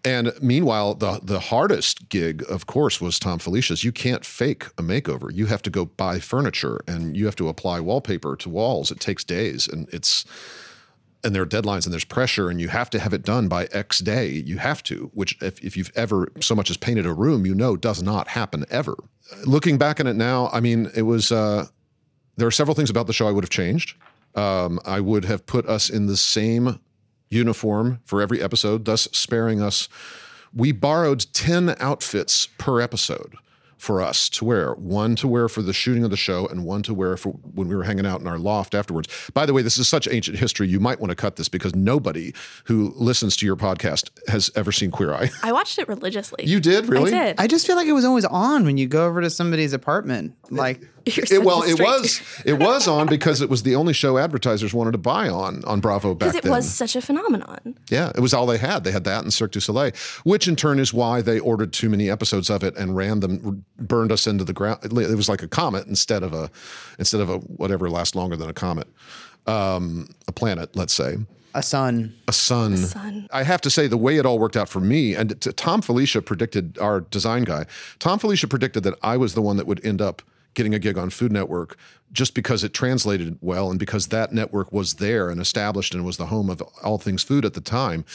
and 0.05 0.33
meanwhile, 0.41 0.95
the 0.95 1.19
the 1.23 1.39
hardest 1.39 2.09
gig, 2.09 2.43
of 2.49 2.65
course, 2.65 2.99
was 2.99 3.19
Thom 3.19 3.39
Filicia's. 3.39 3.83
You 3.83 3.91
can't 3.91 4.25
fake 4.25 4.65
a 4.77 4.83
makeover. 4.83 5.33
You 5.33 5.45
have 5.45 5.61
to 5.63 5.69
go 5.69 5.85
buy 5.85 6.19
furniture 6.19 6.81
and 6.87 7.15
you 7.15 7.25
have 7.25 7.35
to 7.37 7.47
apply 7.47 7.79
wallpaper 7.79 8.35
to 8.37 8.49
walls. 8.49 8.91
It 8.91 8.99
takes 8.99 9.23
days, 9.23 9.67
and 9.67 9.87
it's 9.93 10.25
and 11.23 11.33
there 11.33 11.41
are 11.41 11.47
deadlines 11.47 11.85
and 11.85 11.93
there's 11.93 12.03
pressure, 12.03 12.49
and 12.49 12.59
you 12.59 12.67
have 12.67 12.89
to 12.89 12.99
have 12.99 13.13
it 13.13 13.23
done 13.23 13.47
by 13.47 13.65
X 13.71 13.99
day. 13.99 14.27
You 14.27 14.57
have 14.57 14.83
to, 14.83 15.09
which 15.13 15.41
if, 15.41 15.63
if 15.63 15.77
you've 15.77 15.91
ever 15.95 16.31
so 16.41 16.53
much 16.53 16.69
as 16.69 16.75
painted 16.75 17.05
a 17.05 17.13
room, 17.13 17.45
you 17.45 17.55
know 17.55 17.77
does 17.77 18.03
not 18.03 18.27
happen 18.27 18.65
ever. 18.69 18.95
Looking 19.45 19.77
back 19.77 20.01
on 20.01 20.07
it 20.07 20.15
now, 20.15 20.49
I 20.51 20.59
mean, 20.59 20.91
it 20.95 21.03
was. 21.03 21.31
Uh, 21.31 21.67
there 22.35 22.47
are 22.47 22.51
several 22.51 22.75
things 22.75 22.89
about 22.89 23.07
the 23.07 23.13
show 23.13 23.27
I 23.27 23.31
would 23.31 23.43
have 23.43 23.51
changed. 23.51 23.95
Um, 24.35 24.79
I 24.85 24.99
would 24.99 25.25
have 25.25 25.45
put 25.45 25.67
us 25.67 25.89
in 25.89 26.07
the 26.07 26.17
same 26.17 26.79
uniform 27.29 27.99
for 28.03 28.21
every 28.21 28.41
episode, 28.41 28.85
thus 28.85 29.07
sparing 29.11 29.61
us. 29.61 29.89
We 30.53 30.71
borrowed 30.71 31.25
10 31.33 31.75
outfits 31.79 32.47
per 32.57 32.79
episode 32.79 33.35
for 33.83 34.01
us 34.01 34.29
to 34.29 34.45
wear 34.45 34.71
one 34.75 35.13
to 35.13 35.27
wear 35.27 35.49
for 35.49 35.61
the 35.61 35.73
shooting 35.73 36.05
of 36.05 36.09
the 36.09 36.15
show 36.15 36.47
and 36.47 36.63
one 36.63 36.81
to 36.81 36.93
wear 36.93 37.17
for 37.17 37.31
when 37.31 37.67
we 37.67 37.75
were 37.75 37.83
hanging 37.83 38.05
out 38.05 38.21
in 38.21 38.27
our 38.27 38.37
loft 38.37 38.73
afterwards. 38.73 39.09
By 39.33 39.45
the 39.45 39.51
way, 39.51 39.61
this 39.61 39.77
is 39.77 39.89
such 39.89 40.07
ancient 40.07 40.37
history. 40.37 40.69
You 40.69 40.79
might 40.79 41.01
want 41.01 41.09
to 41.09 41.17
cut 41.17 41.35
this 41.35 41.49
because 41.49 41.75
nobody 41.75 42.33
who 42.63 42.93
listens 42.95 43.35
to 43.37 43.45
your 43.45 43.57
podcast 43.57 44.09
has 44.29 44.49
ever 44.55 44.71
seen 44.71 44.89
Queer 44.89 45.13
Eye. 45.13 45.29
I 45.43 45.51
watched 45.51 45.79
it 45.79 45.89
religiously. 45.89 46.45
You 46.45 46.61
did 46.61 46.87
really? 46.87 47.13
I 47.13 47.25
did. 47.25 47.39
I 47.39 47.47
just 47.47 47.67
feel 47.67 47.75
like 47.75 47.87
it 47.87 47.91
was 47.91 48.05
always 48.05 48.23
on 48.23 48.63
when 48.63 48.77
you 48.77 48.87
go 48.87 49.05
over 49.05 49.19
to 49.19 49.29
somebody's 49.29 49.73
apartment. 49.73 50.33
Like, 50.49 50.79
You're 50.79 50.89
It, 51.33 51.43
well, 51.43 51.63
it 51.63 51.79
was 51.79 52.21
it 52.45 52.53
was 52.53 52.87
on 52.87 53.07
because 53.07 53.41
it 53.41 53.49
was 53.49 53.63
the 53.63 53.75
only 53.75 53.93
show 53.93 54.17
advertisers 54.17 54.73
wanted 54.73 54.93
to 54.93 54.97
buy 54.97 55.27
on 55.27 55.63
on 55.65 55.81
Bravo 55.81 56.13
back 56.13 56.29
because 56.29 56.35
it 56.35 56.43
then. 56.43 56.51
was 56.51 56.71
such 56.71 56.95
a 56.95 57.01
phenomenon. 57.01 57.77
Yeah, 57.89 58.11
it 58.15 58.21
was 58.21 58.33
all 58.33 58.45
they 58.45 58.57
had. 58.57 58.85
They 58.85 58.91
had 58.91 59.03
that 59.03 59.23
and 59.23 59.33
Cirque 59.33 59.51
du 59.51 59.59
Soleil, 59.59 59.91
which 60.23 60.47
in 60.47 60.55
turn 60.55 60.79
is 60.79 60.93
why 60.93 61.21
they 61.21 61.39
ordered 61.39 61.73
too 61.73 61.89
many 61.89 62.09
episodes 62.09 62.49
of 62.49 62.63
it 62.63 62.75
and 62.77 62.95
ran 62.95 63.19
them, 63.19 63.65
burned 63.77 64.11
us 64.13 64.27
into 64.27 64.45
the 64.45 64.53
ground. 64.53 64.79
It 64.83 64.93
was 64.93 65.27
like 65.27 65.43
a 65.43 65.47
comet 65.47 65.87
instead 65.87 66.23
of 66.23 66.33
a, 66.33 66.49
instead 66.97 67.19
of 67.19 67.29
a 67.29 67.37
whatever 67.39 67.89
lasts 67.89 68.15
longer 68.15 68.37
than 68.37 68.49
a 68.49 68.53
comet, 68.53 68.87
um, 69.45 70.07
a 70.27 70.31
planet, 70.31 70.73
let's 70.75 70.93
say. 70.93 71.17
a 71.53 71.61
son. 71.61 72.15
A 72.27 72.33
sun. 72.33 72.77
sun. 72.77 73.27
I 73.31 73.43
have 73.43 73.61
to 73.61 73.69
say, 73.69 73.87
the 73.87 73.97
way 73.97 74.17
it 74.17 74.25
all 74.25 74.39
worked 74.39 74.57
out 74.57 74.69
for 74.69 74.79
me, 74.79 75.15
and 75.15 75.39
Thom 75.41 75.81
Filicia 75.81 76.21
predicted, 76.21 76.77
our 76.79 77.01
design 77.01 77.43
guy, 77.43 77.65
Thom 77.99 78.19
Filicia 78.19 78.47
predicted 78.47 78.83
that 78.83 78.95
I 79.03 79.17
was 79.17 79.33
the 79.33 79.41
one 79.41 79.57
that 79.57 79.67
would 79.67 79.85
end 79.85 80.01
up 80.01 80.21
getting 80.53 80.73
a 80.73 80.79
gig 80.79 80.97
on 80.97 81.09
Food 81.09 81.31
Network 81.31 81.77
just 82.11 82.35
because 82.35 82.63
it 82.63 82.73
translated 82.73 83.37
well 83.41 83.69
and 83.69 83.79
because 83.79 84.07
that 84.07 84.31
network 84.31 84.71
was 84.71 84.95
there 84.95 85.29
and 85.29 85.41
established 85.41 85.93
and 85.93 86.05
was 86.05 86.17
the 86.17 86.27
home 86.27 86.49
of 86.49 86.61
all 86.83 86.97
things 86.97 87.23
food 87.23 87.43
at 87.43 87.53
the 87.53 87.61
time. 87.61 88.05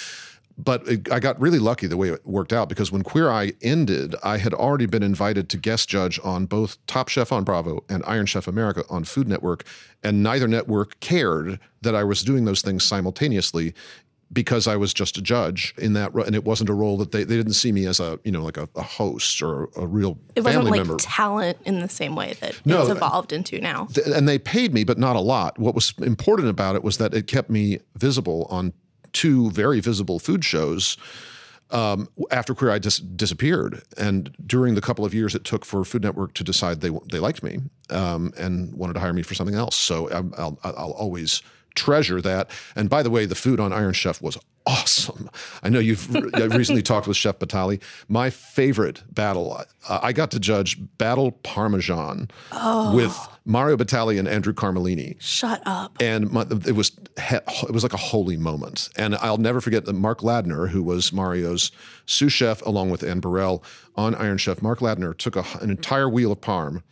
But 0.56 0.86
it, 0.88 1.12
I 1.12 1.20
got 1.20 1.40
really 1.40 1.60
lucky 1.60 1.86
the 1.86 1.96
way 1.96 2.08
it 2.08 2.26
worked 2.26 2.52
out 2.52 2.68
because 2.68 2.90
when 2.90 3.02
Queer 3.02 3.30
Eye 3.30 3.52
ended, 3.62 4.16
I 4.24 4.38
had 4.38 4.52
already 4.52 4.86
been 4.86 5.04
invited 5.04 5.48
to 5.50 5.56
guest 5.56 5.88
judge 5.88 6.18
on 6.24 6.46
both 6.46 6.84
Top 6.86 7.08
Chef 7.08 7.30
on 7.30 7.44
Bravo 7.44 7.84
and 7.88 8.02
Iron 8.06 8.26
Chef 8.26 8.48
America 8.48 8.82
on 8.90 9.04
Food 9.04 9.28
Network, 9.28 9.64
and 10.02 10.20
neither 10.20 10.48
network 10.48 10.98
cared 10.98 11.60
that 11.82 11.94
I 11.94 12.02
was 12.02 12.22
doing 12.22 12.44
those 12.44 12.60
things 12.60 12.82
simultaneously 12.82 13.72
because 14.32 14.66
I 14.66 14.76
was 14.76 14.92
just 14.92 15.16
a 15.16 15.22
judge 15.22 15.74
in 15.78 15.94
that, 15.94 16.12
and 16.14 16.34
it 16.34 16.44
wasn't 16.44 16.68
a 16.70 16.74
role 16.74 16.96
that 16.98 17.12
they, 17.12 17.24
they 17.24 17.36
didn't 17.36 17.54
see 17.54 17.72
me 17.72 17.86
as 17.86 17.98
a 18.00 18.18
you 18.24 18.30
know 18.32 18.42
like 18.42 18.56
a, 18.56 18.68
a 18.76 18.82
host 18.82 19.40
or 19.42 19.68
a 19.76 19.86
real 19.86 20.18
It 20.36 20.44
wasn't 20.44 20.64
like 20.64 20.80
member. 20.80 20.96
talent 20.96 21.58
in 21.64 21.80
the 21.80 21.88
same 21.88 22.14
way 22.14 22.34
that 22.40 22.60
No, 22.64 22.82
it's 22.82 22.90
evolved 22.90 23.32
into 23.32 23.58
now. 23.60 23.86
Th- 23.86 24.06
and 24.06 24.28
they 24.28 24.38
paid 24.38 24.74
me, 24.74 24.84
but 24.84 24.98
not 24.98 25.16
a 25.16 25.20
lot. 25.20 25.58
What 25.58 25.74
was 25.74 25.94
important 26.02 26.48
about 26.48 26.76
it 26.76 26.84
was 26.84 26.98
that 26.98 27.14
it 27.14 27.26
kept 27.26 27.48
me 27.50 27.78
visible 27.96 28.46
on 28.50 28.72
two 29.14 29.50
very 29.52 29.80
visible 29.80 30.18
food 30.18 30.44
shows 30.44 30.98
um, 31.70 32.08
after 32.30 32.54
Queer 32.54 32.70
Eye 32.72 32.78
dis- 32.78 32.98
disappeared, 32.98 33.82
and 33.98 34.34
during 34.46 34.74
the 34.74 34.80
couple 34.80 35.04
of 35.04 35.12
years 35.12 35.34
it 35.34 35.44
took 35.44 35.64
for 35.64 35.84
Food 35.84 36.02
Network 36.02 36.32
to 36.34 36.44
decide 36.44 36.80
they 36.80 36.90
they 37.10 37.18
liked 37.18 37.42
me 37.42 37.60
um, 37.90 38.32
and 38.38 38.72
wanted 38.74 38.94
to 38.94 39.00
hire 39.00 39.12
me 39.12 39.22
for 39.22 39.34
something 39.34 39.56
else. 39.56 39.76
So 39.76 40.10
I'm, 40.10 40.32
I'll, 40.38 40.58
I'll 40.64 40.92
always 40.92 41.42
treasure 41.78 42.20
that. 42.20 42.50
And 42.76 42.90
by 42.90 43.02
the 43.02 43.10
way, 43.10 43.24
the 43.24 43.34
food 43.34 43.60
on 43.60 43.72
Iron 43.72 43.92
Chef 43.94 44.20
was 44.20 44.36
awesome. 44.66 45.30
I 45.62 45.68
know 45.70 45.78
you've 45.78 46.12
re- 46.12 46.48
recently 46.48 46.82
talked 46.82 47.06
with 47.06 47.16
Chef 47.16 47.38
Batali. 47.38 47.80
My 48.08 48.28
favorite 48.28 49.02
battle, 49.10 49.52
uh, 49.88 50.00
I 50.02 50.12
got 50.12 50.30
to 50.32 50.40
judge 50.40 50.78
Battle 50.98 51.32
Parmesan 51.32 52.28
with 52.92 53.16
Mario 53.46 53.76
Batali 53.78 54.18
and 54.18 54.28
Andrew 54.28 54.52
Carmellini 54.52 55.16
Shut 55.20 55.62
up. 55.64 55.96
and 56.00 56.30
my, 56.30 56.42
it 56.66 56.74
was 56.76 56.92
it 57.16 57.70
was 57.72 57.82
like 57.82 57.94
a 57.94 57.98
holy 57.98 58.36
moment. 58.36 58.90
And 58.96 59.14
I'll 59.16 59.38
never 59.38 59.60
forget 59.62 59.86
that 59.86 59.94
Mark 59.94 60.20
Ladner, 60.20 60.68
who 60.68 60.82
was 60.82 61.12
Mario's 61.14 61.72
sous 62.04 62.32
chef 62.32 62.60
along 62.66 62.90
with 62.90 63.02
Anne 63.02 63.20
Burrell 63.20 63.64
on 63.96 64.14
Iron 64.16 64.36
Chef, 64.36 64.60
Mark 64.60 64.80
Ladner 64.80 65.16
took 65.16 65.34
a, 65.34 65.44
an 65.62 65.70
entire 65.70 66.08
wheel 66.10 66.32
of 66.32 66.40
parm 66.42 66.82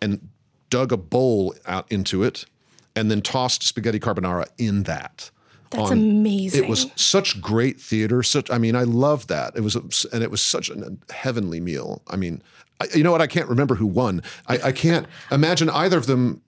and 0.00 0.28
dug 0.70 0.90
a 0.90 0.96
bowl 0.96 1.54
out 1.66 1.86
into 1.92 2.24
it, 2.24 2.46
and 2.96 3.10
then 3.10 3.22
tossed 3.22 3.62
spaghetti 3.62 3.98
carbonara 4.00 4.46
in 4.58 4.82
that. 4.84 5.30
That's 5.70 5.90
on- 5.90 5.98
amazing. 5.98 6.64
It 6.64 6.68
was 6.68 6.90
such 6.96 7.40
great 7.40 7.80
theater. 7.80 8.22
Such, 8.22 8.50
I 8.50 8.58
mean, 8.58 8.76
I 8.76 8.82
love 8.82 9.26
that. 9.28 9.56
It 9.56 9.62
was, 9.62 9.74
a, 9.76 9.82
and 10.12 10.22
it 10.22 10.30
was 10.30 10.42
such 10.42 10.68
a 10.68 10.92
heavenly 11.10 11.60
meal. 11.60 12.02
I 12.08 12.16
mean, 12.16 12.42
I, 12.80 12.88
you 12.94 13.02
know 13.02 13.10
what? 13.12 13.22
I 13.22 13.26
can't 13.26 13.48
remember 13.48 13.74
who 13.74 13.86
won. 13.86 14.22
I, 14.48 14.58
I 14.64 14.72
can't 14.72 15.06
imagine 15.30 15.70
either 15.70 15.96
of 15.96 16.06
them 16.06 16.42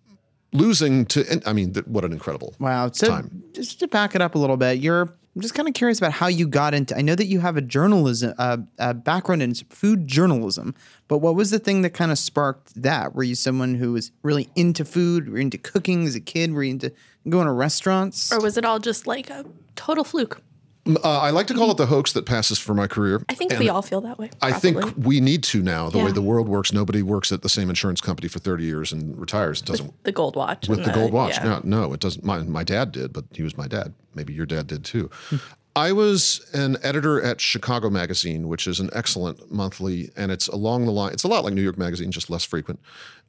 losing 0.53 1.07
to. 1.07 1.41
I 1.47 1.53
mean, 1.53 1.73
th- 1.73 1.87
what 1.87 2.05
an 2.05 2.13
incredible 2.13 2.55
Wow. 2.59 2.91
So 2.93 3.09
time. 3.09 3.43
just 3.53 3.81
to 3.81 3.89
back 3.89 4.15
it 4.15 4.21
up 4.21 4.35
a 4.35 4.39
little 4.39 4.57
bit, 4.59 4.79
you're 4.79 5.09
I'm 5.35 5.41
just 5.41 5.55
kind 5.55 5.67
of 5.67 5.75
curious 5.75 5.99
about 5.99 6.13
how 6.13 6.29
you 6.29 6.47
got 6.47 6.75
into. 6.75 6.97
I 6.97 7.01
know 7.01 7.17
that 7.17 7.27
you 7.27 7.41
have 7.41 7.57
a 7.57 7.61
journalism 7.61 8.35
uh, 8.39 8.59
a 8.79 8.95
background 8.95 9.43
in 9.43 9.55
food 9.55 10.07
journalism, 10.07 10.75
but 11.09 11.19
what 11.19 11.35
was 11.35 11.51
the 11.51 11.59
thing 11.59 11.83
that 11.83 11.91
kind 11.91 12.13
of 12.13 12.19
sparked 12.19 12.81
that? 12.81 13.15
Were 13.15 13.25
you 13.25 13.35
someone 13.35 13.75
who 13.75 13.93
was 13.93 14.13
really 14.23 14.49
into 14.55 14.85
food? 14.85 15.29
Were 15.29 15.39
into 15.39 15.59
cooking 15.59 16.07
as 16.07 16.15
a 16.15 16.21
kid? 16.21 16.53
Were 16.53 16.63
you 16.63 16.71
into 16.71 16.93
going 17.29 17.47
to 17.47 17.53
restaurants? 17.53 18.33
or 18.33 18.41
was 18.41 18.57
it 18.57 18.65
all 18.65 18.79
just 18.79 19.07
like 19.07 19.29
a 19.29 19.45
total 19.75 20.05
fluke? 20.05 20.41
Uh, 20.87 20.99
I 21.03 21.31
like 21.31 21.47
to 21.47 21.55
call 21.55 21.71
it 21.71 21.79
the 21.79 21.87
hoax 21.87 22.13
that 22.13 22.27
passes 22.27 22.59
for 22.59 22.75
my 22.75 22.87
career. 22.87 23.23
I 23.29 23.35
think 23.35 23.59
we 23.59 23.71
all 23.71 23.81
feel 23.81 24.03
that 24.03 24.19
way. 24.19 24.31
I 24.43 24.53
think 24.53 24.97
we 24.99 25.21
need 25.21 25.43
to 25.45 25.63
now. 25.63 25.89
The 25.89 25.99
way 25.99 26.13
the 26.13 26.23
world 26.23 26.49
works, 26.49 26.73
nobody 26.73 27.03
works 27.03 27.33
at 27.33 27.43
the 27.43 27.49
same 27.49 27.71
insurance 27.71 28.01
company 28.01 28.29
for 28.29 28.39
30 28.39 28.65
years 28.65 28.93
and 28.93 29.19
retires. 29.19 29.61
It 29.63 29.67
doesn't 29.67 30.05
the 30.05 30.13
gold 30.13 30.37
watch. 30.37 30.69
with 30.69 30.81
and 30.81 30.89
the 30.89 30.93
gold 30.93 31.13
watch. 31.13 31.39
yeah. 31.39 31.45
No, 31.45 31.61
no, 31.65 31.93
it 31.95 32.01
doesn't. 32.01 32.25
My, 32.25 32.39
my 32.43 32.65
dad 32.65 32.93
did, 32.93 33.13
but 33.13 33.25
he 33.33 33.43
was 33.43 33.57
my 33.57 33.67
dad. 33.67 33.95
Maybe 34.15 34.35
your 34.35 34.47
dad 34.47 34.67
did 34.67 34.85
too. 34.85 35.11
I 35.77 35.91
was 35.93 36.47
an 36.53 36.77
editor 36.83 37.21
at 37.21 37.41
Chicago 37.41 37.91
Magazine, 37.91 38.47
which 38.47 38.67
is 38.67 38.79
an 38.79 38.91
excellent 38.93 39.51
monthly, 39.51 40.11
and 40.17 40.31
it's 40.31 40.47
along 40.49 40.85
the 40.85 40.93
line. 40.93 41.13
It's 41.13 41.25
a 41.25 41.29
lot 41.29 41.45
like 41.45 41.55
New 41.55 41.63
York 41.63 41.79
Magazine, 41.79 42.13
just 42.13 42.31
less 42.31 42.45
frequent. 42.45 42.79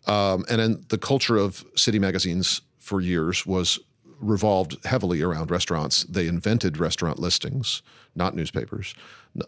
Um, 0.05 0.45
and 0.49 0.59
then 0.59 0.85
the 0.89 0.97
culture 0.99 1.37
of 1.37 1.65
city 1.75 1.97
magazines 1.97 2.61
for 2.77 3.01
years 3.01 3.45
was 3.47 3.79
revolved 4.19 4.77
heavily 4.85 5.21
around 5.21 5.51
restaurants. 5.51 6.03
They 6.03 6.27
invented 6.27 6.77
restaurant 6.77 7.19
listings, 7.19 7.81
not 8.15 8.35
newspapers. 8.35 8.95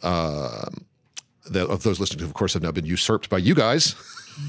Um, 0.04 0.86
that, 1.50 1.68
of 1.68 1.84
those 1.84 2.00
listings, 2.00 2.24
of 2.24 2.34
course, 2.34 2.54
have 2.54 2.64
now 2.64 2.72
been 2.72 2.86
usurped 2.86 3.30
by 3.30 3.38
you 3.38 3.56
guys. 3.56 3.96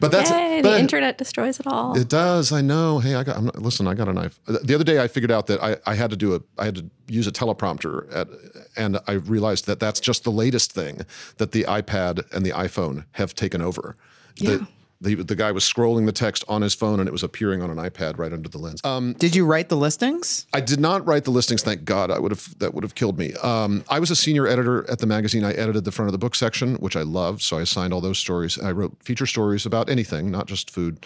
but 0.00 0.10
that's 0.10 0.30
Yay, 0.30 0.60
but- 0.62 0.70
the 0.70 0.78
internet 0.78 1.18
destroys 1.18 1.60
it 1.60 1.66
all. 1.66 1.96
it 1.98 2.08
does. 2.08 2.52
I 2.52 2.60
know. 2.60 3.00
Hey, 3.00 3.16
I 3.16 3.24
got. 3.24 3.36
I'm 3.36 3.46
not, 3.46 3.60
listen, 3.60 3.86
I 3.86 3.94
got 3.94 4.08
a 4.08 4.12
knife. 4.12 4.38
The 4.46 4.74
other 4.74 4.84
day, 4.84 5.02
I 5.02 5.08
figured 5.08 5.30
out 5.30 5.46
that 5.48 5.62
I, 5.62 5.76
I 5.86 5.94
had 5.94 6.10
to 6.10 6.16
do 6.16 6.34
a. 6.34 6.40
I 6.56 6.64
had 6.66 6.76
to 6.76 6.90
use 7.08 7.26
a 7.26 7.32
teleprompter, 7.32 8.10
at, 8.14 8.28
and 8.76 8.98
I 9.06 9.12
realized 9.14 9.66
that 9.66 9.78
that's 9.80 10.00
just 10.00 10.24
the 10.24 10.30
latest 10.30 10.72
thing 10.72 11.02
that 11.36 11.52
the 11.52 11.64
iPad 11.64 12.32
and 12.32 12.46
the 12.46 12.52
iPhone 12.52 13.04
have 13.12 13.34
taken 13.34 13.60
over. 13.60 13.96
The, 14.36 14.66
the, 15.04 15.14
the 15.16 15.36
guy 15.36 15.52
was 15.52 15.64
scrolling 15.64 16.06
the 16.06 16.12
text 16.12 16.44
on 16.48 16.62
his 16.62 16.74
phone, 16.74 16.98
and 17.00 17.08
it 17.08 17.12
was 17.12 17.22
appearing 17.22 17.62
on 17.62 17.70
an 17.70 17.76
iPad 17.76 18.18
right 18.18 18.32
under 18.32 18.48
the 18.48 18.58
lens. 18.58 18.80
Um, 18.84 19.12
Did 19.14 19.36
you 19.36 19.46
write 19.46 19.68
the 19.68 19.76
listings? 19.76 20.46
I 20.52 20.60
did 20.60 20.80
not 20.80 21.06
write 21.06 21.24
the 21.24 21.30
listings. 21.30 21.62
Thank 21.62 21.84
God. 21.84 22.10
I 22.10 22.18
would 22.18 22.32
have 22.32 22.58
that 22.58 22.74
would 22.74 22.82
have 22.84 22.94
killed 22.94 23.18
me. 23.18 23.34
Um, 23.34 23.84
I 23.88 24.00
was 24.00 24.10
a 24.10 24.16
senior 24.16 24.46
editor 24.46 24.88
at 24.90 24.98
the 24.98 25.06
magazine. 25.06 25.44
I 25.44 25.52
edited 25.52 25.84
the 25.84 25.92
front 25.92 26.08
of 26.08 26.12
the 26.12 26.18
book 26.18 26.34
section, 26.34 26.76
which 26.76 26.96
I 26.96 27.02
loved. 27.02 27.42
So 27.42 27.58
I 27.58 27.62
assigned 27.62 27.92
all 27.92 28.00
those 28.00 28.18
stories. 28.18 28.58
I 28.58 28.72
wrote 28.72 28.96
feature 29.02 29.26
stories 29.26 29.66
about 29.66 29.88
anything, 29.88 30.30
not 30.30 30.46
just 30.46 30.70
food. 30.70 31.04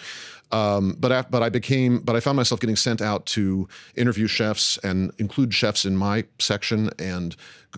Um, 0.51 0.97
but 0.99 1.13
af- 1.13 1.31
but 1.31 1.43
I 1.43 1.51
became 1.51 1.99
but 2.01 2.17
I 2.17 2.21
found 2.21 2.37
myself 2.37 2.61
getting 2.61 2.77
sent 2.77 3.03
out 3.03 3.27
to 3.27 3.69
interview 3.97 4.27
chefs 4.27 4.79
and 4.79 5.13
include 5.19 5.53
chefs 5.53 5.85
in 5.85 5.95
my 5.97 6.25
section 6.39 6.89
and 6.99 7.37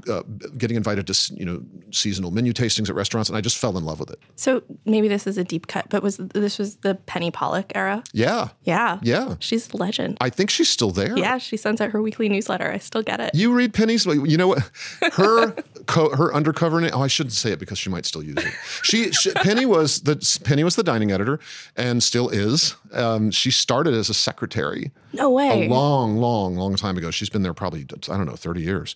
uh, 0.09 0.23
getting 0.57 0.77
invited 0.77 1.07
to 1.09 1.35
you 1.35 1.45
know 1.45 1.63
seasonal 1.91 2.31
menu 2.31 2.53
tastings 2.53 2.89
at 2.89 2.95
restaurants, 2.95 3.29
and 3.29 3.37
I 3.37 3.41
just 3.41 3.57
fell 3.59 3.77
in 3.77 3.85
love 3.85 3.99
with 4.01 4.11
it. 4.11 4.19
So 4.37 4.63
maybe 4.85 5.09
this 5.09 5.27
is 5.27 5.37
a 5.37 5.45
deep 5.45 5.67
cut, 5.67 5.87
but 5.91 6.03
was 6.03 6.17
this 6.19 6.59
was 6.59 6.77
the 6.77 6.95
Penny 6.95 7.31
Pollack 7.31 7.73
era? 7.75 8.03
Yeah, 8.13 8.49
Yeah. 8.63 8.99
yeah. 9.03 9.35
She's 9.41 9.69
a 9.73 9.77
legend. 9.77 10.17
I 10.21 10.31
think 10.31 10.51
she's 10.51 10.69
still 10.69 10.91
there. 10.93 11.19
yeah, 11.19 11.39
she 11.39 11.57
sends 11.57 11.81
out 11.81 11.91
her 11.91 12.01
weekly 12.01 12.29
newsletter. 12.29 12.71
I 12.71 12.79
still 12.79 13.03
get 13.03 13.21
it. 13.21 13.35
You 13.35 13.53
read 13.53 13.75
Penny's. 13.75 14.07
You 14.07 14.37
know 14.37 14.49
what? 14.49 14.71
Her 15.15 15.53
co- 15.87 16.15
her 16.15 16.33
undercover 16.33 16.81
name. 16.81 16.91
Oh, 16.95 17.03
I 17.03 17.09
shouldn't 17.09 17.33
say 17.35 17.51
it 17.53 17.59
because 17.59 17.79
she 17.79 17.91
might 17.91 18.07
still 18.07 18.23
use 18.23 18.37
it. 18.39 18.55
She, 18.83 19.11
she 19.13 19.33
Penny 19.33 19.67
was 19.67 20.03
the 20.03 20.17
Penny 20.45 20.63
was 20.65 20.77
the 20.77 20.83
dining 20.85 21.11
editor 21.11 21.41
and 21.77 22.03
still 22.03 22.29
is. 22.29 22.77
Um, 22.93 23.31
she 23.31 23.51
started 23.51 23.95
as 23.95 24.09
a 24.09 24.15
secretary 24.15 24.91
no 25.13 25.31
way. 25.31 25.67
a 25.67 25.69
long, 25.69 26.17
long, 26.19 26.57
long 26.57 26.77
time 26.77 26.97
ago. 26.97 27.11
She's 27.11 27.29
been 27.31 27.43
there 27.43 27.55
probably 27.55 27.81
I 28.09 28.17
don't 28.17 28.27
know 28.27 28.37
thirty 28.37 28.63
years. 28.63 28.95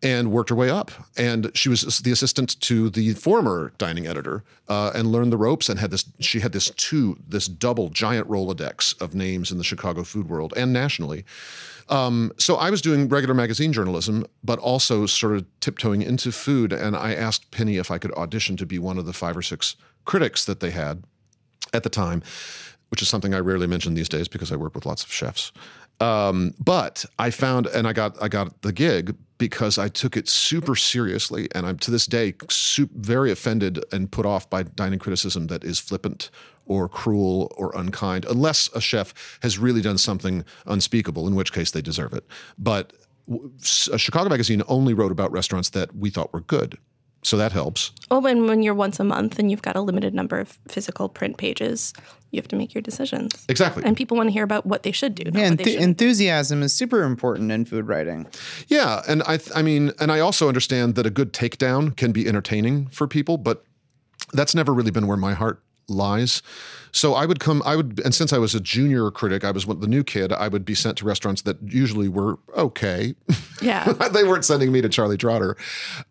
And 0.00 0.30
worked 0.30 0.50
her 0.50 0.54
way 0.54 0.70
up, 0.70 0.92
and 1.16 1.50
she 1.54 1.68
was 1.68 1.82
the 1.98 2.12
assistant 2.12 2.60
to 2.60 2.88
the 2.88 3.14
former 3.14 3.72
dining 3.78 4.06
editor, 4.06 4.44
uh, 4.68 4.92
and 4.94 5.10
learned 5.10 5.32
the 5.32 5.36
ropes. 5.36 5.68
And 5.68 5.80
had 5.80 5.90
this, 5.90 6.04
she 6.20 6.38
had 6.38 6.52
this 6.52 6.70
two, 6.70 7.18
this 7.26 7.48
double 7.48 7.88
giant 7.88 8.28
rolodex 8.28 9.00
of 9.02 9.12
names 9.12 9.50
in 9.50 9.58
the 9.58 9.64
Chicago 9.64 10.04
food 10.04 10.28
world 10.28 10.54
and 10.56 10.72
nationally. 10.72 11.24
Um, 11.88 12.32
so 12.38 12.56
I 12.56 12.70
was 12.70 12.80
doing 12.80 13.08
regular 13.08 13.34
magazine 13.34 13.72
journalism, 13.72 14.24
but 14.44 14.58
also 14.60 15.06
sort 15.06 15.36
of 15.36 15.46
tiptoeing 15.60 16.02
into 16.02 16.30
food. 16.30 16.72
And 16.72 16.94
I 16.94 17.14
asked 17.14 17.50
Penny 17.50 17.78
if 17.78 17.90
I 17.90 17.98
could 17.98 18.12
audition 18.12 18.56
to 18.58 18.66
be 18.66 18.78
one 18.78 18.98
of 18.98 19.06
the 19.06 19.12
five 19.12 19.36
or 19.36 19.42
six 19.42 19.74
critics 20.04 20.44
that 20.44 20.60
they 20.60 20.70
had 20.70 21.02
at 21.72 21.82
the 21.82 21.90
time, 21.90 22.22
which 22.90 23.02
is 23.02 23.08
something 23.08 23.34
I 23.34 23.40
rarely 23.40 23.66
mention 23.66 23.94
these 23.94 24.08
days 24.08 24.28
because 24.28 24.52
I 24.52 24.56
work 24.56 24.74
with 24.74 24.86
lots 24.86 25.02
of 25.02 25.12
chefs. 25.12 25.52
Um, 26.00 26.54
but 26.58 27.04
I 27.18 27.30
found, 27.30 27.66
and 27.66 27.86
I 27.86 27.92
got, 27.92 28.20
I 28.22 28.28
got 28.28 28.62
the 28.62 28.72
gig 28.72 29.16
because 29.38 29.78
I 29.78 29.88
took 29.88 30.16
it 30.16 30.28
super 30.28 30.74
seriously, 30.74 31.48
and 31.54 31.64
I'm 31.66 31.78
to 31.78 31.90
this 31.90 32.06
day 32.06 32.34
su- 32.50 32.88
very 32.94 33.30
offended 33.30 33.84
and 33.92 34.10
put 34.10 34.26
off 34.26 34.50
by 34.50 34.64
dining 34.64 34.98
criticism 34.98 35.46
that 35.46 35.64
is 35.64 35.78
flippant 35.78 36.30
or 36.66 36.88
cruel 36.88 37.52
or 37.56 37.72
unkind, 37.74 38.26
unless 38.26 38.68
a 38.74 38.80
chef 38.80 39.38
has 39.42 39.58
really 39.58 39.80
done 39.80 39.98
something 39.98 40.44
unspeakable, 40.66 41.26
in 41.26 41.34
which 41.34 41.52
case 41.52 41.70
they 41.70 41.80
deserve 41.80 42.12
it. 42.12 42.26
But 42.58 42.92
a 43.92 43.98
Chicago 43.98 44.28
magazine 44.28 44.62
only 44.68 44.94
wrote 44.94 45.12
about 45.12 45.32
restaurants 45.32 45.70
that 45.70 45.94
we 45.94 46.10
thought 46.10 46.32
were 46.32 46.40
good. 46.40 46.78
So 47.22 47.36
that 47.36 47.52
helps. 47.52 47.90
Oh, 48.10 48.20
when, 48.20 48.46
when 48.46 48.62
you're 48.62 48.74
once 48.74 49.00
a 49.00 49.04
month 49.04 49.38
and 49.38 49.50
you've 49.50 49.62
got 49.62 49.76
a 49.76 49.80
limited 49.80 50.14
number 50.14 50.38
of 50.38 50.58
physical 50.68 51.08
print 51.08 51.36
pages, 51.36 51.92
you 52.30 52.38
have 52.38 52.48
to 52.48 52.56
make 52.56 52.74
your 52.74 52.82
decisions. 52.82 53.44
Exactly. 53.48 53.82
And 53.84 53.96
people 53.96 54.16
want 54.16 54.28
to 54.28 54.32
hear 54.32 54.44
about 54.44 54.66
what 54.66 54.82
they 54.82 54.92
should 54.92 55.14
do. 55.14 55.24
Yeah, 55.32 55.50
what 55.50 55.58
they 55.58 55.76
enthusiasm 55.76 56.62
is 56.62 56.72
super 56.72 57.02
important 57.02 57.50
in 57.50 57.64
food 57.64 57.88
writing. 57.88 58.26
Yeah, 58.68 59.02
and 59.08 59.22
I 59.24 59.38
th- 59.38 59.50
I 59.54 59.62
mean, 59.62 59.92
and 59.98 60.12
I 60.12 60.20
also 60.20 60.48
understand 60.48 60.94
that 60.94 61.06
a 61.06 61.10
good 61.10 61.32
takedown 61.32 61.96
can 61.96 62.12
be 62.12 62.28
entertaining 62.28 62.86
for 62.88 63.06
people, 63.08 63.36
but 63.36 63.64
that's 64.32 64.54
never 64.54 64.72
really 64.72 64.90
been 64.90 65.06
where 65.06 65.16
my 65.16 65.34
heart 65.34 65.62
lies. 65.88 66.42
So 66.92 67.14
I 67.14 67.26
would 67.26 67.40
come, 67.40 67.62
I 67.64 67.76
would, 67.76 68.00
and 68.04 68.14
since 68.14 68.32
I 68.32 68.38
was 68.38 68.54
a 68.54 68.60
junior 68.60 69.10
critic, 69.10 69.44
I 69.44 69.50
was 69.50 69.66
one- 69.66 69.80
the 69.80 69.86
new 69.86 70.04
kid. 70.04 70.32
I 70.32 70.48
would 70.48 70.64
be 70.64 70.74
sent 70.74 70.98
to 70.98 71.04
restaurants 71.04 71.42
that 71.42 71.56
usually 71.62 72.08
were 72.08 72.38
okay. 72.56 73.14
yeah. 73.62 73.84
they 73.92 74.24
weren't 74.24 74.44
sending 74.44 74.72
me 74.72 74.80
to 74.80 74.88
Charlie 74.88 75.18
Trotter, 75.18 75.56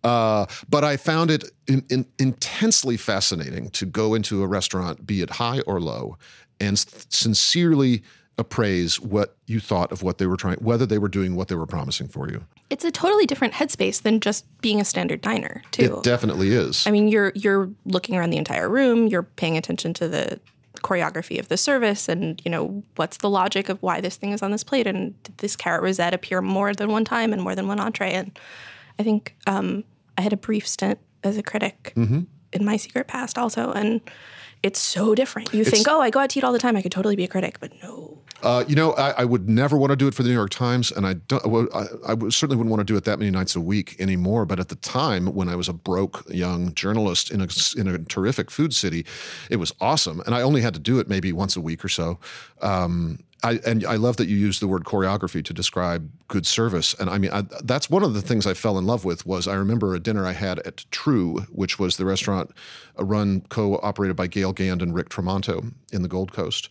uh, 0.03 0.45
but 0.69 0.83
I 0.83 0.97
found 0.97 1.31
it 1.31 1.51
in, 1.67 1.83
in, 1.89 2.05
intensely 2.19 2.97
fascinating 2.97 3.69
to 3.71 3.85
go 3.85 4.13
into 4.13 4.43
a 4.43 4.47
restaurant, 4.47 5.05
be 5.05 5.21
it 5.21 5.31
high 5.31 5.61
or 5.61 5.79
low, 5.79 6.17
and 6.59 6.77
sincerely 6.77 8.03
appraise 8.37 8.99
what 8.99 9.35
you 9.47 9.59
thought 9.59 9.91
of 9.91 10.03
what 10.03 10.19
they 10.19 10.27
were 10.27 10.37
trying, 10.37 10.57
whether 10.57 10.85
they 10.85 10.99
were 10.99 11.07
doing 11.07 11.35
what 11.35 11.47
they 11.47 11.55
were 11.55 11.65
promising 11.65 12.07
for 12.07 12.29
you. 12.29 12.43
It's 12.69 12.85
a 12.85 12.91
totally 12.91 13.25
different 13.25 13.55
headspace 13.55 14.01
than 14.01 14.19
just 14.19 14.45
being 14.61 14.79
a 14.79 14.85
standard 14.85 15.21
diner, 15.21 15.63
too. 15.71 15.97
It 15.97 16.03
definitely 16.03 16.49
is. 16.49 16.85
I 16.85 16.91
mean, 16.91 17.07
you're 17.07 17.31
you're 17.35 17.69
looking 17.85 18.15
around 18.15 18.29
the 18.29 18.37
entire 18.37 18.69
room. 18.69 19.07
You're 19.07 19.23
paying 19.23 19.57
attention 19.57 19.93
to 19.95 20.07
the 20.07 20.39
choreography 20.75 21.39
of 21.39 21.47
the 21.47 21.57
service, 21.57 22.07
and 22.07 22.39
you 22.45 22.51
know 22.51 22.83
what's 22.95 23.17
the 23.17 23.29
logic 23.29 23.69
of 23.69 23.81
why 23.81 24.01
this 24.01 24.17
thing 24.17 24.31
is 24.31 24.41
on 24.43 24.51
this 24.51 24.63
plate, 24.63 24.85
and 24.85 25.21
did 25.23 25.37
this 25.39 25.55
carrot 25.55 25.81
rosette 25.81 26.13
appear 26.13 26.41
more 26.41 26.73
than 26.73 26.91
one 26.91 27.05
time 27.05 27.33
and 27.33 27.41
more 27.41 27.55
than 27.55 27.67
one 27.67 27.79
entree? 27.79 28.13
And 28.13 28.37
I 28.99 29.03
think 29.03 29.35
um, 29.47 29.83
I 30.17 30.21
had 30.21 30.33
a 30.33 30.37
brief 30.37 30.67
stint 30.67 30.99
as 31.23 31.37
a 31.37 31.43
critic 31.43 31.93
in 32.53 32.63
my 32.63 32.77
secret 32.77 33.07
past, 33.07 33.37
also, 33.37 33.71
and 33.71 34.01
it's 34.63 34.79
so 34.79 35.15
different. 35.15 35.53
You 35.53 35.63
think, 35.63 35.87
oh, 35.87 36.01
I 36.01 36.09
go 36.09 36.19
out 36.19 36.29
to 36.31 36.39
eat 36.39 36.43
all 36.43 36.53
the 36.53 36.59
time. 36.59 36.75
I 36.77 36.81
could 36.81 36.91
totally 36.91 37.15
be 37.15 37.23
a 37.23 37.27
critic, 37.27 37.59
but 37.59 37.71
no. 37.81 38.06
Uh, 38.43 38.63
you 38.67 38.75
know, 38.75 38.93
I, 38.93 39.11
I 39.11 39.25
would 39.25 39.49
never 39.49 39.77
want 39.77 39.91
to 39.91 39.95
do 39.95 40.07
it 40.07 40.13
for 40.13 40.23
the 40.23 40.29
New 40.29 40.35
York 40.35 40.51
Times, 40.51 40.91
and 40.91 41.05
I 41.05 41.13
don't. 41.13 41.73
I, 41.73 41.85
I 42.07 42.29
certainly 42.29 42.55
wouldn't 42.55 42.69
want 42.69 42.79
to 42.79 42.83
do 42.83 42.95
it 42.95 43.03
that 43.05 43.17
many 43.19 43.31
nights 43.31 43.55
a 43.55 43.61
week 43.61 43.95
anymore. 43.99 44.45
But 44.45 44.59
at 44.59 44.69
the 44.69 44.75
time, 44.75 45.27
when 45.33 45.49
I 45.49 45.55
was 45.55 45.67
a 45.67 45.73
broke 45.73 46.23
young 46.29 46.73
journalist 46.75 47.31
in 47.31 47.41
a 47.41 47.47
in 47.77 47.87
a 47.87 47.97
terrific 47.99 48.51
food 48.51 48.73
city, 48.73 49.05
it 49.49 49.55
was 49.55 49.73
awesome, 49.81 50.21
and 50.25 50.35
I 50.35 50.41
only 50.41 50.61
had 50.61 50.73
to 50.75 50.79
do 50.79 50.99
it 50.99 51.09
maybe 51.09 51.33
once 51.33 51.55
a 51.55 51.61
week 51.61 51.83
or 51.83 51.89
so. 51.89 52.19
Um, 52.61 53.19
I, 53.43 53.59
and 53.65 53.85
I 53.85 53.95
love 53.95 54.17
that 54.17 54.27
you 54.27 54.35
use 54.35 54.59
the 54.59 54.67
word 54.67 54.83
choreography 54.83 55.45
to 55.45 55.53
describe 55.53 56.09
good 56.27 56.47
service. 56.47 56.95
And 56.95 57.09
I 57.09 57.19
mean, 57.19 57.31
I, 57.31 57.43
that's 57.63 57.89
one 57.89 58.03
of 58.03 58.15
the 58.15 58.21
things 58.21 58.47
I 58.47 58.55
fell 58.55 58.77
in 58.79 58.85
love 58.85 59.05
with 59.05 59.27
was 59.27 59.47
I 59.47 59.53
remember 59.53 59.93
a 59.93 59.99
dinner 59.99 60.25
I 60.25 60.31
had 60.31 60.59
at 60.59 60.85
True, 60.89 61.41
which 61.51 61.77
was 61.77 61.97
the 61.97 62.05
restaurant 62.05 62.51
run 62.97 63.41
co-operated 63.49 64.15
by 64.15 64.25
Gale 64.25 64.53
Gand 64.53 64.81
and 64.81 64.93
Rick 64.93 65.09
Tramonto 65.09 65.71
in 65.93 66.01
the 66.01 66.07
Gold 66.07 66.33
Coast. 66.33 66.69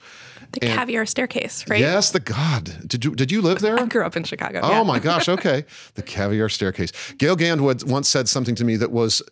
The 0.52 0.64
and, 0.64 0.78
caviar 0.78 1.06
staircase, 1.06 1.68
right? 1.68 1.80
Yes, 1.80 2.10
the 2.10 2.20
God. 2.20 2.76
Did 2.86 3.04
you 3.04 3.14
did 3.14 3.30
you 3.30 3.42
live 3.42 3.60
there? 3.60 3.78
I 3.78 3.84
grew 3.86 4.04
up 4.04 4.16
in 4.16 4.24
Chicago. 4.24 4.60
Oh 4.62 4.70
yeah. 4.70 4.82
my 4.82 4.98
gosh. 4.98 5.28
Okay, 5.28 5.64
the 5.94 6.02
caviar 6.02 6.48
staircase. 6.48 6.92
Gail 7.18 7.36
Gand 7.36 7.60
once 7.60 8.08
said 8.08 8.28
something 8.28 8.54
to 8.56 8.64
me 8.64 8.76
that 8.76 8.90
was 8.90 9.22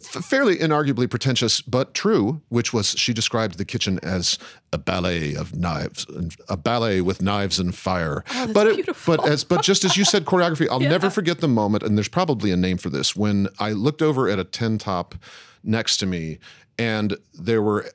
fairly 0.00 0.56
inarguably 0.56 1.08
pretentious, 1.08 1.60
but 1.60 1.94
true, 1.94 2.40
which 2.48 2.72
was 2.72 2.90
she 2.90 3.12
described 3.12 3.58
the 3.58 3.64
kitchen 3.64 3.98
as 4.02 4.38
a 4.72 4.78
ballet 4.78 5.34
of 5.34 5.54
knives, 5.54 6.06
a 6.48 6.56
ballet 6.56 7.00
with 7.00 7.22
knives 7.22 7.58
and 7.58 7.74
fire. 7.74 8.24
Oh, 8.34 8.52
but 8.52 8.66
it, 8.66 8.88
but 9.06 9.26
as 9.28 9.44
but 9.44 9.62
just 9.62 9.84
as 9.84 9.96
you 9.96 10.04
said, 10.04 10.24
choreography. 10.26 10.68
I'll 10.70 10.82
yeah. 10.82 10.88
never 10.88 11.10
forget 11.10 11.40
the 11.40 11.48
moment, 11.48 11.82
and 11.82 11.96
there's 11.96 12.08
probably 12.08 12.50
a 12.50 12.56
name 12.56 12.78
for 12.78 12.90
this. 12.90 13.14
When 13.14 13.48
I 13.58 13.72
looked 13.72 14.02
over 14.02 14.28
at 14.28 14.38
a 14.38 14.44
ten 14.44 14.78
top 14.78 15.14
next 15.62 15.98
to 15.98 16.06
me, 16.06 16.38
and 16.78 17.16
there 17.34 17.62
were 17.62 17.90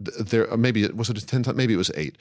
there 0.00 0.52
uh, 0.52 0.56
maybe 0.56 0.82
it 0.82 0.96
was 0.96 1.08
it 1.08 1.18
a 1.18 1.26
10 1.26 1.44
maybe 1.56 1.74
it 1.74 1.76
was 1.76 1.90
eight 1.94 2.16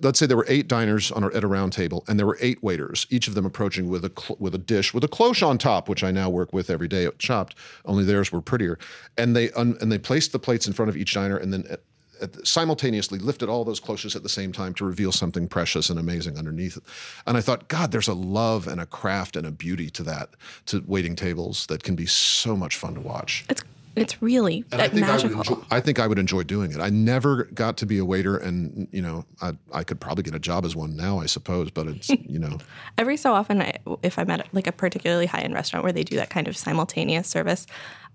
let's 0.00 0.18
say 0.18 0.26
there 0.26 0.36
were 0.36 0.46
eight 0.48 0.68
diners 0.68 1.12
on 1.12 1.24
at 1.24 1.44
a 1.44 1.46
round 1.46 1.72
table 1.72 2.04
and 2.08 2.18
there 2.18 2.26
were 2.26 2.38
eight 2.40 2.62
waiters 2.62 3.06
each 3.10 3.28
of 3.28 3.34
them 3.34 3.46
approaching 3.46 3.88
with 3.88 4.04
a 4.04 4.34
with 4.38 4.54
a 4.54 4.58
dish 4.58 4.92
with 4.92 5.04
a 5.04 5.08
cloche 5.08 5.42
on 5.42 5.58
top 5.58 5.88
which 5.88 6.02
i 6.02 6.10
now 6.10 6.28
work 6.28 6.52
with 6.52 6.68
every 6.70 6.88
day 6.88 7.04
at 7.04 7.18
chopped 7.18 7.54
only 7.84 8.04
theirs 8.04 8.32
were 8.32 8.40
prettier 8.40 8.78
and 9.16 9.36
they 9.36 9.50
un, 9.52 9.76
and 9.80 9.90
they 9.90 9.98
placed 9.98 10.32
the 10.32 10.38
plates 10.38 10.66
in 10.66 10.72
front 10.72 10.88
of 10.88 10.96
each 10.96 11.14
diner 11.14 11.36
and 11.36 11.52
then 11.52 11.64
at, 11.70 11.80
at, 12.20 12.46
simultaneously 12.46 13.18
lifted 13.18 13.48
all 13.48 13.64
those 13.64 13.80
cloches 13.80 14.16
at 14.16 14.22
the 14.22 14.28
same 14.28 14.52
time 14.52 14.74
to 14.74 14.84
reveal 14.84 15.12
something 15.12 15.46
precious 15.46 15.90
and 15.90 15.98
amazing 15.98 16.38
underneath. 16.38 16.78
And 17.26 17.36
I 17.36 17.40
thought, 17.40 17.68
God, 17.68 17.92
there's 17.92 18.08
a 18.08 18.14
love 18.14 18.66
and 18.66 18.80
a 18.80 18.86
craft 18.86 19.36
and 19.36 19.46
a 19.46 19.50
beauty 19.50 19.90
to 19.90 20.02
that, 20.04 20.30
to 20.66 20.82
waiting 20.86 21.14
tables 21.14 21.66
that 21.66 21.82
can 21.82 21.94
be 21.94 22.06
so 22.06 22.56
much 22.56 22.76
fun 22.76 22.94
to 22.94 23.00
watch. 23.00 23.44
It's 23.50 23.62
it's 23.96 24.22
really 24.22 24.64
I 24.72 24.88
magical. 24.88 25.36
I, 25.36 25.38
enjoy, 25.38 25.56
I, 25.70 25.80
think 25.80 25.98
I 25.98 26.06
would 26.06 26.18
enjoy 26.18 26.42
doing 26.42 26.72
it. 26.72 26.80
I 26.80 26.90
never 26.90 27.44
got 27.44 27.76
to 27.78 27.86
be 27.86 27.98
a 27.98 28.04
waiter, 28.04 28.36
and 28.36 28.86
you 28.92 29.02
know, 29.02 29.24
I, 29.40 29.52
I 29.72 29.84
could 29.84 30.00
probably 30.00 30.22
get 30.22 30.34
a 30.34 30.38
job 30.38 30.64
as 30.64 30.76
one 30.76 30.96
now, 30.96 31.18
I 31.18 31.26
suppose. 31.26 31.70
But 31.70 31.88
it's 31.88 32.08
you 32.28 32.38
know, 32.38 32.58
every 32.98 33.16
so 33.16 33.32
often, 33.32 33.62
I, 33.62 33.74
if 34.02 34.18
I'm 34.18 34.30
at 34.30 34.52
like 34.52 34.66
a 34.66 34.72
particularly 34.72 35.26
high 35.26 35.40
end 35.40 35.54
restaurant 35.54 35.82
where 35.82 35.92
they 35.92 36.04
do 36.04 36.16
that 36.16 36.30
kind 36.30 36.46
of 36.46 36.56
simultaneous 36.56 37.26
service, 37.26 37.66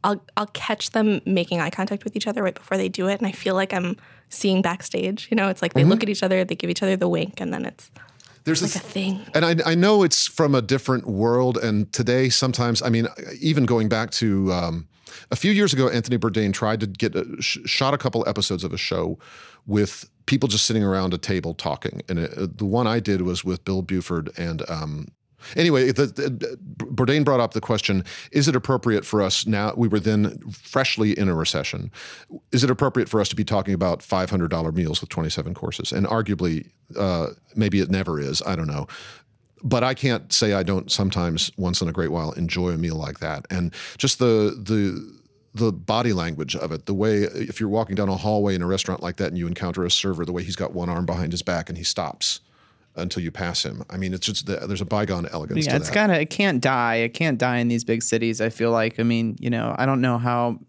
I'll 0.04 0.24
I'll 0.38 0.48
catch 0.48 0.92
them 0.92 1.22
making 1.26 1.60
eye 1.60 1.70
contact 1.70 2.04
with 2.04 2.16
each 2.16 2.28
other 2.28 2.44
right 2.44 2.56
before 2.56 2.78
they 2.78 2.90
do 2.90 3.08
it, 3.08 3.20
and 3.20 3.28
I 3.28 3.32
feel 3.32 3.56
like 3.56 3.74
I'm 3.74 3.98
seeing 4.30 4.62
backstage. 4.62 5.28
You 5.32 5.36
know, 5.36 5.50
it's 5.50 5.62
like 5.62 5.74
they 5.74 5.82
mm-hmm. 5.82 5.90
look 5.90 6.04
at 6.04 6.10
each 6.10 6.24
other, 6.24 6.44
they 6.44 6.56
give 6.56 6.70
each 6.70 6.84
other 6.84 6.96
the 6.96 7.10
wink, 7.10 7.42
and 7.42 7.54
then 7.54 7.66
it's 7.66 7.90
there's 8.44 8.62
like 8.62 8.76
a, 8.76 8.86
a 8.86 8.90
thing. 8.90 9.22
And 9.34 9.46
I, 9.46 9.72
I 9.72 9.76
know 9.76 10.04
it's 10.04 10.28
from 10.28 10.56
a 10.56 10.62
different 10.62 11.08
world. 11.08 11.58
And 11.58 11.92
today, 11.94 12.30
sometimes, 12.30 12.82
I 12.82 12.90
mean, 12.90 13.08
even 13.40 13.66
going 13.66 13.88
back 13.88 14.12
to 14.12 14.52
um, 14.52 14.88
a 15.32 15.36
few 15.36 15.52
years 15.52 15.74
ago, 15.74 15.90
Anthony 15.90 16.18
Bourdain 16.18 16.54
tried 16.54 16.80
to 16.82 16.88
get 16.88 17.16
a, 17.16 17.26
sh- 17.42 17.60
shot 17.66 17.94
a 17.94 17.98
couple 17.98 18.28
episodes 18.28 18.64
of 18.64 18.74
a 18.74 18.78
show 18.78 19.18
with 19.66 20.10
people 20.26 20.48
just 20.48 20.66
sitting 20.66 20.84
around 20.84 21.14
a 21.14 21.18
table 21.18 21.54
talking. 21.54 22.02
And 22.10 22.20
it, 22.20 22.38
uh, 22.38 22.48
the 22.54 22.66
one 22.66 22.88
I 22.88 23.00
did 23.00 23.22
was 23.22 23.44
with 23.44 23.64
Bill 23.66 23.82
Buford 23.82 24.32
and 24.38 24.68
um, 24.70 25.08
Anyway, 25.56 25.92
the, 25.92 26.06
the, 26.06 26.58
Bourdain 26.78 27.26
brought 27.26 27.40
up 27.40 27.54
the 27.54 27.62
question: 27.62 28.06
Is 28.32 28.48
it 28.48 28.56
appropriate 28.56 29.06
for 29.06 29.22
us 29.22 29.46
now? 29.46 29.74
We 29.76 29.88
were 29.88 30.00
then 30.00 30.38
freshly 30.52 31.18
in 31.18 31.30
a 31.30 31.36
recession. 31.36 31.92
Is 32.52 32.64
it 32.64 32.70
appropriate 32.70 33.10
for 33.10 33.20
us 33.20 33.30
to 33.30 33.36
be 33.36 33.44
talking 33.44 33.74
about 33.74 34.02
five 34.02 34.30
hundred 34.30 34.50
dollar 34.50 34.72
meals 34.72 35.02
with 35.02 35.10
twenty 35.10 35.30
seven 35.30 35.54
courses? 35.54 35.92
And 35.92 36.06
arguably, 36.06 36.70
uh, 36.96 37.28
maybe 37.56 37.80
it 37.80 37.90
never 37.90 38.20
is. 38.20 38.42
I 38.46 38.56
don't 38.56 38.68
know 38.68 38.88
but 39.64 39.84
I 39.84 39.94
can't 39.94 40.32
say 40.32 40.54
I 40.54 40.64
don't 40.64 40.92
sometimes 40.92 41.52
once 41.58 41.82
in 41.82 41.88
a 41.88 41.92
great 41.92 42.12
while 42.12 42.32
enjoy 42.34 42.70
a 42.70 42.78
meal 42.78 42.96
like 42.96 43.20
that. 43.20 43.46
And 43.50 43.74
just 43.98 44.20
the 44.20 44.58
the 44.62 45.20
the 45.54 45.72
body 45.72 46.14
language 46.14 46.56
of 46.56 46.72
it, 46.72 46.86
the 46.86 46.94
way 46.94 47.24
if 47.24 47.60
you're 47.60 47.70
walking 47.70 47.96
down 47.96 48.10
a 48.10 48.16
hallway 48.16 48.56
in 48.56 48.62
a 48.62 48.68
restaurant 48.68 49.04
like 49.04 49.18
that 49.18 49.28
and 49.28 49.38
you 49.38 49.48
encounter 49.48 49.84
a 49.84 49.92
server, 49.92 50.26
the 50.26 50.32
way 50.32 50.44
he's 50.44 50.56
got 50.56 50.74
one 50.74 50.90
arm 50.90 51.06
behind 51.06 51.34
his 51.34 51.42
back 51.42 51.68
and 51.68 51.78
he 51.78 51.84
stops 51.84 52.40
until 52.96 53.24
you 53.24 53.32
pass 53.32 53.64
him. 53.64 53.84
I 53.90 53.98
mean, 53.98 54.14
it's 54.14 54.26
just 54.26 54.46
the, 54.46 54.58
there's 54.68 54.82
a 54.82 54.86
bygone 54.86 55.28
elegance. 55.32 55.66
Yeah, 55.66 55.76
it's 55.76 55.88
that. 55.90 55.94
gotta 55.94 56.22
it 56.22 56.30
can't 56.30 56.62
die. 56.62 56.96
It 56.96 57.10
can't 57.10 57.38
die 57.38 57.58
in 57.58 57.68
these 57.68 57.84
big 57.84 58.04
cities. 58.04 58.42
I 58.42 58.50
feel 58.50 58.72
like. 58.72 59.00
I 59.00 59.04
mean, 59.04 59.38
you 59.40 59.50
know, 59.50 59.76
I 59.78 59.86
don't 59.86 60.02
know 60.02 60.18
how 60.18 60.60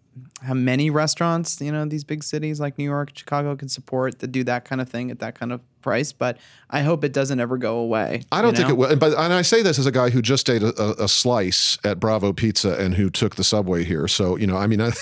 how 0.43 0.55
many 0.55 0.91
restaurants 0.91 1.61
you 1.61 1.73
know 1.73 1.85
these 1.87 2.05
big 2.05 2.23
cities 2.23 2.61
like 2.61 2.77
New 2.79 2.85
York, 2.85 3.13
Chicago 3.15 3.57
can 3.57 3.69
support 3.69 4.19
to 4.19 4.27
do 4.27 4.45
that 4.45 4.65
kind 4.65 4.81
of 4.81 4.89
thing 4.89 5.11
at 5.11 5.21
that 5.21 5.39
kind 5.39 5.53
of 5.53 5.61
price. 5.83 6.13
But 6.13 6.39
I 6.71 6.81
hope 6.83 7.05
it 7.05 7.13
doesn't 7.13 7.41
ever 7.41 7.59
go 7.59 7.79
away. 7.79 8.23
I 8.33 8.43
don't 8.43 8.57
think 8.57 8.69
know? 8.69 8.75
it 8.75 8.79
will. 8.79 8.97
But 8.97 9.19
and 9.19 9.33
I 9.33 9.43
say 9.43 9.63
this 9.63 9.79
as 9.79 9.87
a 9.87 9.93
guy 9.93 10.11
who 10.11 10.23
just 10.23 10.49
ate 10.49 10.63
a, 10.63 11.03
a, 11.03 11.09
slice 11.09 11.79
at 11.85 12.01
Bravo 12.01 12.33
Pizza 12.33 12.79
and 12.79 12.95
who 12.95 13.11
took 13.11 13.37
the 13.37 13.45
subway 13.45 13.85
here. 13.85 14.09
So 14.09 14.37
you 14.37 14.47
know, 14.47 14.57
I 14.57 14.67
mean. 14.67 14.81
I, 14.81 14.93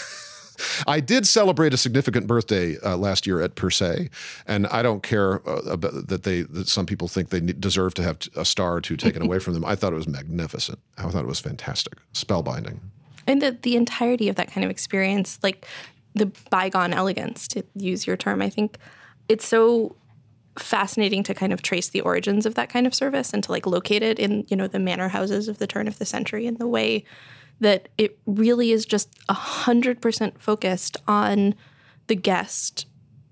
I 0.86 1.00
did 1.00 1.26
celebrate 1.26 1.72
a 1.72 1.78
significant 1.78 2.26
birthday 2.26 2.76
uh, 2.84 2.94
last 2.98 3.26
year 3.26 3.40
at 3.40 3.54
Per 3.54 3.70
Se, 3.70 4.10
and 4.46 4.66
I 4.66 4.82
don't 4.82 5.02
care 5.02 5.40
uh, 5.48 5.74
that 5.74 6.24
they 6.24 6.42
that 6.42 6.68
some 6.68 6.84
people 6.84 7.08
think 7.08 7.30
they 7.30 7.40
deserve 7.40 7.94
to 7.94 8.02
have 8.02 8.18
a 8.36 8.44
star 8.44 8.74
or 8.74 8.82
two 8.82 8.98
taken 8.98 9.22
away 9.22 9.38
from 9.38 9.54
them. 9.54 9.64
I 9.64 9.74
thought 9.74 9.94
it 9.94 9.96
was 9.96 10.06
magnificent. 10.06 10.78
I 10.98 11.08
thought 11.08 11.24
it 11.24 11.28
was 11.28 11.40
fantastic, 11.40 11.94
spellbinding 12.12 12.80
and 13.30 13.40
the, 13.40 13.56
the 13.62 13.76
entirety 13.76 14.28
of 14.28 14.36
that 14.36 14.50
kind 14.50 14.64
of 14.64 14.70
experience 14.70 15.38
like 15.42 15.66
the 16.14 16.26
bygone 16.50 16.92
elegance 16.92 17.46
to 17.48 17.64
use 17.74 18.06
your 18.06 18.16
term 18.16 18.42
i 18.42 18.50
think 18.50 18.78
it's 19.28 19.46
so 19.46 19.94
fascinating 20.58 21.22
to 21.22 21.34
kind 21.34 21.52
of 21.52 21.62
trace 21.62 21.88
the 21.88 22.00
origins 22.00 22.44
of 22.44 22.54
that 22.54 22.68
kind 22.68 22.86
of 22.86 22.94
service 22.94 23.32
and 23.32 23.42
to 23.44 23.52
like 23.52 23.66
locate 23.66 24.02
it 24.02 24.18
in 24.18 24.44
you 24.48 24.56
know 24.56 24.66
the 24.66 24.78
manor 24.78 25.08
houses 25.08 25.48
of 25.48 25.58
the 25.58 25.66
turn 25.66 25.86
of 25.86 25.98
the 25.98 26.04
century 26.04 26.46
and 26.46 26.58
the 26.58 26.66
way 26.66 27.04
that 27.60 27.88
it 27.98 28.18
really 28.26 28.72
is 28.72 28.84
just 28.84 29.08
a 29.28 29.34
hundred 29.34 30.00
percent 30.00 30.40
focused 30.40 30.96
on 31.06 31.54
the 32.08 32.16
guest 32.16 32.86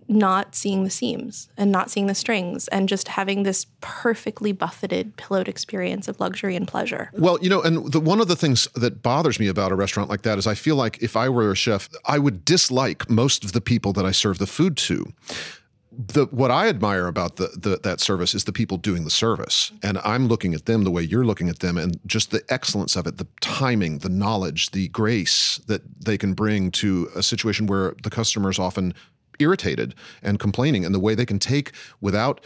not 0.09 0.55
seeing 0.55 0.85
the 0.85 0.91
seams 0.91 1.51
and 1.59 1.71
not 1.71 1.91
seeing 1.91 2.07
the 2.07 2.15
strings 2.15 2.67
and 2.69 2.89
just 2.89 3.09
having 3.09 3.43
this 3.43 3.67
perfectly 3.83 4.53
buffeted 4.53 5.15
pillowed 5.17 5.49
experience 5.49 6.09
of 6.09 6.19
luxury 6.19 6.57
and 6.57 6.67
pleasure. 6.67 7.11
Well, 7.13 7.39
you 7.43 7.51
know, 7.51 7.61
and 7.61 7.93
the, 7.93 8.01
one 8.01 8.21
of 8.21 8.27
the 8.27 8.37
things 8.37 8.67
that 8.75 9.03
bothers 9.03 9.39
me 9.39 9.49
about 9.49 9.71
a 9.71 9.75
restaurant 9.75 10.09
like 10.09 10.23
that 10.23 10.39
is 10.39 10.47
I 10.47 10.55
feel 10.55 10.77
like 10.77 11.03
if 11.03 11.15
I 11.15 11.29
were 11.29 11.51
a 11.51 11.55
chef, 11.55 11.91
I 12.07 12.19
would 12.19 12.45
dislike 12.45 13.11
most 13.11 13.45
of 13.45 13.53
the 13.53 13.61
people 13.61 13.93
that 13.93 14.07
I 14.07 14.13
serve 14.13 14.39
the 14.39 14.47
food 14.47 14.79
to. 14.79 15.13
The, 16.01 16.27
what 16.27 16.53
I 16.53 16.69
admire 16.69 17.09
about 17.09 17.37
the, 17.37 17.49
the, 17.57 17.81
that 17.83 18.01
service 18.01 18.33
is 18.33 18.45
the 18.45 18.53
people 18.53 18.77
doing 18.77 19.03
the 19.03 19.11
service, 19.11 19.73
and 19.83 19.99
I'm 19.99 20.29
looking 20.29 20.55
at 20.55 20.67
them 20.67 20.85
the 20.85 20.93
way 20.93 21.03
you're 21.03 21.25
looking 21.25 21.49
at 21.49 21.59
them, 21.59 21.77
and 21.77 21.99
just 22.07 22.31
the 22.31 22.45
excellence 22.49 22.95
of 22.95 23.09
it, 23.09 23.17
the 23.17 23.27
timing, 23.41 23.99
the 23.99 24.09
knowledge, 24.09 24.71
the 24.71 24.87
grace 24.89 25.61
that 25.67 25.83
they 26.05 26.17
can 26.17 26.35
bring 26.35 26.71
to 26.73 27.11
a 27.17 27.23
situation 27.23 27.67
where 27.67 27.97
the 28.05 28.11
customer 28.11 28.49
is 28.49 28.61
often 28.61 28.95
irritated 29.41 29.95
and 30.23 30.39
complaining 30.39 30.85
and 30.85 30.95
the 30.95 31.01
way 31.01 31.17
they 31.17 31.27
can 31.27 31.41
take 31.41 31.73
without 32.01 32.41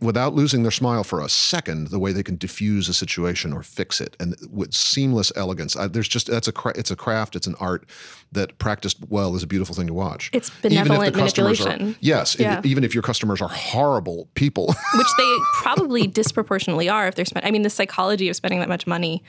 without 0.00 0.34
losing 0.34 0.62
their 0.62 0.70
smile 0.70 1.04
for 1.04 1.20
a 1.20 1.28
second, 1.28 1.88
the 1.88 1.98
way 1.98 2.12
they 2.12 2.22
can 2.22 2.36
diffuse 2.36 2.88
a 2.88 2.94
situation 2.94 3.52
or 3.52 3.62
fix 3.62 4.00
it, 4.00 4.16
and 4.18 4.36
with 4.50 4.74
seamless 4.74 5.32
elegance. 5.36 5.76
I, 5.76 5.88
there's 5.88 6.08
just 6.08 6.26
that's 6.28 6.48
a 6.48 6.52
it's 6.74 6.90
a 6.90 6.96
craft, 6.96 7.36
it's 7.36 7.46
an 7.46 7.54
art 7.60 7.88
that 8.32 8.58
practiced 8.58 8.98
well 9.08 9.36
is 9.36 9.42
a 9.42 9.46
beautiful 9.46 9.74
thing 9.74 9.86
to 9.86 9.94
watch. 9.94 10.30
It's 10.32 10.50
benevolent 10.50 11.16
manipulation. 11.16 11.90
Are, 11.90 11.96
yes, 12.00 12.36
yeah. 12.38 12.60
even 12.64 12.84
if 12.84 12.94
your 12.94 13.02
customers 13.02 13.40
are 13.40 13.48
horrible 13.48 14.28
people, 14.34 14.66
which 14.94 15.06
they 15.18 15.36
probably 15.54 16.06
disproportionately 16.06 16.88
are 16.88 17.06
if 17.06 17.14
they're 17.14 17.24
spending. 17.24 17.48
I 17.48 17.52
mean, 17.52 17.62
the 17.62 17.70
psychology 17.70 18.28
of 18.28 18.36
spending 18.36 18.60
that 18.60 18.68
much 18.68 18.86
money, 18.86 19.22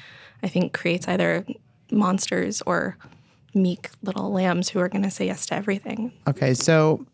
I 0.44 0.48
think, 0.48 0.74
creates 0.74 1.08
either 1.08 1.46
monsters 1.92 2.62
or 2.64 2.98
meek 3.54 3.90
little 4.02 4.32
lambs 4.32 4.70
who 4.70 4.80
are 4.80 4.90
going 4.90 5.04
to 5.04 5.12
say 5.12 5.26
yes 5.26 5.46
to 5.48 5.56
everything. 5.56 6.12
Okay, 6.28 6.54
so 6.54 7.06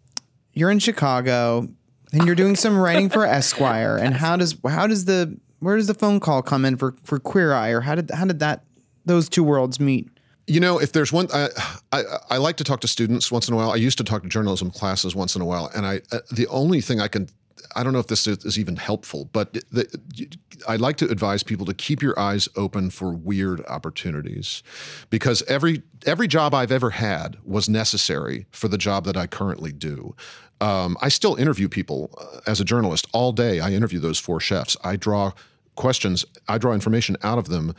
you're 0.54 0.72
in 0.72 0.80
Chicago 0.80 1.68
and 2.12 2.26
you're 2.26 2.36
doing 2.36 2.56
some 2.56 2.78
writing 2.78 3.10
for 3.10 3.26
Esquire. 3.26 3.98
And 3.98 4.14
how 4.24 4.38
does 4.38 4.56
how 4.68 4.88
does 4.88 5.06
the 5.06 5.38
where 5.60 5.78
does 5.78 5.88
the 5.88 5.94
phone 5.94 6.20
call 6.20 6.42
come 6.42 6.66
in 6.66 6.78
for 6.78 6.96
for 7.04 7.20
Queer 7.20 7.54
Eye, 7.54 7.70
or 7.70 7.82
how 7.82 7.96
did 7.96 8.12
how 8.12 8.26
did 8.26 8.40
that 8.40 8.64
those 9.06 9.30
two 9.30 9.44
worlds 9.44 9.80
meet? 9.80 10.10
You 10.48 10.60
know, 10.60 10.80
if 10.80 10.92
there's 10.92 11.14
one, 11.14 11.28
I, 11.32 11.50
I, 11.94 12.04
I 12.32 12.38
like 12.38 12.58
to 12.58 12.64
talk 12.64 12.82
to 12.82 12.88
students 12.88 13.32
once 13.32 13.48
in 13.48 13.54
a 13.54 13.58
while. 13.58 13.72
I 13.72 13.76
used 13.76 13.98
to 14.00 14.04
talk 14.04 14.24
to 14.24 14.28
journalism 14.28 14.72
classes 14.72 15.16
once 15.16 15.36
in 15.36 15.42
a 15.42 15.46
while, 15.46 15.72
and 15.74 15.86
I 15.86 16.02
uh, 16.12 16.20
the 16.32 16.48
only 16.48 16.82
thing 16.82 17.00
I 17.00 17.08
can 17.08 17.30
I 17.76 17.84
don't 17.84 17.94
know 17.94 18.00
if 18.00 18.08
this 18.08 18.28
is 18.28 18.60
even 18.60 18.76
helpful, 18.76 19.30
but 19.32 19.54
the, 19.72 20.38
I'd 20.68 20.82
like 20.82 20.98
to 20.98 21.10
advise 21.10 21.44
people 21.44 21.66
to 21.66 21.74
keep 21.74 22.02
your 22.02 22.18
eyes 22.20 22.48
open 22.56 22.90
for 22.90 23.12
weird 23.14 23.66
opportunities, 23.66 24.64
because 25.10 25.44
every 25.44 25.84
every 26.06 26.28
job 26.28 26.54
I've 26.54 26.72
ever 26.72 26.92
had 26.92 27.38
was 27.44 27.70
necessary 27.70 28.46
for 28.52 28.68
the 28.68 28.78
job 28.78 29.06
that 29.06 29.18
I 29.18 29.28
currently 29.28 29.72
do. 29.72 30.16
Um, 30.60 30.96
I 31.02 31.10
still 31.10 31.36
interview 31.36 31.68
people 31.68 32.12
uh, 32.20 32.42
as 32.46 32.62
a 32.62 32.66
journalist 32.66 33.08
all 33.14 33.32
day. 33.32 33.60
I 33.60 33.72
interview 33.72 34.00
those 34.00 34.20
four 34.20 34.40
chefs. 34.40 34.78
I 34.84 34.96
draw 34.96 35.32
questions. 35.76 36.24
I 36.48 36.58
draw 36.58 36.74
information 36.74 37.18
out 37.24 37.40
of 37.40 37.48
them. 37.48 37.74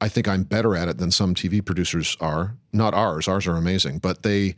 I 0.00 0.08
think 0.08 0.26
I'm 0.26 0.42
better 0.42 0.74
at 0.74 0.88
it 0.88 0.98
than 0.98 1.10
some 1.10 1.34
TV 1.34 1.64
producers 1.64 2.16
are. 2.20 2.56
Not 2.72 2.92
ours. 2.94 3.28
Ours 3.28 3.46
are 3.46 3.56
amazing, 3.56 3.98
but 3.98 4.22
they 4.24 4.56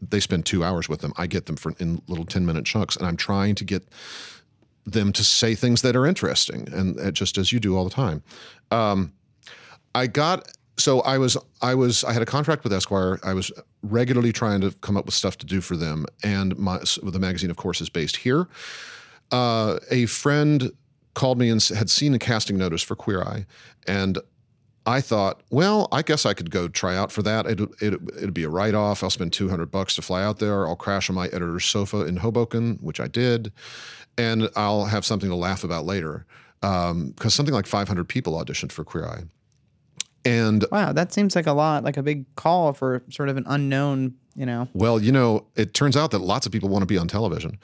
they 0.00 0.20
spend 0.20 0.46
two 0.46 0.64
hours 0.64 0.88
with 0.88 1.00
them. 1.00 1.12
I 1.16 1.26
get 1.26 1.46
them 1.46 1.56
for 1.56 1.74
in 1.78 2.02
little 2.06 2.24
10 2.24 2.46
minute 2.46 2.64
chunks. 2.64 2.96
And 2.96 3.06
I'm 3.06 3.16
trying 3.16 3.54
to 3.56 3.64
get 3.64 3.88
them 4.84 5.12
to 5.12 5.24
say 5.24 5.54
things 5.54 5.82
that 5.82 5.96
are 5.96 6.06
interesting, 6.06 6.68
and 6.72 6.98
uh, 6.98 7.10
just 7.10 7.38
as 7.38 7.52
you 7.52 7.60
do 7.60 7.76
all 7.76 7.84
the 7.84 7.90
time. 7.90 8.22
Um, 8.70 9.12
I 9.94 10.06
got 10.06 10.48
so 10.76 11.00
I 11.00 11.18
was 11.18 11.36
I 11.60 11.74
was 11.74 12.02
I 12.04 12.12
had 12.12 12.22
a 12.22 12.26
contract 12.26 12.64
with 12.64 12.72
Esquire. 12.72 13.18
I 13.22 13.34
was 13.34 13.52
regularly 13.82 14.32
trying 14.32 14.60
to 14.62 14.72
come 14.80 14.96
up 14.96 15.04
with 15.04 15.14
stuff 15.14 15.38
to 15.38 15.46
do 15.46 15.60
for 15.60 15.76
them, 15.76 16.06
and 16.22 16.56
my 16.58 16.80
the 17.02 17.18
magazine, 17.18 17.50
of 17.50 17.56
course, 17.56 17.80
is 17.80 17.88
based 17.88 18.16
here. 18.16 18.48
Uh, 19.30 19.78
a 19.90 20.06
friend 20.06 20.72
called 21.14 21.38
me 21.38 21.50
and 21.50 21.62
had 21.62 21.90
seen 21.90 22.14
a 22.14 22.18
casting 22.18 22.56
notice 22.56 22.82
for 22.82 22.96
Queer 22.96 23.22
Eye, 23.22 23.46
and 23.86 24.18
I 24.84 25.00
thought, 25.00 25.42
well, 25.50 25.88
I 25.92 26.02
guess 26.02 26.26
I 26.26 26.34
could 26.34 26.50
go 26.50 26.66
try 26.66 26.96
out 26.96 27.12
for 27.12 27.22
that. 27.22 27.46
It'd, 27.46 27.60
it, 27.80 27.94
it'd 28.16 28.34
be 28.34 28.42
a 28.42 28.48
write 28.48 28.74
off. 28.74 29.02
I'll 29.02 29.10
spend 29.10 29.32
200 29.32 29.70
bucks 29.70 29.94
to 29.96 30.02
fly 30.02 30.24
out 30.24 30.38
there. 30.38 30.66
I'll 30.66 30.76
crash 30.76 31.08
on 31.08 31.14
my 31.14 31.26
editor's 31.28 31.64
sofa 31.64 32.04
in 32.04 32.16
Hoboken, 32.16 32.78
which 32.80 32.98
I 32.98 33.06
did, 33.06 33.52
and 34.18 34.48
I'll 34.56 34.86
have 34.86 35.04
something 35.04 35.28
to 35.30 35.36
laugh 35.36 35.62
about 35.62 35.84
later. 35.84 36.26
Because 36.60 37.34
something 37.34 37.54
like 37.54 37.66
500 37.66 38.08
people 38.08 38.34
auditioned 38.34 38.72
for 38.72 38.84
Queer 38.84 39.06
Eye. 39.06 39.22
And 40.24 40.64
Wow, 40.70 40.92
that 40.92 41.12
seems 41.12 41.34
like 41.34 41.46
a 41.46 41.52
lot, 41.52 41.82
like 41.84 41.96
a 41.96 42.02
big 42.02 42.32
call 42.36 42.72
for 42.72 43.02
sort 43.10 43.28
of 43.28 43.36
an 43.36 43.44
unknown, 43.46 44.14
you 44.36 44.46
know. 44.46 44.68
Well, 44.72 45.02
you 45.02 45.10
know, 45.10 45.46
it 45.56 45.74
turns 45.74 45.96
out 45.96 46.12
that 46.12 46.20
lots 46.20 46.46
of 46.46 46.52
people 46.52 46.68
want 46.68 46.82
to 46.82 46.86
be 46.86 46.98
on 46.98 47.08
television. 47.08 47.58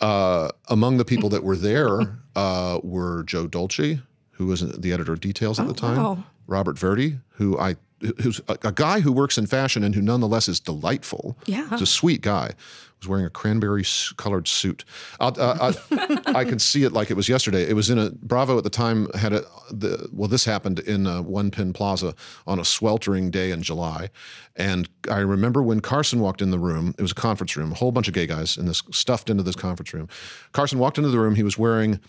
Uh, 0.00 0.50
among 0.68 0.98
the 0.98 1.04
people 1.04 1.28
that 1.30 1.42
were 1.42 1.56
there 1.56 2.20
uh, 2.36 2.78
were 2.82 3.24
Joe 3.24 3.46
Dolce, 3.46 4.00
who 4.32 4.46
was 4.46 4.60
the 4.60 4.92
editor 4.92 5.12
of 5.12 5.20
Details 5.20 5.58
at 5.58 5.66
the 5.66 5.74
time, 5.74 5.96
wow. 5.96 6.24
Robert 6.46 6.78
Verdi, 6.78 7.18
who 7.36 7.58
I 7.58 7.76
who's 8.20 8.40
a, 8.48 8.58
a 8.64 8.72
guy 8.72 9.00
who 9.00 9.12
works 9.12 9.38
in 9.38 9.46
fashion 9.46 9.82
and 9.82 9.94
who 9.94 10.02
nonetheless 10.02 10.48
is 10.48 10.60
delightful. 10.60 11.38
Yeah. 11.46 11.68
He's 11.70 11.82
a 11.82 11.86
sweet 11.86 12.20
guy. 12.20 12.52
Was 13.00 13.08
wearing 13.08 13.26
a 13.26 13.30
cranberry 13.30 13.84
colored 14.16 14.48
suit. 14.48 14.84
I'll, 15.20 15.38
uh, 15.38 15.72
I, 15.90 16.20
I 16.40 16.44
can 16.44 16.58
see 16.58 16.84
it 16.84 16.92
like 16.92 17.10
it 17.10 17.14
was 17.14 17.28
yesterday. 17.28 17.68
It 17.68 17.74
was 17.74 17.90
in 17.90 17.98
a 17.98 18.10
Bravo 18.10 18.56
at 18.56 18.64
the 18.64 18.70
time 18.70 19.08
had 19.12 19.32
a 19.32 19.44
the 19.70 20.08
well 20.12 20.28
this 20.28 20.44
happened 20.44 20.78
in 20.78 21.06
uh 21.06 21.20
One 21.20 21.50
Penn 21.50 21.72
Plaza 21.74 22.14
on 22.46 22.58
a 22.58 22.64
sweltering 22.64 23.30
day 23.30 23.50
in 23.50 23.62
July, 23.62 24.08
and 24.56 24.88
I 25.10 25.18
remember 25.18 25.62
when 25.62 25.80
Carson 25.80 26.20
walked 26.20 26.40
in 26.40 26.50
the 26.50 26.58
room. 26.58 26.94
It 26.96 27.02
was 27.02 27.12
a 27.12 27.16
conference 27.16 27.56
room, 27.56 27.72
a 27.72 27.74
whole 27.74 27.92
bunch 27.92 28.08
of 28.08 28.14
gay 28.14 28.26
guys 28.26 28.56
in 28.56 28.64
this 28.64 28.82
stuffed 28.90 29.28
into 29.28 29.42
this 29.42 29.56
conference 29.56 29.92
room. 29.92 30.08
Carson 30.52 30.78
walked 30.78 30.96
into 30.96 31.10
the 31.10 31.18
room. 31.18 31.34
He 31.34 31.42
was 31.42 31.58
wearing 31.58 32.00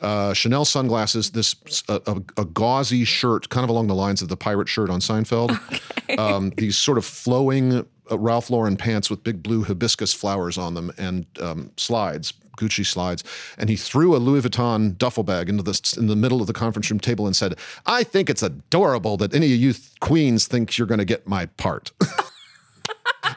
uh, 0.00 0.32
Chanel 0.32 0.64
sunglasses, 0.64 1.30
this 1.30 1.54
a, 1.88 2.00
a, 2.06 2.42
a 2.42 2.44
gauzy 2.44 3.04
shirt, 3.04 3.48
kind 3.48 3.64
of 3.64 3.70
along 3.70 3.86
the 3.86 3.94
lines 3.94 4.22
of 4.22 4.28
the 4.28 4.36
pirate 4.36 4.68
shirt 4.68 4.90
on 4.90 5.00
Seinfeld. 5.00 5.58
Um, 6.18 6.50
these 6.56 6.76
sort 6.76 6.98
of 6.98 7.04
flowing 7.04 7.86
uh, 8.10 8.18
Ralph 8.18 8.50
Lauren 8.50 8.76
pants 8.76 9.08
with 9.08 9.22
big 9.22 9.44
blue 9.44 9.62
hibiscus 9.62 10.12
flowers 10.12 10.58
on 10.58 10.74
them 10.74 10.90
and 10.98 11.24
um, 11.40 11.70
slides, 11.76 12.32
Gucci 12.56 12.84
slides. 12.84 13.22
And 13.56 13.70
he 13.70 13.76
threw 13.76 14.16
a 14.16 14.18
Louis 14.18 14.42
Vuitton 14.42 14.98
duffel 14.98 15.22
bag 15.22 15.48
into 15.48 15.62
the 15.62 15.94
in 15.96 16.08
the 16.08 16.16
middle 16.16 16.40
of 16.40 16.48
the 16.48 16.52
conference 16.52 16.90
room 16.90 16.98
table 16.98 17.26
and 17.26 17.36
said, 17.36 17.56
"I 17.86 18.02
think 18.02 18.28
it's 18.28 18.42
adorable 18.42 19.16
that 19.18 19.34
any 19.34 19.46
of 19.54 19.60
you 19.60 19.72
th- 19.72 20.00
queens 20.00 20.48
think 20.48 20.76
you're 20.76 20.88
going 20.88 20.98
to 20.98 21.04
get 21.04 21.28
my 21.28 21.46
part." 21.46 21.92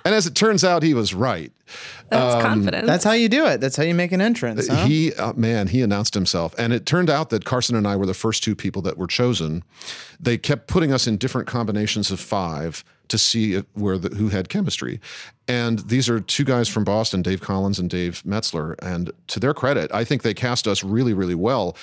and 0.06 0.14
as 0.14 0.28
it 0.28 0.36
turns 0.36 0.64
out, 0.64 0.84
he 0.84 0.94
was 0.94 1.14
right. 1.14 1.52
That's 2.10 2.44
confidence. 2.44 2.86
That's 2.88 3.04
how 3.04 3.14
you 3.14 3.30
do 3.30 3.46
it. 3.46 3.60
That's 3.62 3.76
how 3.76 3.84
you 3.84 3.96
make 3.96 4.12
an 4.12 4.22
entrance. 4.22 4.68
Huh? 4.68 4.86
He, 4.86 5.14
uh, 5.14 5.34
man, 5.34 5.68
he 5.68 5.82
announced 5.82 6.14
himself. 6.14 6.54
And 6.58 6.74
it 6.74 6.86
turned 6.86 7.10
out 7.10 7.30
that 7.30 7.46
Carson 7.46 7.76
and 7.76 7.88
I 7.88 7.96
were 7.96 8.06
the 8.06 8.14
first 8.14 8.44
two 8.44 8.56
people 8.56 8.82
that 8.84 8.98
were 8.98 9.08
chosen. 9.08 9.64
They 10.20 10.38
kept 10.38 10.68
putting 10.68 10.92
us 10.92 11.08
in 11.08 11.18
different 11.18 11.48
combinations 11.48 12.12
of 12.12 12.20
five 12.20 12.84
to 13.08 13.18
see 13.18 13.58
where 13.74 13.98
the, 13.98 14.16
who 14.16 14.30
had 14.30 14.50
chemistry. 14.50 15.00
And 15.48 15.80
these 15.80 16.10
are 16.10 16.20
two 16.20 16.44
guys 16.44 16.70
from 16.70 16.84
Boston, 16.84 17.22
Dave 17.22 17.42
Collins 17.42 17.80
and 17.80 17.90
Dave 17.90 18.24
Metzler. 18.26 18.76
And 18.82 19.12
to 19.28 19.40
their 19.40 19.54
credit, 19.54 19.92
I 19.94 20.04
think 20.04 20.22
they 20.22 20.34
cast 20.34 20.68
us 20.68 20.84
really, 20.84 21.14
really 21.14 21.36
well. 21.36 21.76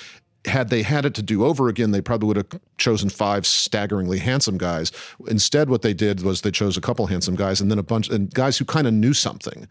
Had 0.45 0.69
they 0.69 0.81
had 0.81 1.05
it 1.05 1.13
to 1.15 1.21
do 1.21 1.45
over 1.45 1.67
again, 1.67 1.91
they 1.91 2.01
probably 2.01 2.27
would 2.27 2.37
have 2.37 2.59
chosen 2.77 3.09
five 3.09 3.45
staggeringly 3.45 4.17
handsome 4.17 4.57
guys. 4.57 4.91
Instead, 5.27 5.69
what 5.69 5.83
they 5.83 5.93
did 5.93 6.23
was 6.23 6.41
they 6.41 6.51
chose 6.51 6.77
a 6.77 6.81
couple 6.81 7.05
handsome 7.07 7.35
guys 7.35 7.61
and 7.61 7.69
then 7.69 7.77
a 7.77 7.83
bunch 7.83 8.09
and 8.09 8.33
guys 8.33 8.57
who 8.57 8.65
kind 8.65 8.87
of 8.87 8.93
knew 8.93 9.13
something. 9.13 9.67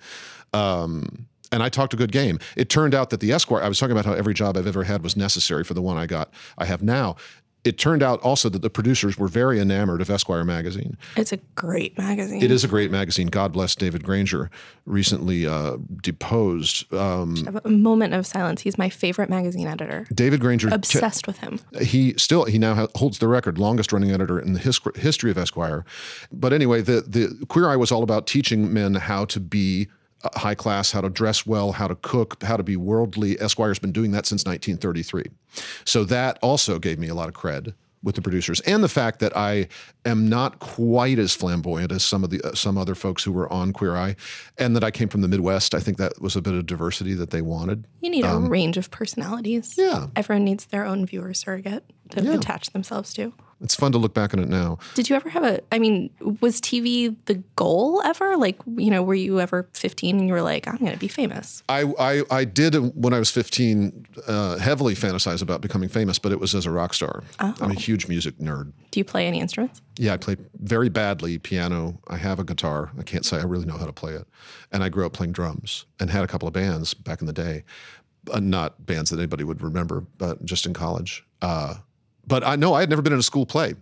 Um, 0.53 1.27
and 1.53 1.63
I 1.63 1.69
talked 1.69 1.93
a 1.93 1.97
good 1.97 2.13
game. 2.13 2.39
It 2.57 2.69
turned 2.69 2.95
out 2.95 3.11
that 3.11 3.21
the 3.21 3.33
Esquire, 3.33 3.63
I 3.63 3.69
was 3.69 3.79
talking 3.79 3.93
about 3.93 4.05
how 4.05 4.13
every 4.13 4.35
job 4.35 4.57
I've 4.57 4.67
ever 4.67 4.85
had 4.85 5.03
was 5.03 5.17
necessary 5.17 5.65
for 5.65 5.75
the 5.75 5.83
one 5.83 5.97
I 5.97 6.07
got, 6.07 6.33
I 6.59 6.65
have 6.65 6.83
now. 6.83 7.17
It 7.63 7.77
turned 7.77 8.03
out 8.03 8.21
also 8.23 8.49
that 8.49 8.63
the 8.63 8.71
producers 8.71 9.19
were 9.19 9.29
very 9.29 9.61
enamored 9.61 10.01
of 10.01 10.09
Esquire 10.09 10.45
magazine. 10.45 10.97
it's 11.17 11.31
a 11.33 11.37
great 11.57 11.99
magazine. 11.99 12.43
It 12.43 12.51
is 12.51 12.65
a 12.65 12.69
great 12.69 12.91
magazine. 12.91 13.27
God 13.27 13.53
bless 13.53 13.75
David 13.75 14.03
Granger, 14.03 14.51
recently 14.87 15.47
uh, 15.47 15.77
deposed. 16.03 16.93
Um, 16.93 17.61
A 17.65 17.69
moment 17.69 18.15
of 18.15 18.27
silence. 18.27 18.63
He's 18.63 18.79
my 18.79 18.89
favorite 18.89 19.29
magazine 19.29 19.67
editor. 19.67 20.07
David 20.15 20.41
Granger, 20.41 20.69
Obsessed 20.73 21.27
with 21.27 21.39
him. 21.39 21.61
he 21.81 22.15
still 22.17 22.45
he 22.45 22.59
now 22.59 22.75
ha- 22.75 22.87
holds 22.95 23.19
the 23.19 23.29
record 23.29 23.59
longest 23.59 23.93
running 23.93 24.11
editor 24.11 24.39
in 24.39 24.55
the 24.55 24.59
his- 24.61 24.81
history 24.97 25.31
of 25.31 25.37
esquire 25.39 25.85
but 26.33 26.53
anyway 26.53 26.81
the 26.81 27.03
the 27.07 27.45
queer 27.49 27.69
eye 27.69 27.77
was 27.77 27.93
all 27.93 28.03
about 28.03 28.27
teaching 28.27 28.73
men 28.73 28.95
how 28.95 29.25
to 29.25 29.39
be 29.41 29.89
high 30.35 30.55
class 30.55 30.93
how 30.93 31.01
to 31.01 31.09
dress 31.09 31.47
well 31.47 31.73
how 31.73 31.89
to 31.89 31.95
cook 31.97 32.43
how 32.43 32.57
to 32.57 32.63
be 32.63 32.77
worldly 32.77 33.33
esquire's 33.41 33.79
been 33.79 33.93
doing 33.93 34.11
that 34.11 34.27
since 34.27 34.45
1933 34.45 35.25
so 35.85 36.05
that 36.05 36.39
also 36.43 36.79
gave 36.79 36.99
me 36.99 37.09
a 37.09 37.15
lot 37.15 37.29
of 37.29 37.35
cred 37.35 37.75
with 38.03 38.15
the 38.15 38.23
producers 38.23 38.61
and 38.61 38.83
the 38.83 38.89
fact 38.89 39.19
that 39.19 39.37
I 39.37 39.69
am 40.07 40.29
not 40.29 40.59
quite 40.59 41.19
as 41.19 41.35
flamboyant 41.35 41.93
as 41.93 42.03
some 42.03 42.25
of 42.25 42.31
the 42.31 42.41
uh, 42.43 42.55
some 42.55 42.79
other 42.79 42.95
folks 42.95 43.23
who 43.23 43.31
were 43.33 43.53
on 43.53 43.75
Queer 43.75 43.95
Eye, 43.95 44.17
and 44.57 44.75
that 44.75 44.83
I 44.83 44.91
came 44.91 45.09
from 45.09 45.21
the 45.21 45.29
Midwest. 45.29 45.75
I 45.75 45.81
think 45.81 45.99
that 45.99 46.21
was 46.21 46.35
a 46.35 46.41
bit 46.41 46.55
of 46.55 46.65
diversity 46.65 47.13
that 47.15 47.29
they 47.29 47.43
wanted. 47.43 47.87
You 48.01 48.09
need 48.11 48.25
a 48.25 48.39
range 48.39 48.79
of 48.79 48.91
personalities. 48.91 49.79
Um, 49.79 49.85
Yeah. 49.85 50.07
Everyone 50.17 50.45
needs 50.45 50.65
their 50.67 50.87
own 50.87 51.05
viewer 51.05 51.35
surrogate 51.35 51.85
to 52.13 52.33
attach 52.33 52.71
themselves 52.71 53.13
to. 53.15 53.35
It's 53.63 53.75
fun 53.75 53.93
to 53.93 53.99
look 53.99 54.15
back 54.15 54.33
on 54.33 54.41
it 54.41 54.49
now. 54.49 54.79
Did 54.95 55.11
you 55.11 55.17
ever 55.17 55.29
have 55.29 55.45
a? 55.45 55.61
I 55.71 55.79
mean, 55.79 56.11
was 56.41 56.61
TV 56.61 57.15
the 57.27 57.35
goal 57.57 58.01
ever? 58.05 58.37
Like, 58.37 58.59
you 58.77 58.91
know, 58.91 59.03
were 59.03 59.15
you 59.15 59.41
ever 59.41 59.69
15 59.75 60.19
and 60.19 60.27
you 60.27 60.33
were 60.33 60.43
like, 60.43 60.67
I'm 60.67 60.77
going 60.77 60.93
to 60.93 60.99
be 60.99 61.09
famous? 61.09 61.63
I, 61.69 61.93
I, 61.99 62.23
I 62.31 62.45
did 62.45 62.75
when 62.97 63.13
I 63.13 63.19
was 63.19 63.31
15 63.31 64.07
uh, 64.27 64.57
heavily 64.59 64.95
fantasize 64.95 65.43
about 65.43 65.61
becoming 65.61 65.89
famous, 65.89 66.19
but 66.19 66.33
it 66.33 66.41
was 66.41 66.55
as 66.55 66.65
a 66.65 66.71
rock 66.71 66.95
star. 66.95 67.23
I'm 67.39 67.71
a 67.71 67.75
huge 67.75 68.09
music 68.09 68.39
nerd. 68.39 68.73
Do 68.91 69.01
you 69.01 69.05
play 69.05 69.27
any 69.27 69.41
instruments? 69.41 69.83
Yeah, 69.97 70.15
I 70.15 70.17
play 70.17 70.37
very 70.59 70.89
badly 70.89 71.39
piano. 71.39 72.01
I 72.09 72.17
have 72.17 72.39
a 72.39 72.45
guitar. 72.45 72.91
I 72.99 73.03
can't 73.03 73.27
say 73.27 73.39
I 73.39 73.45
really 73.45 73.67
know 73.67 73.77
how 73.77 73.87
to 73.87 73.93
play 73.93 74.15
it. 74.15 74.27
And 74.73 74.83
I 74.83 74.89
grew 74.89 75.05
up 75.05 75.13
playing 75.13 75.33
drums 75.33 75.85
and 75.99 76.11
had 76.11 76.25
a 76.25 76.27
couple 76.27 76.49
of 76.49 76.55
bands 76.55 76.95
back 76.95 77.21
in 77.21 77.27
the 77.27 77.33
day. 77.33 77.65
Uh, 78.31 78.41
not 78.41 78.85
bands 78.85 79.11
that 79.11 79.19
anybody 79.19 79.45
would 79.45 79.63
remember, 79.63 80.03
but 80.19 80.45
just 80.45 80.67
in 80.67 80.75
college. 80.75 81.25
Uh, 81.41 81.77
but 82.27 82.45
I 82.45 82.57
know 82.57 82.75
I 82.75 82.81
had 82.81 82.91
never 82.91 83.03
been 83.03 83.13
in 83.13 83.19
a 83.19 83.23
school 83.23 83.47
play. 83.47 83.75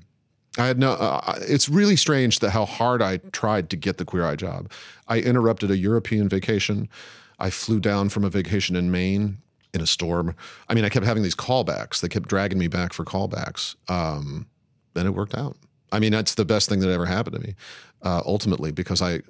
I 0.57 0.67
had 0.67 0.79
no. 0.79 0.93
Uh, 0.93 1.39
it's 1.43 1.69
really 1.69 1.97
strange 1.97 2.41
that 2.41 2.51
how 2.51 2.65
hard 2.65 3.03
I 3.03 3.19
tried 3.33 3.71
to 3.71 3.77
get 3.77 3.99
the 3.99 4.05
Queer 4.05 4.27
Eye 4.27 4.37
job. 4.37 4.71
I 5.07 5.19
interrupted 5.21 5.71
a 5.71 5.77
European 5.77 6.29
vacation. 6.29 6.89
I 7.39 7.51
flew 7.51 7.79
down 7.79 8.09
from 8.09 8.25
a 8.25 8.31
vacation 8.31 8.75
in 8.75 8.91
Maine 8.91 9.39
in 9.73 9.81
a 9.81 9.87
storm. 9.87 10.35
I 10.69 10.75
mean, 10.75 10.85
I 10.85 10.89
kept 10.89 11.07
having 11.07 11.23
these 11.23 11.37
callbacks. 11.37 12.01
They 12.01 12.09
kept 12.09 12.29
dragging 12.29 12.59
me 12.59 12.69
back 12.69 12.93
for 12.93 13.05
callbacks. 13.05 13.77
Um, 13.89 14.47
then 14.95 15.07
it 15.07 15.15
worked 15.15 15.35
out. 15.35 15.57
I 15.93 16.01
mean, 16.01 16.13
that's 16.13 16.35
the 16.35 16.45
best 16.45 16.69
thing 16.69 16.81
that 16.81 16.91
ever 16.91 17.07
happened 17.07 17.37
to 17.37 17.43
me, 17.43 17.55
uh, 18.03 18.23
ultimately, 18.27 18.73
because 18.73 19.01
I, 19.01 19.21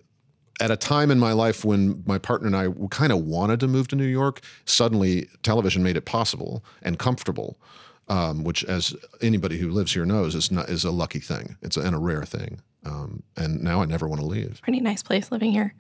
at 0.61 0.71
a 0.71 0.77
time 0.77 1.11
in 1.11 1.18
my 1.18 1.33
life 1.33 1.64
when 1.64 2.03
my 2.07 2.18
partner 2.18 2.47
and 2.47 2.57
I 2.57 2.68
kind 2.90 3.12
of 3.12 3.21
wanted 3.21 3.61
to 3.61 3.68
move 3.68 3.88
to 3.88 3.97
New 3.97 4.07
York, 4.07 4.40
suddenly 4.64 5.29
television 5.42 5.83
made 5.83 5.97
it 5.97 6.05
possible 6.05 6.64
and 6.83 6.99
comfortable, 6.99 7.61
um, 8.09 8.44
which, 8.44 8.64
as 8.64 8.94
anybody 9.21 9.59
who 9.59 9.71
lives 9.71 9.94
here 9.94 10.05
knows, 10.05 10.35
is 10.35 10.51
not 10.51 10.68
is 10.68 10.85
a 10.85 10.90
lucky 10.90 11.21
thing. 11.21 11.57
It's 11.62 11.77
a, 11.77 11.81
and 11.81 11.94
a 11.94 11.99
rare 11.99 12.25
thing. 12.25 12.61
Um, 12.85 13.23
and 13.37 13.62
now 13.62 13.83
I 13.83 13.85
never 13.85 14.09
want 14.09 14.21
to 14.21 14.27
leave. 14.27 14.61
Pretty 14.62 14.81
nice 14.81 15.03
place 15.03 15.31
living 15.31 15.53
here, 15.53 15.75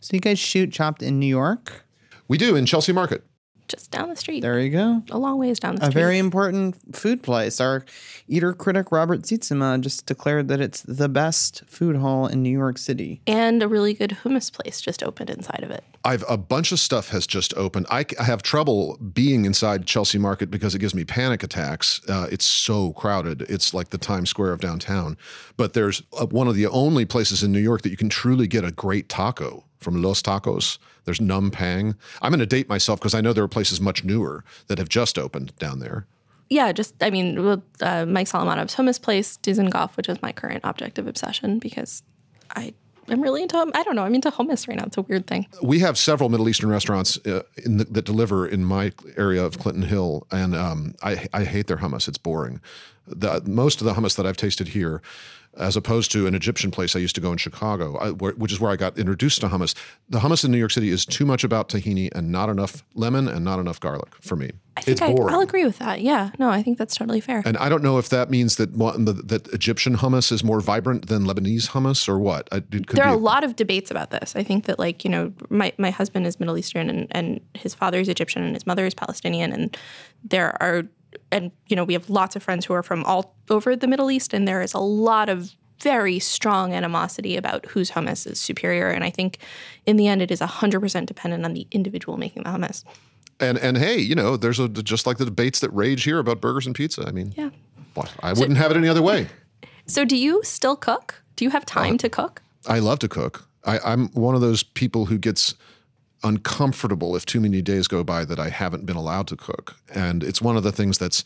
So 0.00 0.14
you 0.14 0.20
guys 0.20 0.38
shoot 0.38 0.72
chopped 0.72 1.02
in 1.02 1.18
New 1.18 1.26
York? 1.26 1.84
We 2.28 2.38
do 2.38 2.56
in 2.56 2.66
Chelsea 2.66 2.92
Market. 2.92 3.24
Just 3.68 3.90
down 3.90 4.08
the 4.08 4.16
street, 4.16 4.40
There 4.42 4.60
you 4.60 4.70
go. 4.70 5.02
a 5.10 5.18
long 5.18 5.38
ways 5.38 5.58
down 5.58 5.74
the 5.74 5.80
street. 5.80 5.88
A 5.88 5.90
street. 5.90 6.00
very 6.02 6.18
important 6.18 6.76
food 6.96 7.22
place. 7.22 7.60
Our 7.60 7.84
eater 8.28 8.52
critic 8.52 8.92
Robert 8.92 9.22
Sietsema 9.22 9.80
just 9.80 10.06
declared 10.06 10.48
that 10.48 10.60
it's 10.60 10.82
the 10.82 11.08
best 11.08 11.62
food 11.66 11.96
hall 11.96 12.26
in 12.26 12.42
New 12.42 12.50
York 12.56 12.78
City. 12.78 13.20
and 13.26 13.62
a 13.62 13.68
really 13.68 13.92
good 13.94 14.18
hummus 14.22 14.52
place 14.52 14.80
just 14.80 15.02
opened 15.02 15.30
inside 15.30 15.62
of 15.64 15.70
it. 15.70 15.82
I've 16.04 16.24
a 16.28 16.36
bunch 16.36 16.70
of 16.70 16.78
stuff 16.78 17.08
has 17.08 17.26
just 17.26 17.52
opened. 17.56 17.86
I, 17.90 18.04
I 18.20 18.22
have 18.24 18.42
trouble 18.42 18.96
being 18.98 19.44
inside 19.44 19.86
Chelsea 19.86 20.18
Market 20.18 20.50
because 20.50 20.74
it 20.74 20.78
gives 20.78 20.94
me 20.94 21.04
panic 21.04 21.42
attacks. 21.42 22.00
Uh, 22.08 22.28
it's 22.30 22.46
so 22.46 22.92
crowded. 22.92 23.42
It's 23.48 23.74
like 23.74 23.88
the 23.90 23.98
Times 23.98 24.30
Square 24.30 24.52
of 24.52 24.60
downtown. 24.60 25.16
But 25.56 25.72
there's 25.72 26.02
uh, 26.16 26.26
one 26.26 26.46
of 26.46 26.54
the 26.54 26.66
only 26.68 27.04
places 27.04 27.42
in 27.42 27.50
New 27.50 27.58
York 27.58 27.82
that 27.82 27.90
you 27.90 27.96
can 27.96 28.08
truly 28.08 28.46
get 28.46 28.64
a 28.64 28.70
great 28.70 29.08
taco 29.08 29.64
from 29.86 30.02
Los 30.02 30.20
Tacos. 30.20 30.78
There's 31.04 31.20
Num 31.20 31.52
Pang. 31.52 31.94
I'm 32.20 32.32
going 32.32 32.40
to 32.40 32.46
date 32.46 32.68
myself 32.68 32.98
because 32.98 33.14
I 33.14 33.20
know 33.20 33.32
there 33.32 33.44
are 33.44 33.48
places 33.48 33.80
much 33.80 34.02
newer 34.02 34.42
that 34.66 34.78
have 34.78 34.88
just 34.88 35.16
opened 35.16 35.56
down 35.60 35.78
there. 35.78 36.06
Yeah, 36.50 36.72
just 36.72 37.00
I 37.00 37.10
mean, 37.10 37.38
uh, 37.38 38.04
Mike 38.06 38.26
Solomonov's 38.26 38.74
hummus 38.74 39.00
place, 39.00 39.38
Dizengoff, 39.38 39.96
which 39.96 40.08
is 40.08 40.20
my 40.22 40.32
current 40.32 40.64
object 40.64 40.98
of 40.98 41.06
obsession 41.06 41.60
because 41.60 42.02
I 42.56 42.74
I'm 43.08 43.20
really 43.20 43.42
into. 43.42 43.56
I 43.58 43.82
don't 43.84 43.94
know. 43.94 44.02
I'm 44.02 44.14
into 44.16 44.32
hummus 44.32 44.66
right 44.66 44.76
now. 44.76 44.86
It's 44.86 44.96
a 44.96 45.02
weird 45.02 45.28
thing. 45.28 45.46
we 45.62 45.78
have 45.78 45.96
several 45.96 46.28
Middle 46.28 46.48
Eastern 46.48 46.70
restaurants 46.70 47.24
uh, 47.26 47.42
in 47.64 47.76
the, 47.76 47.84
that 47.84 48.04
deliver 48.04 48.44
in 48.46 48.64
my 48.64 48.92
area 49.16 49.44
of 49.44 49.60
Clinton 49.60 49.84
Hill, 49.84 50.26
and 50.32 50.56
um, 50.56 50.96
I, 51.02 51.28
I 51.32 51.44
hate 51.44 51.68
their 51.68 51.76
hummus. 51.76 52.08
It's 52.08 52.18
boring. 52.18 52.60
The, 53.06 53.40
most 53.46 53.80
of 53.80 53.84
the 53.84 53.94
hummus 53.94 54.16
that 54.16 54.26
I've 54.26 54.36
tasted 54.36 54.68
here, 54.68 55.00
as 55.56 55.76
opposed 55.76 56.10
to 56.12 56.26
an 56.26 56.34
Egyptian 56.34 56.70
place 56.70 56.94
I 56.94 56.98
used 56.98 57.14
to 57.14 57.20
go 57.20 57.32
in 57.32 57.38
Chicago, 57.38 57.96
I, 57.96 58.10
where, 58.10 58.32
which 58.32 58.52
is 58.52 58.60
where 58.60 58.70
I 58.70 58.76
got 58.76 58.98
introduced 58.98 59.40
to 59.40 59.48
hummus. 59.48 59.74
The 60.08 60.18
hummus 60.18 60.44
in 60.44 60.50
New 60.50 60.58
York 60.58 60.70
City 60.70 60.90
is 60.90 61.06
too 61.06 61.24
much 61.24 61.44
about 61.44 61.68
tahini 61.68 62.10
and 62.12 62.30
not 62.30 62.48
enough 62.48 62.84
lemon 62.94 63.28
and 63.28 63.44
not 63.44 63.58
enough 63.58 63.80
garlic 63.80 64.14
for 64.20 64.36
me. 64.36 64.50
I 64.76 64.82
think 64.82 64.92
it's 64.92 65.02
I, 65.02 65.14
boring. 65.14 65.34
I'll 65.34 65.40
agree 65.40 65.64
with 65.64 65.78
that. 65.78 66.02
Yeah. 66.02 66.30
No, 66.38 66.50
I 66.50 66.62
think 66.62 66.76
that's 66.76 66.94
totally 66.94 67.20
fair. 67.20 67.42
and 67.46 67.56
I 67.56 67.70
don't 67.70 67.82
know 67.82 67.96
if 67.96 68.10
that 68.10 68.28
means 68.28 68.56
that 68.56 68.76
that 68.76 69.48
Egyptian 69.52 69.96
hummus 69.96 70.30
is 70.30 70.44
more 70.44 70.60
vibrant 70.60 71.08
than 71.08 71.24
Lebanese 71.24 71.70
hummus 71.70 72.08
or 72.08 72.18
what. 72.18 72.48
It 72.52 72.86
could 72.86 72.96
there 72.96 73.06
are 73.06 73.14
a 73.14 73.18
lot 73.18 73.42
of 73.42 73.56
debates 73.56 73.90
about 73.90 74.10
this. 74.10 74.36
I 74.36 74.42
think 74.42 74.66
that 74.66 74.78
like 74.78 75.04
you 75.04 75.10
know 75.10 75.32
my, 75.48 75.72
my 75.78 75.90
husband 75.90 76.26
is 76.26 76.38
Middle 76.38 76.58
Eastern 76.58 76.90
and, 76.90 77.06
and 77.12 77.40
his 77.54 77.74
father 77.74 77.98
is 78.00 78.08
Egyptian 78.08 78.42
and 78.42 78.54
his 78.54 78.66
mother 78.66 78.84
is 78.84 78.94
Palestinian 78.94 79.52
and 79.52 79.76
there 80.22 80.60
are 80.62 80.84
and 81.30 81.50
you 81.68 81.76
know 81.76 81.84
we 81.84 81.92
have 81.92 82.08
lots 82.10 82.36
of 82.36 82.42
friends 82.42 82.64
who 82.66 82.74
are 82.74 82.82
from 82.82 83.04
all 83.04 83.34
over 83.50 83.76
the 83.76 83.86
Middle 83.86 84.10
East 84.10 84.32
and 84.34 84.46
there 84.46 84.62
is 84.62 84.74
a 84.74 84.78
lot 84.78 85.28
of 85.28 85.52
very 85.82 86.18
strong 86.18 86.72
animosity 86.72 87.36
about 87.36 87.66
whose 87.66 87.90
hummus 87.90 88.26
is 88.26 88.40
superior 88.40 88.88
and 88.88 89.04
I 89.04 89.10
think 89.10 89.38
in 89.84 89.96
the 89.96 90.06
end 90.08 90.22
it 90.22 90.30
is 90.30 90.40
100% 90.40 91.06
dependent 91.06 91.44
on 91.44 91.52
the 91.52 91.66
individual 91.70 92.16
making 92.16 92.44
the 92.44 92.50
hummus. 92.50 92.82
And 93.38 93.58
and 93.58 93.76
hey, 93.76 93.98
you 93.98 94.14
know, 94.14 94.36
there's 94.38 94.58
a 94.58 94.68
just 94.68 95.06
like 95.06 95.18
the 95.18 95.26
debates 95.26 95.60
that 95.60 95.70
rage 95.70 96.04
here 96.04 96.18
about 96.18 96.40
burgers 96.40 96.64
and 96.66 96.74
pizza. 96.74 97.04
I 97.06 97.12
mean, 97.12 97.34
Yeah. 97.36 97.50
what? 97.94 98.10
I 98.22 98.32
wouldn't 98.32 98.56
have 98.56 98.70
it 98.70 98.76
any 98.78 98.88
other 98.88 99.02
way. 99.02 99.28
So 99.86 100.04
do 100.06 100.16
you 100.16 100.40
still 100.42 100.74
cook? 100.76 101.22
Do 101.36 101.44
you 101.44 101.50
have 101.50 101.62
Uh, 101.64 101.66
time 101.66 101.98
to 101.98 102.08
cook? 102.08 102.40
I 102.66 102.78
love 102.78 102.98
to 103.00 103.08
cook. 103.08 103.46
I, 103.64 103.78
I'm 103.80 104.08
one 104.12 104.34
of 104.34 104.40
those 104.40 104.62
people 104.62 105.06
who 105.06 105.18
gets 105.18 105.54
uncomfortable 106.22 107.14
if 107.14 107.24
too 107.26 107.40
many 107.40 107.62
days 107.62 107.86
go 107.88 108.02
by 108.02 108.24
that 108.24 108.38
I 108.38 108.48
haven't 108.48 108.86
been 108.86 108.96
allowed 108.96 109.26
to 109.28 109.36
cook, 109.36 109.76
and 109.94 110.22
it's 110.24 110.40
one 110.42 110.56
of 110.56 110.62
the 110.62 110.72
things 110.72 110.98
that's 110.98 111.24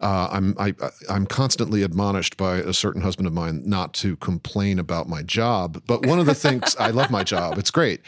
uh, 0.00 0.28
I'm 0.30 0.54
I, 0.58 0.74
I'm 1.08 1.26
constantly 1.26 1.82
admonished 1.82 2.36
by 2.36 2.56
a 2.56 2.72
certain 2.72 3.02
husband 3.02 3.26
of 3.26 3.32
mine 3.32 3.62
not 3.64 3.92
to 3.94 4.16
complain 4.16 4.78
about 4.78 5.08
my 5.08 5.22
job. 5.22 5.82
But 5.86 6.06
one 6.06 6.18
of 6.18 6.26
the 6.26 6.34
things 6.34 6.74
I 6.78 6.90
love 6.90 7.10
my 7.10 7.22
job; 7.24 7.58
it's 7.58 7.70
great. 7.70 8.00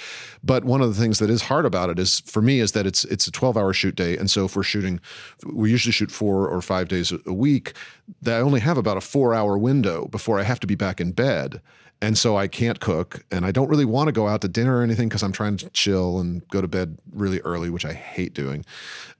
But 0.42 0.64
one 0.64 0.80
of 0.80 0.88
the 0.94 1.00
things 1.00 1.18
that 1.18 1.30
is 1.30 1.42
hard 1.42 1.64
about 1.66 1.90
it 1.90 1.98
is 1.98 2.20
for 2.20 2.42
me 2.42 2.60
is 2.60 2.72
that 2.72 2.86
it's 2.86 3.04
it's 3.04 3.26
a 3.26 3.30
12 3.32 3.56
hour 3.56 3.72
shoot 3.72 3.94
day, 3.94 4.16
and 4.16 4.30
so 4.30 4.44
if 4.44 4.56
we're 4.56 4.62
shooting, 4.62 5.00
we 5.46 5.70
usually 5.70 5.92
shoot 5.92 6.10
four 6.10 6.48
or 6.48 6.60
five 6.62 6.88
days 6.88 7.12
a- 7.12 7.20
a 7.26 7.32
week. 7.32 7.74
That 8.20 8.38
I 8.38 8.40
only 8.40 8.60
have 8.60 8.76
about 8.76 8.96
a 8.96 9.00
four 9.00 9.32
hour 9.34 9.56
window 9.56 10.06
before 10.08 10.38
I 10.38 10.42
have 10.42 10.60
to 10.60 10.66
be 10.66 10.74
back 10.74 11.00
in 11.00 11.12
bed. 11.12 11.60
And 12.02 12.18
so 12.18 12.36
I 12.36 12.48
can't 12.48 12.80
cook, 12.80 13.24
and 13.30 13.46
I 13.46 13.52
don't 13.52 13.68
really 13.68 13.84
want 13.84 14.08
to 14.08 14.12
go 14.12 14.26
out 14.26 14.40
to 14.40 14.48
dinner 14.48 14.78
or 14.78 14.82
anything 14.82 15.08
because 15.08 15.22
I'm 15.22 15.30
trying 15.30 15.56
to 15.58 15.70
chill 15.70 16.18
and 16.18 16.46
go 16.48 16.60
to 16.60 16.66
bed 16.66 16.98
really 17.12 17.40
early, 17.42 17.70
which 17.70 17.84
I 17.84 17.92
hate 17.92 18.34
doing. 18.34 18.64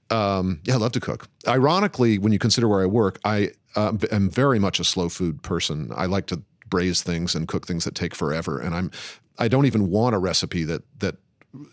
Um, 0.09 0.59
yeah, 0.65 0.73
I 0.73 0.77
love 0.77 0.91
to 0.91 0.99
cook. 0.99 1.29
Ironically, 1.47 2.17
when 2.17 2.33
you 2.33 2.39
consider 2.39 2.67
where 2.67 2.81
I 2.81 2.85
work, 2.85 3.19
I 3.23 3.51
uh, 3.77 3.93
am 4.11 4.29
very 4.29 4.59
much 4.59 4.81
a 4.81 4.83
slow 4.83 5.07
food 5.07 5.41
person. 5.43 5.93
I 5.95 6.07
like 6.07 6.25
to 6.27 6.41
braise 6.69 7.01
things 7.01 7.35
and 7.35 7.47
cook 7.47 7.65
things 7.65 7.85
that 7.85 7.95
take 7.95 8.13
forever, 8.13 8.59
and 8.59 8.75
I'm 8.75 8.91
I 9.39 9.47
don't 9.47 9.65
even 9.65 9.89
want 9.89 10.13
a 10.13 10.19
recipe 10.19 10.65
that 10.65 10.83
that 10.99 11.15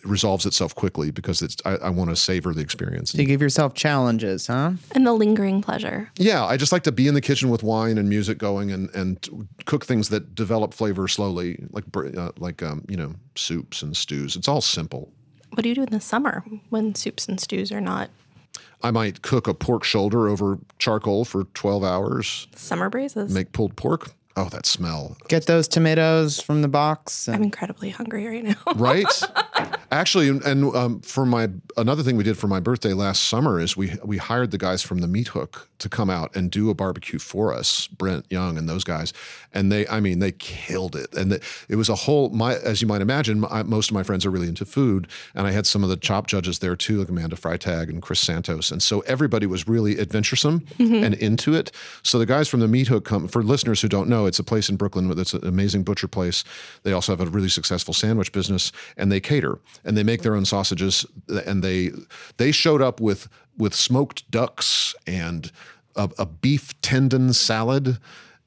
resolves 0.05 0.45
itself 0.47 0.75
quickly 0.75 1.11
because 1.11 1.43
it's 1.43 1.57
I, 1.65 1.77
I 1.77 1.91
want 1.91 2.11
to 2.11 2.17
savor 2.17 2.53
the 2.53 2.61
experience. 2.61 3.15
You 3.15 3.25
give 3.25 3.41
yourself 3.41 3.75
challenges, 3.75 4.47
huh? 4.47 4.73
And 4.93 5.07
the 5.07 5.13
lingering 5.13 5.63
pleasure. 5.63 6.11
Yeah, 6.17 6.45
I 6.45 6.57
just 6.57 6.73
like 6.73 6.83
to 6.85 6.93
be 6.93 7.09
in 7.09 7.15
the 7.15 7.21
kitchen 7.21 7.49
with 7.51 7.63
wine 7.63 7.99
and 7.99 8.09
music 8.09 8.39
going, 8.39 8.71
and 8.71 8.95
and 8.95 9.49
cook 9.65 9.87
things 9.87 10.11
that 10.11 10.35
develop 10.35 10.75
flavor 10.75 11.09
slowly, 11.09 11.65
like 11.71 11.85
uh, 11.97 12.33
like 12.39 12.63
um, 12.63 12.85
you 12.89 12.97
know 12.97 13.15
soups 13.35 13.83
and 13.83 13.97
stews. 13.97 14.37
It's 14.37 14.49
all 14.49 14.61
simple. 14.61 15.13
What 15.55 15.63
do 15.63 15.69
you 15.69 15.75
do 15.75 15.83
in 15.83 15.91
the 15.91 16.01
summer 16.01 16.45
when 16.69 16.95
soups 16.95 17.27
and 17.27 17.41
stews 17.41 17.73
are 17.73 17.81
not 17.81 18.11
I 18.83 18.91
might 18.91 19.23
cook 19.23 19.47
a 19.47 19.55
pork 19.55 19.85
shoulder 19.85 20.29
over 20.29 20.59
charcoal 20.79 21.25
for 21.25 21.45
twelve 21.55 21.85
hours. 21.85 22.49
summer 22.55 22.89
braises? 22.89 23.33
Make 23.33 23.53
pulled 23.53 23.77
pork. 23.77 24.13
Oh, 24.37 24.49
that 24.51 24.65
smell! 24.65 25.17
Get 25.29 25.47
those 25.47 25.67
tomatoes 25.69 26.41
from 26.41 26.63
the 26.63 26.69
box. 26.69 27.29
I'm 27.29 27.43
incredibly 27.43 27.91
hungry 27.91 28.27
right 28.27 28.45
now. 28.45 28.73
Right? 28.77 29.07
Actually, 29.93 30.29
and, 30.29 30.43
and 30.43 30.77
um, 30.77 31.01
for 31.01 31.27
my 31.27 31.49
another 31.77 32.05
thing 32.05 32.17
we 32.17 32.23
did 32.23 32.39
for 32.39 32.47
my 32.47 32.61
birthday 32.61 32.93
last 32.93 33.25
summer 33.25 33.59
is 33.59 33.77
we 33.77 33.93
we 34.05 34.19
hired 34.19 34.53
the 34.53 34.59
guys 34.59 34.83
from 34.83 34.99
the 34.99 35.09
Meat 35.09 35.29
Hook 35.29 35.69
to 35.79 35.89
come 35.89 36.09
out 36.09 36.35
and 36.37 36.49
do 36.51 36.71
a 36.71 36.75
barbecue 36.75 37.19
for 37.19 37.53
us, 37.53 37.89
Brent 37.89 38.27
Young 38.31 38.57
and 38.57 38.69
those 38.69 38.85
guys, 38.85 39.13
and 39.53 39.73
they 39.73 39.89
I 39.89 39.99
mean 39.99 40.21
they 40.21 40.31
killed 40.31 40.95
it, 40.95 41.13
and 41.15 41.33
the, 41.33 41.41
it 41.69 41.75
was 41.75 41.89
a 41.89 41.97
whole 41.97 42.29
my 42.29 42.55
as 42.55 42.81
you 42.81 42.87
might 42.87 43.01
imagine, 43.01 43.41
my, 43.41 43.65
most 43.65 43.91
of 43.91 43.95
my 43.95 44.05
friends 44.05 44.25
are 44.25 44.31
really 44.31 44.47
into 44.47 44.65
food, 44.65 45.09
and 45.35 45.47
I 45.49 45.51
had 45.51 45.67
some 45.67 45.83
of 45.83 45.91
the 45.91 45.97
chop 45.97 46.29
judges 46.29 46.61
there 46.61 46.77
too, 46.77 46.99
like 46.99 47.09
Amanda 47.09 47.35
Freitag 47.35 47.89
and 47.89 48.01
Chris 48.01 48.21
Santos, 48.21 48.71
and 48.71 48.81
so 48.81 49.01
everybody 49.01 49.47
was 49.47 49.67
really 49.67 49.99
adventuresome 49.99 50.65
and 51.05 51.15
into 51.15 51.53
it. 51.55 51.73
So 52.05 52.21
the 52.21 52.27
guys 52.27 52.47
from 52.49 52.61
the 52.61 52.69
Meat 52.69 52.87
Hook 52.87 53.05
come 53.05 53.27
for 53.27 53.43
listeners 53.43 53.81
who 53.81 53.89
don't 53.89 54.09
know, 54.09 54.27
it's 54.27 54.39
a 54.39 54.45
place 54.45 54.69
in 54.69 54.77
Brooklyn 54.77 55.09
with 55.09 55.19
it's 55.19 55.35
an 55.35 55.45
amazing 55.45 55.83
butcher 55.83 56.07
place. 56.07 56.45
They 56.85 56.93
also 56.93 57.11
have 57.11 57.27
a 57.27 57.29
really 57.29 57.49
successful 57.49 57.93
sandwich 57.93 58.31
business, 58.31 58.71
and 58.97 59.11
they 59.11 59.19
cater 59.19 59.59
and 59.85 59.97
they 59.97 60.03
make 60.03 60.23
their 60.23 60.35
own 60.35 60.45
sausages, 60.45 61.07
and 61.47 61.63
they 61.63 61.91
they 62.37 62.53
showed 62.53 62.83
up 62.83 63.01
with 63.01 63.29
with 63.57 63.75
smoked 63.75 64.31
ducks 64.31 64.95
and 65.07 65.53
a, 65.97 66.09
a 66.19 66.27
beef 66.27 66.81
tendon 66.81 67.33
salad 67.33 67.99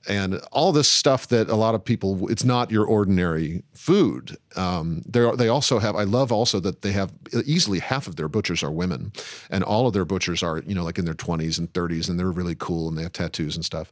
and 0.07 0.35
all 0.51 0.71
this 0.71 0.89
stuff 0.89 1.27
that 1.27 1.49
a 1.49 1.55
lot 1.55 1.75
of 1.75 1.83
people 1.83 2.29
it's 2.29 2.43
not 2.43 2.71
your 2.71 2.85
ordinary 2.85 3.63
food. 3.73 4.37
Um, 4.55 5.01
they 5.07 5.29
they 5.35 5.47
also 5.47 5.79
have 5.79 5.95
i 5.95 6.03
love 6.03 6.31
also 6.31 6.59
that 6.59 6.81
they 6.81 6.91
have 6.91 7.11
easily 7.45 7.79
half 7.79 8.07
of 8.07 8.15
their 8.15 8.27
butchers 8.27 8.63
are 8.63 8.71
women 8.71 9.11
and 9.49 9.63
all 9.63 9.87
of 9.87 9.93
their 9.93 10.05
butchers 10.05 10.43
are 10.43 10.59
you 10.59 10.75
know 10.75 10.83
like 10.83 10.99
in 10.99 11.05
their 11.05 11.13
20s 11.13 11.57
and 11.57 11.71
30s 11.73 12.09
and 12.09 12.19
they're 12.19 12.31
really 12.31 12.55
cool 12.55 12.87
and 12.87 12.97
they 12.97 13.03
have 13.03 13.13
tattoos 13.13 13.55
and 13.55 13.65
stuff 13.65 13.91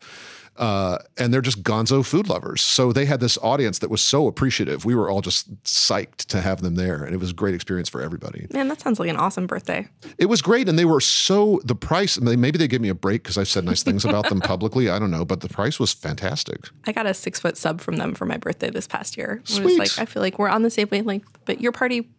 uh, 0.57 0.97
and 1.17 1.33
they're 1.33 1.41
just 1.41 1.63
gonzo 1.63 2.05
food 2.05 2.27
lovers 2.27 2.61
so 2.61 2.91
they 2.91 3.05
had 3.05 3.19
this 3.19 3.37
audience 3.41 3.79
that 3.79 3.89
was 3.89 4.01
so 4.01 4.27
appreciative 4.27 4.83
we 4.85 4.93
were 4.93 5.09
all 5.09 5.21
just 5.21 5.51
psyched 5.63 6.17
to 6.25 6.41
have 6.41 6.61
them 6.61 6.75
there 6.75 7.03
and 7.03 7.13
it 7.13 7.17
was 7.17 7.31
a 7.31 7.33
great 7.33 7.55
experience 7.55 7.87
for 7.89 8.01
everybody 8.01 8.47
Man, 8.51 8.67
that 8.67 8.81
sounds 8.81 8.99
like 8.99 9.09
an 9.09 9.15
awesome 9.15 9.47
birthday. 9.47 9.87
it 10.17 10.25
was 10.25 10.41
great, 10.41 10.67
and 10.67 10.77
they 10.77 10.85
were 10.85 10.99
so 10.99 11.59
the 11.63 11.75
price. 11.75 12.19
Maybe 12.19 12.57
they 12.57 12.67
gave 12.67 12.81
me 12.81 12.89
a 12.89 12.93
break 12.95 13.23
because 13.23 13.37
I've 13.37 13.47
said 13.47 13.63
nice 13.63 13.81
things 13.83 14.03
about 14.05 14.29
them 14.29 14.39
publicly. 14.53 14.89
I 14.89 14.99
don't 14.99 15.11
know, 15.11 15.23
but 15.25 15.39
the 15.41 15.49
price 15.49 15.79
was 15.79 15.93
fantastic. 15.93 16.69
I 16.85 16.91
got 16.91 17.05
a 17.05 17.13
six 17.13 17.39
foot 17.39 17.57
sub 17.57 17.79
from 17.81 17.97
them 17.97 18.13
for 18.13 18.25
my 18.25 18.37
birthday 18.37 18.69
this 18.69 18.87
past 18.87 19.15
year. 19.17 19.41
It 19.43 19.47
Sweet. 19.49 19.63
was 19.65 19.77
like 19.77 19.99
I 19.99 20.05
feel 20.05 20.21
like 20.21 20.37
we're 20.37 20.49
on 20.49 20.63
the 20.63 20.69
same 20.69 20.87
wavelength, 20.91 21.25
but 21.45 21.61
your 21.61 21.71
party 21.71 22.09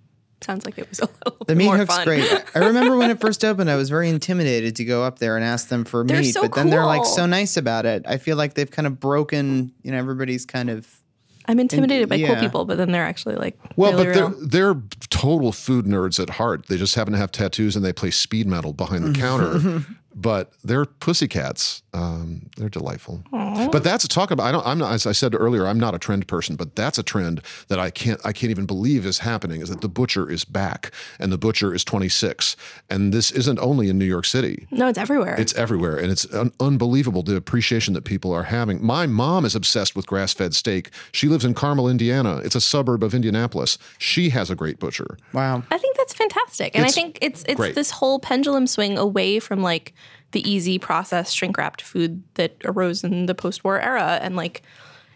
sounds 0.44 0.64
like 0.64 0.78
it 0.78 0.88
was 0.88 1.00
a 1.00 1.08
little 1.24 1.36
the 1.40 1.44
bit 1.46 1.56
meat 1.56 1.64
more 1.66 1.76
hook's 1.76 1.94
fun. 1.94 2.04
great. 2.04 2.44
I 2.54 2.58
remember 2.66 2.96
when 2.96 3.10
it 3.10 3.20
first 3.20 3.44
opened, 3.44 3.70
I 3.70 3.76
was 3.76 3.90
very 3.90 4.08
intimidated 4.08 4.76
to 4.76 4.84
go 4.84 5.04
up 5.04 5.18
there 5.18 5.36
and 5.36 5.44
ask 5.44 5.68
them 5.68 5.84
for 5.84 6.04
They're 6.04 6.20
meat, 6.20 6.32
so 6.32 6.42
but 6.42 6.54
then 6.54 6.70
they're 6.70 6.86
like 6.86 7.04
so 7.04 7.26
nice 7.26 7.56
about 7.56 7.86
it. 7.86 8.04
I 8.06 8.18
feel 8.18 8.36
like 8.36 8.54
they've 8.54 8.70
kind 8.70 8.86
of 8.86 9.00
broken, 9.00 9.72
you 9.82 9.92
know, 9.92 9.98
everybody's 9.98 10.46
kind 10.46 10.70
of 10.70 10.86
I'm 11.46 11.58
intimidated 11.58 12.08
by 12.08 12.18
cool 12.18 12.36
people, 12.36 12.64
but 12.64 12.78
then 12.78 12.92
they're 12.92 13.04
actually 13.04 13.34
like 13.34 13.58
Well, 13.76 13.92
really 13.92 14.04
but 14.04 14.14
they're 14.14 14.28
real. 14.28 14.46
they're 14.74 14.82
total 15.10 15.52
food 15.52 15.86
nerds 15.86 16.20
at 16.20 16.30
heart. 16.30 16.66
They 16.66 16.76
just 16.76 16.94
happen 16.94 17.12
to 17.12 17.18
have 17.18 17.32
tattoos 17.32 17.74
and 17.74 17.84
they 17.84 17.92
play 17.92 18.10
speed 18.10 18.46
metal 18.46 18.72
behind 18.72 19.04
the 19.04 19.10
mm-hmm. 19.10 19.22
counter. 19.22 19.84
but 20.14 20.52
they're 20.62 20.84
pussycats. 20.84 21.81
Um, 21.94 22.48
they're 22.56 22.70
delightful. 22.70 23.22
But 23.30 23.84
that's 23.84 24.02
a 24.04 24.08
talk 24.08 24.30
about. 24.30 24.44
I 24.44 24.52
don't. 24.52 24.66
I'm 24.66 24.78
not. 24.78 24.92
As 24.92 25.06
I 25.06 25.12
said 25.12 25.34
earlier, 25.34 25.66
I'm 25.66 25.78
not 25.78 25.94
a 25.94 25.98
trend 25.98 26.26
person. 26.26 26.56
But 26.56 26.74
that's 26.74 26.96
a 26.98 27.02
trend 27.02 27.42
that 27.68 27.78
I 27.78 27.90
can't. 27.90 28.18
I 28.24 28.32
can't 28.32 28.50
even 28.50 28.64
believe 28.64 29.04
is 29.04 29.18
happening. 29.18 29.60
Is 29.60 29.68
that 29.68 29.82
the 29.82 29.88
butcher 29.90 30.30
is 30.30 30.44
back 30.44 30.90
and 31.18 31.30
the 31.30 31.36
butcher 31.38 31.74
is 31.74 31.84
26, 31.84 32.56
and 32.88 33.12
this 33.12 33.30
isn't 33.30 33.58
only 33.58 33.88
in 33.90 33.98
New 33.98 34.06
York 34.06 34.24
City. 34.24 34.66
No, 34.70 34.88
it's 34.88 34.98
everywhere. 34.98 35.34
It's 35.38 35.54
everywhere, 35.54 35.96
and 35.98 36.10
it's 36.10 36.32
un- 36.34 36.52
unbelievable 36.60 37.22
the 37.22 37.36
appreciation 37.36 37.92
that 37.94 38.04
people 38.04 38.32
are 38.32 38.44
having. 38.44 38.82
My 38.84 39.06
mom 39.06 39.44
is 39.44 39.54
obsessed 39.54 39.94
with 39.94 40.06
grass-fed 40.06 40.54
steak. 40.54 40.88
She 41.12 41.28
lives 41.28 41.44
in 41.44 41.52
Carmel, 41.52 41.88
Indiana. 41.90 42.38
It's 42.38 42.54
a 42.54 42.60
suburb 42.60 43.02
of 43.04 43.14
Indianapolis. 43.14 43.76
She 43.98 44.30
has 44.30 44.50
a 44.50 44.54
great 44.54 44.78
butcher. 44.78 45.18
wow. 45.34 45.62
I 45.70 45.76
think 45.78 45.96
that's 45.98 46.14
fantastic. 46.14 46.74
And 46.74 46.84
It's 46.86 46.92
I 46.96 47.00
think 47.00 47.18
it's 47.20 47.42
it's 47.46 47.56
great. 47.56 47.74
this 47.74 47.90
whole 47.90 48.18
pendulum 48.18 48.66
swing 48.66 48.96
away 48.96 49.38
from 49.40 49.62
like 49.62 49.92
the 50.32 50.48
easy 50.50 50.78
processed 50.78 51.36
shrink 51.36 51.56
wrapped 51.56 51.82
food 51.82 52.22
that 52.34 52.56
arose 52.64 53.04
in 53.04 53.26
the 53.26 53.34
post 53.34 53.64
war 53.64 53.80
era. 53.80 54.18
And 54.20 54.36
like 54.36 54.62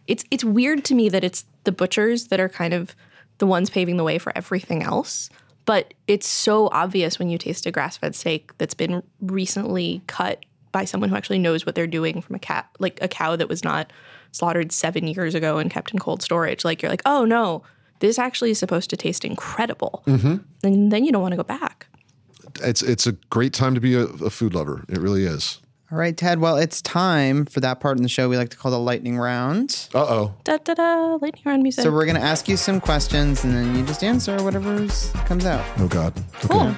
it's 0.06 0.24
it's 0.30 0.44
weird 0.44 0.84
to 0.86 0.94
me 0.94 1.08
that 1.08 1.24
it's 1.24 1.44
the 1.64 1.72
butchers 1.72 2.28
that 2.28 2.40
are 2.40 2.48
kind 2.48 2.72
of 2.72 2.94
the 3.38 3.46
ones 3.46 3.68
paving 3.68 3.96
the 3.96 4.04
way 4.04 4.18
for 4.18 4.32
everything 4.36 4.82
else. 4.82 5.28
But 5.64 5.94
it's 6.06 6.28
so 6.28 6.68
obvious 6.68 7.18
when 7.18 7.28
you 7.28 7.38
taste 7.38 7.66
a 7.66 7.72
grass 7.72 7.96
fed 7.96 8.14
steak 8.14 8.56
that's 8.58 8.74
been 8.74 9.02
recently 9.20 10.02
cut 10.06 10.44
by 10.70 10.84
someone 10.84 11.10
who 11.10 11.16
actually 11.16 11.38
knows 11.38 11.66
what 11.66 11.74
they're 11.74 11.86
doing 11.86 12.20
from 12.20 12.36
a 12.36 12.38
cat 12.38 12.68
like 12.78 12.98
a 13.02 13.08
cow 13.08 13.34
that 13.34 13.48
was 13.48 13.64
not 13.64 13.92
slaughtered 14.32 14.70
seven 14.70 15.08
years 15.08 15.34
ago 15.34 15.58
and 15.58 15.70
kept 15.70 15.92
in 15.92 15.98
cold 15.98 16.22
storage. 16.22 16.64
Like 16.64 16.82
you're 16.82 16.90
like, 16.90 17.02
oh 17.06 17.24
no, 17.24 17.62
this 18.00 18.18
actually 18.18 18.50
is 18.50 18.58
supposed 18.58 18.90
to 18.90 18.96
taste 18.96 19.24
incredible. 19.24 20.02
Mm-hmm. 20.06 20.36
And 20.62 20.92
then 20.92 21.04
you 21.04 21.12
don't 21.12 21.22
want 21.22 21.32
to 21.32 21.36
go 21.36 21.44
back. 21.44 21.86
It's 22.62 22.82
it's 22.82 23.06
a 23.06 23.12
great 23.30 23.52
time 23.52 23.74
to 23.74 23.80
be 23.80 23.94
a, 23.94 24.04
a 24.04 24.30
food 24.30 24.54
lover. 24.54 24.84
It 24.88 24.98
really 24.98 25.24
is. 25.24 25.60
All 25.90 25.96
All 25.96 25.98
right, 25.98 26.16
Ted. 26.16 26.40
Well, 26.40 26.56
it's 26.56 26.82
time 26.82 27.46
for 27.46 27.60
that 27.60 27.78
part 27.78 27.96
in 27.96 28.02
the 28.02 28.08
show 28.08 28.28
we 28.28 28.36
like 28.36 28.48
to 28.48 28.56
call 28.56 28.72
the 28.72 28.78
lightning 28.78 29.18
round. 29.18 29.88
Uh 29.94 30.06
oh. 30.08 30.34
Da 30.44 30.58
da 30.58 30.74
da. 30.74 31.18
Lightning 31.22 31.42
round 31.44 31.62
music. 31.62 31.84
So 31.84 31.92
we're 31.92 32.06
going 32.06 32.16
to 32.16 32.22
ask 32.22 32.48
you 32.48 32.56
some 32.56 32.80
questions 32.80 33.44
and 33.44 33.54
then 33.54 33.76
you 33.76 33.86
just 33.86 34.02
answer 34.02 34.42
whatever 34.42 34.76
comes 35.26 35.46
out. 35.46 35.64
Oh 35.78 35.86
God. 35.86 36.12
cool. 36.40 36.74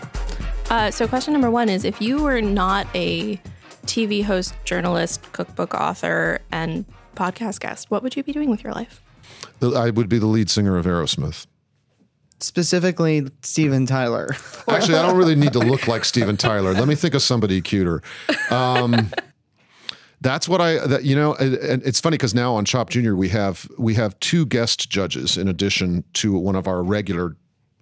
Uh, 0.70 0.91
so 0.91 1.09
question 1.09 1.33
number 1.33 1.51
one 1.51 1.70
is: 1.70 1.85
If 1.85 2.03
you 2.03 2.22
were 2.22 2.43
not 2.43 2.87
a 2.95 3.41
TV 3.87 4.22
host, 4.22 4.55
journalist, 4.64 5.33
cookbook 5.33 5.72
author, 5.74 6.41
and 6.53 6.85
podcast 7.16 7.61
guest, 7.61 7.91
what 7.91 8.03
would 8.03 8.14
you 8.14 8.22
be 8.22 8.33
doing 8.33 8.51
with 8.51 8.62
your 8.62 8.74
life? 8.74 9.03
I 9.62 9.91
would 9.91 10.09
be 10.09 10.18
the 10.18 10.26
lead 10.26 10.51
singer 10.51 10.76
of 10.76 10.87
Aerosmith. 10.87 11.47
Specifically, 12.41 13.26
Steven 13.43 13.86
Tyler. 13.86 14.36
Actually, 14.68 14.99
I 14.99 15.03
don't 15.03 15.16
really 15.16 15.34
need 15.34 15.53
to 15.55 15.59
look 15.59 15.89
like 15.89 16.05
Steven 16.05 16.36
Tyler. 16.36 16.72
Let 16.72 16.86
me 16.86 16.95
think 16.95 17.14
of 17.14 17.22
somebody 17.22 17.61
cuter. 17.61 18.03
Um, 18.51 19.11
that's 20.20 20.49
what 20.49 20.61
I, 20.61 20.86
that, 20.86 21.05
you 21.05 21.16
know, 21.16 21.34
and, 21.34 21.82
it's 21.84 22.01
funny 22.01 22.16
because 22.16 22.34
now 22.34 22.55
on 22.55 22.64
Chopped 22.64 22.93
Junior 22.93 23.16
we 23.16 23.28
have 23.30 23.68
we 23.78 23.95
have 23.95 24.18
two 24.20 24.47
guest 24.47 24.91
judges 24.91 25.36
in 25.36 25.49
addition 25.49 26.05
to 26.14 26.36
one 26.36 26.57
of 26.57 26.66
our 26.66 26.82
regular 26.82 27.36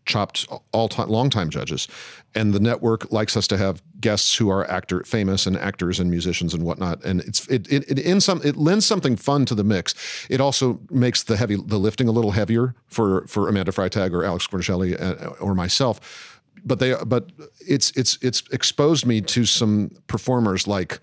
chopped 0.07 0.47
all 0.73 0.89
time 0.89 1.09
long 1.09 1.31
time 1.31 1.51
judges. 1.51 1.89
And 2.35 2.53
the 2.53 2.61
network 2.61 3.13
likes 3.13 3.37
us 3.37 3.47
to 3.49 3.57
have 3.57 3.83
guests 4.01 4.35
who 4.37 4.49
are 4.49 4.69
actor 4.71 5.03
famous 5.05 5.47
and 5.47 5.57
actors 5.57 5.99
and 5.99 6.11
musicians 6.11 6.55
and 6.55 6.63
whatnot. 6.63 7.05
And 7.05 7.21
it's 7.21 7.47
it 7.49 7.71
it, 7.71 7.91
it 7.91 7.99
in 7.99 8.21
some 8.21 8.41
it 8.45 8.57
lends 8.57 8.87
something 8.87 9.17
fun 9.17 9.45
to 9.47 9.55
the 9.55 9.65
mix. 9.65 9.95
It 10.31 10.41
also 10.41 10.81
makes 10.91 11.23
the 11.25 11.37
heavy 11.37 11.57
the 11.57 11.79
lifting 11.79 12.09
a 12.09 12.13
little 12.13 12.33
heavier 12.33 12.75
for 12.87 13.27
for 13.27 13.49
amanda 13.49 13.73
freitag 13.73 14.13
or 14.13 14.25
alex 14.25 14.47
Guarnaschelli 14.47 15.01
uh, 15.01 15.29
or 15.41 15.55
myself. 15.55 16.41
But 16.65 16.79
they 16.79 16.95
but 17.07 17.31
it's 17.61 17.91
it's 17.93 18.19
it's 18.23 18.43
exposed 18.53 19.07
me 19.07 19.21
to 19.23 19.45
some 19.45 19.91
performers 20.07 20.67
like 20.67 21.01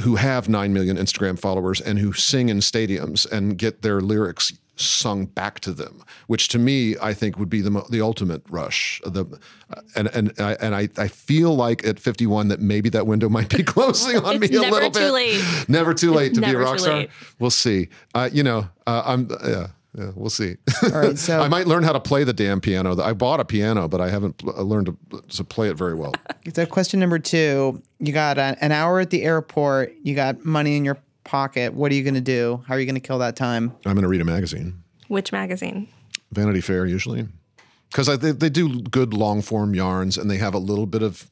who 0.00 0.16
have 0.16 0.48
9 0.48 0.72
million 0.72 0.96
Instagram 0.96 1.38
followers 1.38 1.80
and 1.80 1.98
who 1.98 2.12
sing 2.12 2.48
in 2.48 2.58
stadiums 2.58 3.30
and 3.30 3.58
get 3.58 3.82
their 3.82 4.00
lyrics 4.00 4.52
sung 4.80 5.26
back 5.26 5.60
to 5.60 5.72
them, 5.72 6.02
which 6.26 6.48
to 6.48 6.58
me 6.58 6.96
I 7.00 7.14
think 7.14 7.38
would 7.38 7.50
be 7.50 7.60
the 7.60 7.84
the 7.90 8.00
ultimate 8.00 8.42
rush. 8.48 9.00
The 9.04 9.24
and 9.94 10.08
and 10.08 10.32
I, 10.38 10.52
and 10.60 10.74
I, 10.74 10.88
I 10.96 11.08
feel 11.08 11.54
like 11.54 11.84
at 11.86 11.98
51 12.00 12.48
that 12.48 12.60
maybe 12.60 12.88
that 12.90 13.06
window 13.06 13.28
might 13.28 13.48
be 13.54 13.62
closing 13.74 14.16
on 14.18 14.42
It's 14.42 14.50
me 14.52 14.58
a 14.58 14.60
never 14.60 14.72
little 14.74 14.90
too 14.90 15.00
bit. 15.00 15.12
late. 15.12 15.64
Never 15.68 15.94
too 15.94 16.12
late 16.12 16.34
to 16.34 16.40
be 16.40 16.50
a 16.50 16.58
rock 16.58 16.78
star. 16.78 17.06
We'll 17.38 17.50
see. 17.50 17.88
Uh, 18.14 18.28
you 18.32 18.42
know, 18.42 18.68
uh, 18.86 19.02
I'm 19.04 19.28
yeah. 19.46 19.68
Yeah, 19.98 20.12
we'll 20.14 20.30
see. 20.30 20.54
All 20.84 20.90
right, 20.90 21.18
so 21.18 21.40
I 21.42 21.48
might 21.48 21.66
learn 21.66 21.82
how 21.82 21.92
to 21.92 21.98
play 21.98 22.22
the 22.22 22.32
damn 22.32 22.60
piano. 22.60 22.96
I 23.02 23.12
bought 23.12 23.40
a 23.40 23.44
piano, 23.44 23.88
but 23.88 24.00
I 24.00 24.08
haven't 24.08 24.40
learned 24.44 24.86
to, 25.10 25.20
to 25.20 25.42
play 25.42 25.68
it 25.68 25.76
very 25.76 25.94
well. 25.94 26.12
So, 26.54 26.64
question 26.64 27.00
number 27.00 27.18
two 27.18 27.82
you 27.98 28.12
got 28.12 28.38
an, 28.38 28.56
an 28.60 28.72
hour 28.72 28.98
at 29.00 29.10
the 29.10 29.24
airport, 29.24 29.92
you 30.02 30.14
got 30.14 30.44
money 30.44 30.76
in 30.76 30.84
your 30.84 30.96
pocket. 31.30 31.72
What 31.74 31.92
are 31.92 31.94
you 31.94 32.02
going 32.02 32.14
to 32.14 32.20
do? 32.20 32.64
How 32.66 32.74
are 32.74 32.80
you 32.80 32.86
going 32.86 32.96
to 32.96 33.00
kill 33.00 33.20
that 33.20 33.36
time? 33.36 33.72
I'm 33.86 33.94
going 33.94 34.02
to 34.02 34.08
read 34.08 34.20
a 34.20 34.24
magazine. 34.24 34.82
Which 35.06 35.30
magazine? 35.30 35.86
Vanity 36.32 36.60
Fair 36.60 36.86
usually, 36.86 37.28
because 37.88 38.06
they, 38.18 38.32
they 38.32 38.50
do 38.50 38.80
good 38.82 39.14
long 39.14 39.40
form 39.40 39.72
yarns 39.72 40.18
and 40.18 40.28
they 40.28 40.38
have 40.38 40.54
a 40.54 40.58
little 40.58 40.86
bit 40.86 41.02
of 41.02 41.30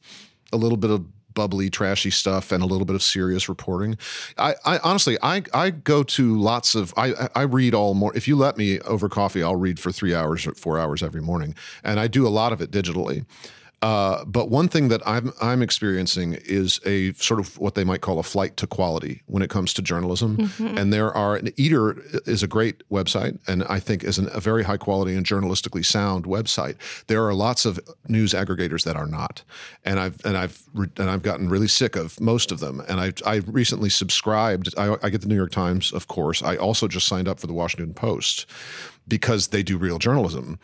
a 0.53 0.57
little 0.57 0.77
bit 0.77 0.89
of 0.89 1.05
bubbly, 1.33 1.69
trashy 1.69 2.09
stuff 2.09 2.51
and 2.51 2.63
a 2.63 2.65
little 2.65 2.85
bit 2.85 2.95
of 2.95 3.03
serious 3.03 3.47
reporting. 3.47 3.97
I, 4.37 4.55
I 4.65 4.79
honestly, 4.79 5.17
I 5.21 5.43
I 5.53 5.69
go 5.69 6.03
to 6.03 6.39
lots 6.39 6.75
of 6.75 6.93
I 6.95 7.29
I 7.35 7.41
read 7.41 7.73
all 7.73 7.93
more. 7.93 8.15
If 8.15 8.25
you 8.25 8.37
let 8.37 8.57
me 8.57 8.79
over 8.81 9.09
coffee, 9.09 9.43
I'll 9.43 9.55
read 9.55 9.79
for 9.79 9.91
three 9.91 10.15
hours 10.15 10.47
or 10.47 10.53
four 10.55 10.79
hours 10.79 11.03
every 11.03 11.21
morning, 11.21 11.55
and 11.83 11.99
I 11.99 12.07
do 12.07 12.25
a 12.25 12.29
lot 12.29 12.53
of 12.53 12.61
it 12.61 12.71
digitally. 12.71 13.25
Uh, 13.81 14.25
but 14.25 14.49
one 14.49 14.67
thing 14.67 14.89
that 14.89 15.01
I'm 15.05 15.31
I'm 15.41 15.61
experiencing 15.61 16.33
is 16.45 16.81
a 16.85 17.13
sort 17.13 17.39
of 17.39 17.57
what 17.57 17.75
they 17.75 17.83
might 17.83 18.01
call 18.01 18.19
a 18.19 18.23
flight 18.23 18.57
to 18.57 18.67
quality 18.67 19.21
when 19.27 19.41
it 19.41 19.49
comes 19.49 19.73
to 19.75 19.81
journalism. 19.81 20.51
And 20.59 20.91
there 20.91 21.13
are 21.13 21.37
an 21.37 21.53
Eater 21.55 22.01
is 22.25 22.43
a 22.43 22.47
great 22.47 22.87
website, 22.89 23.39
and 23.47 23.63
I 23.65 23.79
think 23.79 24.03
is 24.03 24.17
an, 24.17 24.29
a 24.33 24.39
very 24.41 24.63
high 24.63 24.77
quality 24.77 25.15
and 25.15 25.25
journalistically 25.25 25.85
sound 25.85 26.25
website. 26.25 26.75
There 27.07 27.25
are 27.25 27.33
lots 27.33 27.65
of 27.65 27.79
news 28.07 28.33
aggregators 28.33 28.83
that 28.83 28.97
are 28.97 29.07
not, 29.07 29.43
and 29.85 29.99
I've 29.99 30.23
and 30.25 30.37
I've 30.37 30.61
and 30.75 31.09
I've 31.09 31.23
gotten 31.23 31.49
really 31.49 31.67
sick 31.69 31.95
of 31.95 32.19
most 32.19 32.51
of 32.51 32.59
them. 32.59 32.81
And 32.89 32.99
I 32.99 33.13
I 33.25 33.35
recently 33.47 33.89
subscribed. 33.89 34.73
I, 34.77 34.97
I 35.01 35.09
get 35.09 35.21
the 35.21 35.27
New 35.27 35.35
York 35.35 35.51
Times, 35.51 35.93
of 35.93 36.07
course. 36.07 36.43
I 36.43 36.57
also 36.57 36.87
just 36.87 37.07
signed 37.07 37.29
up 37.29 37.39
for 37.39 37.47
the 37.47 37.53
Washington 37.53 37.93
Post 37.93 38.45
because 39.07 39.47
they 39.47 39.63
do 39.63 39.77
real 39.77 39.99
journalism 39.99 40.59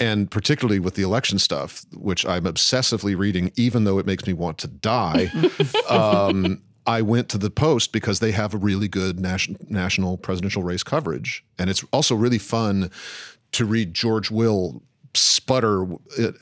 and 0.00 0.30
particularly 0.30 0.78
with 0.78 0.94
the 0.94 1.02
election 1.02 1.38
stuff, 1.38 1.84
which 1.92 2.26
I'm 2.26 2.44
obsessively 2.44 3.16
reading, 3.16 3.52
even 3.56 3.84
though 3.84 3.98
it 3.98 4.06
makes 4.06 4.26
me 4.26 4.32
want 4.32 4.58
to 4.58 4.68
die. 4.68 5.30
um, 5.88 6.62
I 6.86 7.02
went 7.02 7.28
to 7.30 7.38
the 7.38 7.50
Post 7.50 7.92
because 7.92 8.20
they 8.20 8.32
have 8.32 8.52
a 8.54 8.58
really 8.58 8.88
good 8.88 9.18
national 9.18 9.58
national 9.68 10.18
presidential 10.18 10.62
race 10.62 10.82
coverage, 10.82 11.44
and 11.58 11.70
it's 11.70 11.84
also 11.92 12.14
really 12.14 12.38
fun 12.38 12.90
to 13.52 13.64
read 13.64 13.94
George 13.94 14.30
Will 14.30 14.82
sputter 15.16 15.86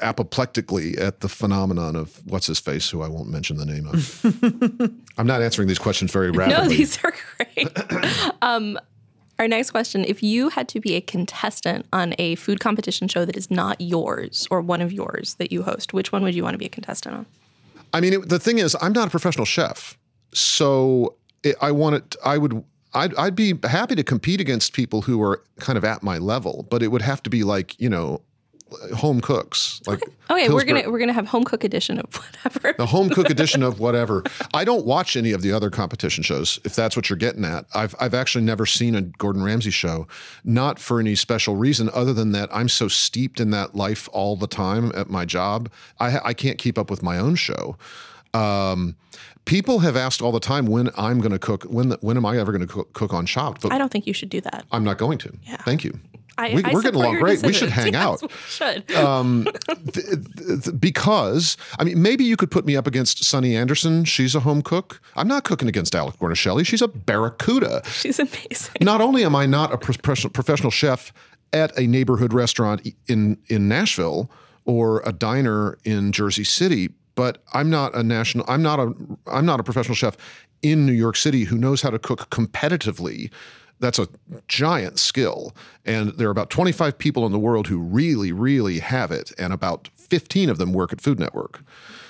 apoplectically 0.00 0.96
at 0.96 1.20
the 1.20 1.28
phenomenon 1.28 1.94
of 1.94 2.20
what's 2.26 2.46
his 2.46 2.59
face, 2.59 2.88
who 2.88 3.03
I 3.03 3.09
won't 3.09 3.28
mention 3.28 3.59
the 3.59 3.66
name 3.66 3.86
of. 3.86 4.98
I'm 5.18 5.26
not 5.26 5.42
answering 5.42 5.68
these 5.68 5.78
questions 5.78 6.11
very 6.11 6.30
rapidly. 6.30 6.62
No, 6.62 6.68
these 6.68 6.98
are 7.05 7.12
great. 7.36 7.68
um, 8.42 8.78
our 9.39 9.49
next 9.49 9.70
question: 9.70 10.05
If 10.05 10.22
you 10.22 10.51
had 10.51 10.68
to 10.68 10.80
be 10.80 10.95
a 10.95 11.01
contestant 11.01 11.87
on 11.93 12.14
a 12.18 12.35
food 12.37 12.61
competition 12.61 13.09
show 13.09 13.24
that 13.24 13.37
is 13.37 13.51
not 13.51 13.80
yours 13.80 14.47
or 14.51 14.61
one 14.61 14.80
of 14.80 14.93
yours 14.93 15.35
that 15.35 15.53
you 15.53 15.62
host, 15.62 15.93
which 15.93 16.12
one 16.12 16.22
would 16.22 16.35
you 16.35 16.43
want 16.43 16.55
to 16.55 16.59
be 16.59 16.66
a 16.66 16.70
contestant 16.70 17.16
on? 17.16 17.26
I 17.93 18.01
mean, 18.01 18.14
it, 18.14 18.28
the 18.28 18.39
thing 18.39 18.59
is, 18.59 18.76
I'm 18.80 18.93
not 18.93 19.09
a 19.09 19.11
professional 19.11 19.45
chef, 19.45 19.99
so 20.33 21.16
it, 21.43 21.57
I 21.61 21.72
want 21.72 21.97
it. 21.97 22.16
I 22.24 22.39
would. 22.39 22.64
I'd, 22.95 23.14
I'd 23.14 23.35
be 23.35 23.55
happy 23.62 23.95
to 23.95 24.05
compete 24.05 24.39
against 24.39 24.74
people 24.74 25.01
who 25.03 25.22
are 25.22 25.43
kind 25.59 25.78
of 25.78 25.85
at 25.85 26.03
my 26.03 26.18
level, 26.18 26.66
but 26.68 26.83
it 26.83 26.89
would 26.89 27.01
have 27.01 27.22
to 27.22 27.30
be 27.30 27.43
like 27.43 27.78
you 27.80 27.89
know, 27.89 28.20
home 28.97 29.20
cooks. 29.20 29.81
Like 29.87 30.01
Okay, 30.31 30.49
we're 30.49 30.64
gonna 30.64 30.91
we're 30.91 30.99
gonna 30.99 31.12
have 31.12 31.27
home 31.27 31.45
cook 31.45 31.62
edition 31.64 31.99
of 31.99 32.14
whatever. 32.45 32.75
the 32.79 32.87
home 32.87 33.11
cook 33.11 33.29
edition 33.31 33.62
of 33.62 33.81
whatever. 33.81 34.23
I 34.55 34.64
don't 34.64 34.87
watch 34.87 35.16
any 35.16 35.33
of 35.33 35.43
the 35.43 35.53
other 35.53 35.68
competition 35.70 36.23
shows, 36.25 36.59
if 36.64 36.75
that's 36.75 36.97
what 36.97 37.11
you're 37.11 37.18
getting 37.18 37.45
at. 37.45 37.66
I've 37.75 37.95
I've 38.01 38.14
actually 38.14 38.45
never 38.45 38.64
seen 38.66 38.95
a 38.95 39.03
Gordon 39.03 39.43
Ramsay 39.43 39.70
show, 39.70 40.07
not 40.45 40.79
for 40.79 41.01
any 41.01 41.14
special 41.14 41.57
reason 41.57 41.91
other 41.93 42.12
than 42.14 42.33
that 42.33 42.49
I'm 42.55 42.68
so 42.68 42.89
steeped 42.89 43.41
in 43.41 43.51
that 43.51 43.75
life 43.75 44.09
all 44.12 44.37
the 44.37 44.47
time 44.47 44.91
at 44.95 45.11
my 45.11 45.25
job. 45.25 45.70
I 46.01 46.18
I 46.25 46.35
can't 46.35 46.59
keep 46.59 46.79
up 46.79 46.91
with 46.91 47.03
my 47.03 47.18
own 47.18 47.35
show. 47.35 47.77
Um, 48.35 48.97
people 49.45 49.81
have 49.81 49.97
asked 49.97 50.23
all 50.23 50.33
the 50.33 50.41
time 50.41 50.66
when 50.66 50.91
I'm 50.97 51.20
going 51.20 51.33
to 51.33 51.39
cook. 51.39 51.64
When 51.64 51.91
when 52.01 52.16
am 52.16 52.25
I 52.25 52.39
ever 52.39 52.53
going 52.53 52.66
to 52.66 52.73
cook, 52.73 52.93
cook 52.95 53.12
on 53.12 53.27
Chopped? 53.27 53.62
But 53.62 53.73
I 53.73 53.79
don't 53.79 53.93
think 53.93 54.07
you 54.07 54.14
should 54.14 54.31
do 54.31 54.41
that. 54.43 54.64
I'm 54.73 54.85
not 54.85 54.99
going 54.99 55.18
to. 55.18 55.33
Yeah. 55.45 55.57
Thank 55.59 55.85
you. 55.85 55.99
I, 56.39 56.55
we, 56.55 56.62
we're 56.72 56.83
getting 56.83 57.01
along 57.01 57.18
great. 57.18 57.43
We 57.43 57.53
should 57.53 57.70
hang 57.70 57.93
Yes, 57.93 58.03
out. 58.03 58.22
we 58.22 58.28
should. 58.49 58.91
Um, 58.97 59.47
th- 59.93 60.07
th- 60.64 60.80
because 60.80 61.57
I 61.78 61.85
mean, 61.85 62.01
maybe 62.01 62.24
you 62.24 62.37
could 62.37 62.51
put 62.51 62.64
me 62.64 62.76
up 62.76 62.87
against 62.87 63.22
Sunny 63.24 63.55
Anderson. 63.57 64.05
She's 64.05 64.35
a 64.35 64.41
home 64.41 64.62
cook. 64.62 65.01
I'm 65.16 65.28
not 65.28 65.45
cooking 65.45 65.68
against 65.68 65.95
Alex 65.95 66.16
Guarnaschelli. 66.18 66.66
She's 66.66 66.83
a 66.83 66.89
barracuda. 66.89 67.83
She's 67.89 68.18
amazing. 68.18 68.74
Not 68.80 69.01
only 69.01 69.24
am 69.24 69.35
I 69.37 69.47
not 69.47 69.72
a 69.72 69.78
professional 69.78 70.30
professional 70.30 70.70
chef 70.70 71.12
at 71.53 71.76
a 71.78 71.87
neighborhood 71.87 72.33
restaurant 72.33 72.87
in 73.07 73.37
in 73.49 73.68
Nashville 73.68 74.30
or 74.64 75.03
a 75.05 75.12
diner 75.12 75.76
in 75.85 76.12
Jersey 76.12 76.45
City, 76.45 76.89
but 77.14 77.43
I'm 77.53 77.68
not 77.68 77.95
a 77.95 78.03
national. 78.03 78.45
I'm 78.49 78.62
not 78.62 78.78
a. 78.80 78.93
I'm 79.26 79.45
not 79.45 79.61
a 79.61 79.62
professional 79.62 79.95
chef 79.97 80.16
in 80.62 80.87
New 80.87 80.93
York 80.93 81.16
City 81.16 81.45
who 81.45 81.59
knows 81.59 81.83
how 81.83 81.91
to 81.91 81.99
cook 81.99 82.30
competitively. 82.30 83.30
That's 83.81 83.99
a 83.99 84.09
giant 84.49 84.99
skill. 84.99 85.55
And 85.85 86.11
there 86.12 86.29
are 86.29 86.33
about 86.33 86.51
25 86.51 86.99
people 86.99 87.27
in 87.27 87.33
the 87.33 87.39
world 87.39 87.66
who 87.66 87.79
really, 87.79 88.33
really 88.33 88.79
have 88.79 89.11
it. 89.11 89.33
And 89.39 89.53
about 89.53 89.89
15 89.95 90.51
of 90.51 90.59
them 90.59 90.73
work 90.73 90.93
at 90.93 91.01
Food 91.01 91.18
Network. 91.18 91.62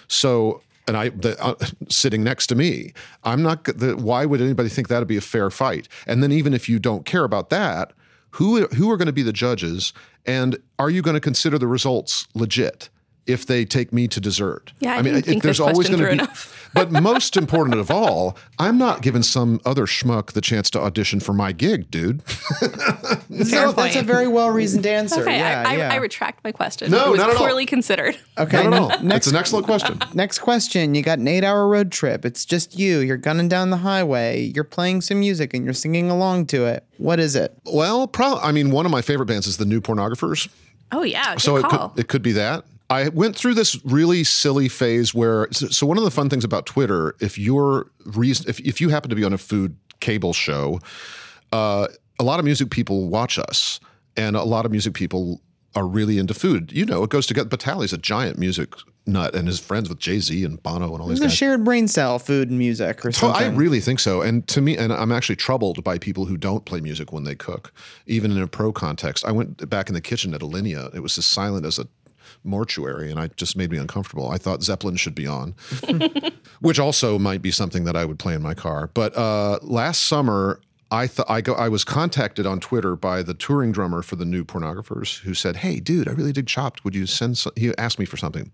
So, 0.08 0.62
and 0.86 0.96
I, 0.96 1.10
the, 1.10 1.42
uh, 1.42 1.54
sitting 1.88 2.22
next 2.22 2.48
to 2.48 2.54
me, 2.54 2.92
I'm 3.24 3.42
not, 3.42 3.64
the, 3.64 3.96
why 3.96 4.26
would 4.26 4.40
anybody 4.40 4.68
think 4.68 4.88
that'd 4.88 5.08
be 5.08 5.16
a 5.16 5.22
fair 5.22 5.50
fight? 5.50 5.88
And 6.06 6.22
then 6.22 6.32
even 6.32 6.52
if 6.52 6.68
you 6.68 6.78
don't 6.78 7.06
care 7.06 7.24
about 7.24 7.50
that, 7.50 7.92
who, 8.32 8.66
who 8.66 8.90
are 8.90 8.96
going 8.96 9.06
to 9.06 9.12
be 9.12 9.22
the 9.22 9.32
judges? 9.32 9.92
And 10.26 10.58
are 10.78 10.90
you 10.90 11.02
going 11.02 11.14
to 11.14 11.20
consider 11.20 11.58
the 11.58 11.66
results 11.66 12.26
legit? 12.34 12.88
If 13.24 13.46
they 13.46 13.64
take 13.64 13.92
me 13.92 14.08
to 14.08 14.20
dessert, 14.20 14.72
Yeah, 14.80 14.96
I 14.96 15.02
didn't 15.02 15.22
think 15.22 15.44
there's 15.44 15.60
always 15.60 15.88
going 15.88 16.00
to 16.00 16.06
be. 16.06 16.12
enough. 16.14 16.70
but 16.74 16.90
most 16.90 17.36
important 17.36 17.78
of 17.78 17.88
all, 17.88 18.36
I'm 18.58 18.78
not 18.78 19.00
giving 19.00 19.22
some 19.22 19.60
other 19.64 19.86
schmuck 19.86 20.32
the 20.32 20.40
chance 20.40 20.68
to 20.70 20.80
audition 20.80 21.20
for 21.20 21.32
my 21.32 21.52
gig, 21.52 21.90
dude. 21.90 22.22
So 23.44 23.72
that's 23.72 23.96
a 23.96 24.02
very 24.02 24.28
well 24.28 24.50
reasoned 24.50 24.86
answer. 24.86 25.22
Okay, 25.22 25.38
yeah, 25.38 25.64
I, 25.66 25.72
I, 25.72 25.76
yeah. 25.76 25.92
I 25.92 25.96
retract 25.96 26.44
my 26.44 26.52
question. 26.52 26.90
No, 26.90 27.06
it 27.06 27.10
was 27.12 27.18
not 27.18 27.30
at 27.30 27.36
all. 27.36 27.42
poorly 27.42 27.64
considered. 27.66 28.18
okay. 28.38 28.62
Not 28.64 28.72
at 28.72 28.78
all. 28.78 28.88
Next, 29.02 29.26
It's 29.26 29.26
an 29.28 29.36
excellent 29.36 29.66
question. 29.66 29.98
next 30.14 30.40
question. 30.40 30.94
You 30.94 31.02
got 31.02 31.18
an 31.18 31.26
eight 31.28 31.42
hour 31.44 31.66
road 31.66 31.90
trip. 31.90 32.24
It's 32.24 32.44
just 32.44 32.78
you. 32.78 32.98
You're 32.98 33.16
gunning 33.16 33.48
down 33.48 33.70
the 33.70 33.78
highway. 33.78 34.52
You're 34.54 34.64
playing 34.64 35.00
some 35.00 35.20
music 35.20 35.54
and 35.54 35.64
you're 35.64 35.74
singing 35.74 36.10
along 36.10 36.46
to 36.46 36.66
it. 36.66 36.84
What 36.98 37.18
is 37.20 37.34
it? 37.36 37.56
Well, 37.64 38.06
pro- 38.06 38.38
I 38.38 38.52
mean, 38.52 38.70
one 38.70 38.84
of 38.86 38.92
my 38.92 39.02
favorite 39.02 39.26
bands 39.26 39.46
is 39.46 39.56
the 39.56 39.64
New 39.64 39.80
Pornographers. 39.80 40.48
Oh 40.92 41.02
yeah, 41.02 41.34
good 41.34 41.40
So 41.40 41.56
it 41.56 41.64
could, 41.64 41.90
it 41.96 42.08
could 42.08 42.22
be 42.22 42.32
that. 42.32 42.64
I 42.92 43.08
went 43.08 43.36
through 43.36 43.54
this 43.54 43.82
really 43.84 44.22
silly 44.22 44.68
phase 44.68 45.14
where 45.14 45.48
so, 45.52 45.86
one 45.86 45.96
of 45.96 46.04
the 46.04 46.10
fun 46.10 46.28
things 46.28 46.44
about 46.44 46.66
Twitter, 46.66 47.14
if 47.20 47.38
you're 47.38 47.86
reason, 48.04 48.48
if 48.48 48.60
if 48.60 48.80
you 48.80 48.90
happen 48.90 49.08
to 49.08 49.16
be 49.16 49.24
on 49.24 49.32
a 49.32 49.38
food 49.38 49.76
cable 50.00 50.34
show, 50.34 50.78
uh, 51.52 51.88
a 52.18 52.24
lot 52.24 52.38
of 52.38 52.44
music 52.44 52.70
people 52.70 53.08
watch 53.08 53.38
us, 53.38 53.80
and 54.16 54.36
a 54.36 54.42
lot 54.42 54.66
of 54.66 54.70
music 54.70 54.92
people 54.92 55.40
are 55.74 55.86
really 55.86 56.18
into 56.18 56.34
food. 56.34 56.70
You 56.70 56.84
know, 56.84 57.02
it 57.02 57.08
goes 57.08 57.26
together. 57.26 57.48
Batali's 57.48 57.94
a 57.94 57.98
giant 57.98 58.38
music 58.38 58.74
nut 59.06 59.34
and 59.34 59.48
is 59.48 59.58
friends 59.58 59.88
with 59.88 59.98
Jay 59.98 60.20
Z 60.20 60.44
and 60.44 60.62
Bono 60.62 60.92
and 60.92 61.00
all 61.00 61.08
these 61.08 61.20
It's 61.20 61.32
a 61.32 61.36
shared 61.36 61.64
brain 61.64 61.88
cell, 61.88 62.18
food 62.18 62.50
and 62.50 62.58
music, 62.58 63.04
or 63.04 63.12
So 63.12 63.28
I 63.28 63.46
really 63.46 63.80
think 63.80 64.00
so. 64.00 64.20
And 64.20 64.46
to 64.48 64.60
me, 64.60 64.76
and 64.76 64.92
I'm 64.92 65.12
actually 65.12 65.36
troubled 65.36 65.82
by 65.82 65.98
people 65.98 66.26
who 66.26 66.36
don't 66.36 66.64
play 66.66 66.80
music 66.80 67.10
when 67.10 67.24
they 67.24 67.34
cook, 67.34 67.72
even 68.06 68.32
in 68.32 68.42
a 68.42 68.46
pro 68.46 68.70
context. 68.70 69.24
I 69.24 69.32
went 69.32 69.68
back 69.70 69.88
in 69.88 69.94
the 69.94 70.00
kitchen 70.00 70.34
at 70.34 70.42
Alinea. 70.42 70.94
It 70.94 71.00
was 71.00 71.16
as 71.16 71.24
silent 71.24 71.64
as 71.64 71.78
a 71.78 71.86
mortuary, 72.44 73.10
and 73.10 73.18
I 73.18 73.28
just 73.28 73.56
made 73.56 73.70
me 73.70 73.78
uncomfortable. 73.78 74.30
I 74.30 74.38
thought 74.38 74.62
Zeppelin 74.62 74.96
should 74.96 75.14
be 75.14 75.26
on, 75.26 75.54
which 76.60 76.78
also 76.78 77.18
might 77.18 77.42
be 77.42 77.50
something 77.50 77.84
that 77.84 77.96
I 77.96 78.04
would 78.04 78.18
play 78.18 78.34
in 78.34 78.42
my 78.42 78.54
car. 78.54 78.90
But 78.94 79.16
uh, 79.16 79.58
last 79.62 80.04
summer, 80.04 80.60
I 80.90 81.06
thought 81.06 81.30
I 81.30 81.40
go. 81.40 81.54
I 81.54 81.68
was 81.68 81.84
contacted 81.84 82.46
on 82.46 82.60
Twitter 82.60 82.96
by 82.96 83.22
the 83.22 83.34
touring 83.34 83.72
drummer 83.72 84.02
for 84.02 84.16
the 84.16 84.24
new 84.24 84.44
Pornographers, 84.44 85.20
who 85.20 85.34
said, 85.34 85.56
"Hey, 85.56 85.80
dude, 85.80 86.08
I 86.08 86.12
really 86.12 86.32
dig 86.32 86.46
Chopped. 86.46 86.84
Would 86.84 86.94
you 86.94 87.06
send?" 87.06 87.38
Some? 87.38 87.52
He 87.56 87.76
asked 87.78 87.98
me 87.98 88.04
for 88.04 88.16
something. 88.16 88.50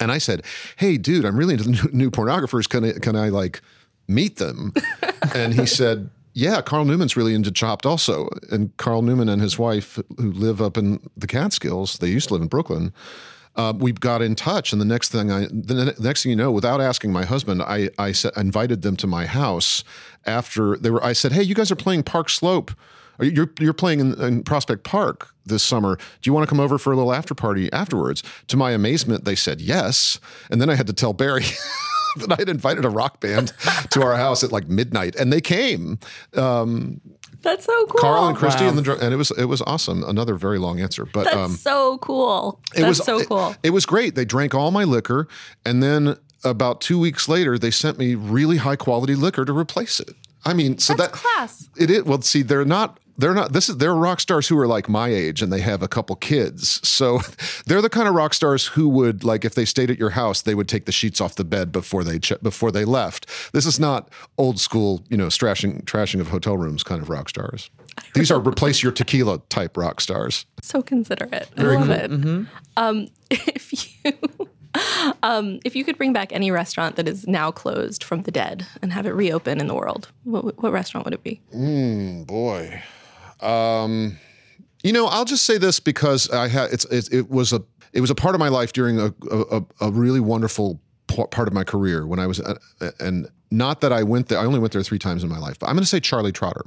And 0.00 0.10
I 0.10 0.18
said, 0.18 0.42
"Hey, 0.76 0.96
dude, 0.96 1.24
I'm 1.24 1.36
really 1.36 1.54
into 1.54 1.64
the 1.64 1.70
new, 1.70 1.90
new 1.92 2.10
pornographers. 2.10 2.68
Can 2.68 2.84
I 2.84 2.92
can 2.92 3.16
I 3.16 3.28
like 3.28 3.60
meet 4.08 4.36
them?" 4.36 4.72
and 5.34 5.52
he 5.52 5.66
said, 5.66 6.10
"Yeah, 6.36 6.60
Carl 6.60 6.84
Newman's 6.84 7.16
really 7.16 7.34
into 7.34 7.50
Chopped 7.50 7.86
also." 7.86 8.28
And 8.50 8.76
Carl 8.76 9.00
Newman 9.02 9.28
and 9.30 9.40
his 9.40 9.58
wife, 9.58 9.98
who 10.18 10.30
live 10.32 10.60
up 10.60 10.76
in 10.76 11.00
the 11.16 11.26
Catskills, 11.26 11.96
they 11.98 12.08
used 12.08 12.28
to 12.28 12.34
live 12.34 12.42
in 12.42 12.48
Brooklyn. 12.48 12.92
Uh, 13.56 13.72
we 13.74 13.90
got 13.92 14.20
in 14.20 14.34
touch, 14.34 14.70
and 14.72 14.80
the 14.80 14.84
next 14.84 15.08
thing 15.10 15.32
I, 15.32 15.46
the 15.50 15.94
next 15.98 16.22
thing 16.22 16.30
you 16.30 16.36
know, 16.36 16.52
without 16.52 16.78
asking 16.80 17.10
my 17.12 17.24
husband, 17.24 17.62
I 17.62 17.88
I 17.98 18.12
sa- 18.12 18.28
invited 18.36 18.82
them 18.82 18.96
to 18.96 19.06
my 19.06 19.24
house 19.24 19.82
after 20.26 20.76
they 20.76 20.90
were. 20.90 21.02
I 21.02 21.14
said, 21.14 21.32
"Hey, 21.32 21.42
you 21.42 21.54
guys 21.54 21.70
are 21.72 21.76
playing 21.76 22.02
Park 22.02 22.28
Slope." 22.28 22.70
You- 23.18 23.30
You're 23.30 23.50
you're 23.58 23.72
playing 23.72 24.00
in, 24.00 24.20
in 24.20 24.42
Prospect 24.42 24.84
Park 24.84 25.30
this 25.46 25.62
summer. 25.62 25.96
Do 25.96 26.28
you 26.28 26.34
want 26.34 26.46
to 26.46 26.50
come 26.50 26.60
over 26.60 26.76
for 26.76 26.92
a 26.92 26.96
little 26.96 27.14
after 27.14 27.34
party 27.34 27.72
afterwards? 27.72 28.22
To 28.48 28.58
my 28.58 28.72
amazement, 28.72 29.24
they 29.24 29.36
said 29.36 29.58
yes, 29.62 30.20
and 30.50 30.60
then 30.60 30.68
I 30.68 30.74
had 30.74 30.86
to 30.88 30.92
tell 30.92 31.14
Barry 31.14 31.44
that 32.16 32.32
I 32.32 32.36
had 32.38 32.48
invited 32.48 32.84
a 32.84 32.90
rock 32.90 33.20
band 33.20 33.52
to 33.90 34.02
our 34.02 34.16
house 34.16 34.42
at 34.44 34.52
like 34.52 34.68
midnight, 34.68 35.16
and 35.16 35.32
they 35.32 35.40
came. 35.40 35.98
Um, 36.34 37.00
That's 37.42 37.64
so 37.64 37.86
cool. 37.86 38.00
Carl 38.00 38.28
and 38.28 38.36
Christy 38.36 38.64
Wow. 38.64 38.70
and 38.70 38.78
the 38.78 38.82
dr- 38.82 39.00
and 39.02 39.12
it 39.12 39.16
was 39.16 39.30
it 39.32 39.44
was 39.44 39.62
awesome. 39.62 40.02
Another 40.04 40.34
very 40.34 40.58
long 40.58 40.80
answer, 40.80 41.04
but 41.04 41.24
That's 41.24 41.36
um, 41.36 41.52
so 41.52 41.98
cool. 41.98 42.60
it 42.74 42.80
That's 42.80 42.98
was 42.98 43.04
so 43.06 43.18
it- 43.20 43.28
cool. 43.28 43.54
It, 43.62 43.70
was 43.70 43.86
great. 43.86 44.14
They 44.14 44.24
drank 44.24 44.54
all 44.54 44.70
my 44.70 44.84
liquor, 44.84 45.28
and 45.64 45.82
then 45.82 46.16
about 46.44 46.80
two 46.80 46.98
weeks 46.98 47.28
later, 47.28 47.58
they 47.58 47.70
sent 47.70 47.98
me 47.98 48.14
really 48.14 48.56
high 48.58 48.76
quality 48.76 49.14
liquor 49.14 49.44
to 49.44 49.56
replace 49.56 50.00
it. 50.00 50.10
I 50.44 50.52
mean, 50.54 50.78
so 50.78 50.94
That's 50.94 51.10
that 51.10 51.18
class. 51.18 51.68
it 51.76 51.90
is. 51.90 52.04
Well, 52.04 52.22
see, 52.22 52.42
they're 52.42 52.64
not. 52.64 52.98
They're 53.18 53.34
not. 53.34 53.52
This 53.52 53.68
is. 53.68 53.78
They're 53.78 53.94
rock 53.94 54.20
stars 54.20 54.48
who 54.48 54.58
are 54.58 54.66
like 54.66 54.88
my 54.88 55.08
age, 55.08 55.42
and 55.42 55.52
they 55.52 55.60
have 55.60 55.82
a 55.82 55.88
couple 55.88 56.16
kids. 56.16 56.86
So 56.86 57.20
they're 57.66 57.82
the 57.82 57.90
kind 57.90 58.08
of 58.08 58.14
rock 58.14 58.34
stars 58.34 58.66
who 58.66 58.88
would 58.90 59.24
like 59.24 59.44
if 59.44 59.54
they 59.54 59.64
stayed 59.64 59.90
at 59.90 59.98
your 59.98 60.10
house, 60.10 60.42
they 60.42 60.54
would 60.54 60.68
take 60.68 60.86
the 60.86 60.92
sheets 60.92 61.20
off 61.20 61.34
the 61.34 61.44
bed 61.44 61.72
before 61.72 62.04
they 62.04 62.18
ch- 62.18 62.40
before 62.42 62.70
they 62.70 62.84
left. 62.84 63.26
This 63.52 63.66
is 63.66 63.80
not 63.80 64.10
old 64.38 64.60
school, 64.60 65.02
you 65.08 65.16
know, 65.16 65.26
trashing 65.26 65.82
trashing 65.84 66.20
of 66.20 66.28
hotel 66.28 66.56
rooms 66.56 66.82
kind 66.82 67.00
of 67.00 67.08
rock 67.08 67.28
stars. 67.28 67.70
These 68.14 68.30
are 68.30 68.38
replace 68.38 68.82
your 68.82 68.92
tequila 68.92 69.38
type 69.48 69.76
rock 69.76 70.00
stars. 70.00 70.44
So 70.62 70.82
considerate. 70.82 71.48
I 71.56 71.62
love 71.62 71.90
it. 71.90 72.10
Um, 72.76 73.08
if 73.30 74.04
you 74.04 74.12
um, 75.22 75.60
if 75.64 75.74
you 75.74 75.84
could 75.84 75.96
bring 75.96 76.12
back 76.12 76.32
any 76.32 76.50
restaurant 76.50 76.96
that 76.96 77.08
is 77.08 77.26
now 77.26 77.50
closed 77.50 78.04
from 78.04 78.22
the 78.22 78.30
dead 78.30 78.66
and 78.82 78.92
have 78.92 79.06
it 79.06 79.10
reopen 79.10 79.60
in 79.60 79.66
the 79.66 79.74
world, 79.74 80.08
what, 80.24 80.60
what 80.62 80.72
restaurant 80.72 81.04
would 81.04 81.14
it 81.14 81.22
be? 81.22 81.40
boy. 82.24 82.82
Um, 83.40 84.18
you 84.82 84.92
know, 84.92 85.06
I'll 85.06 85.24
just 85.24 85.44
say 85.44 85.58
this 85.58 85.80
because 85.80 86.30
I 86.30 86.48
had 86.48 86.72
it's, 86.72 86.84
it, 86.86 87.12
it 87.12 87.30
was 87.30 87.52
a 87.52 87.62
it 87.92 88.00
was 88.00 88.10
a 88.10 88.14
part 88.14 88.34
of 88.34 88.38
my 88.38 88.48
life 88.48 88.72
during 88.72 88.98
a 89.00 89.12
a, 89.30 89.62
a 89.80 89.90
really 89.90 90.20
wonderful 90.20 90.80
part 91.08 91.48
of 91.48 91.52
my 91.54 91.64
career 91.64 92.06
when 92.06 92.18
I 92.18 92.26
was 92.26 92.40
uh, 92.40 92.56
and 93.00 93.28
not 93.50 93.80
that 93.80 93.92
I 93.92 94.02
went 94.02 94.28
there. 94.28 94.38
I 94.38 94.44
only 94.44 94.58
went 94.58 94.72
there 94.72 94.82
three 94.82 94.98
times 94.98 95.22
in 95.22 95.28
my 95.28 95.38
life, 95.38 95.58
but 95.58 95.66
I'm 95.68 95.74
going 95.74 95.82
to 95.82 95.88
say 95.88 96.00
Charlie 96.00 96.32
Trotter. 96.32 96.64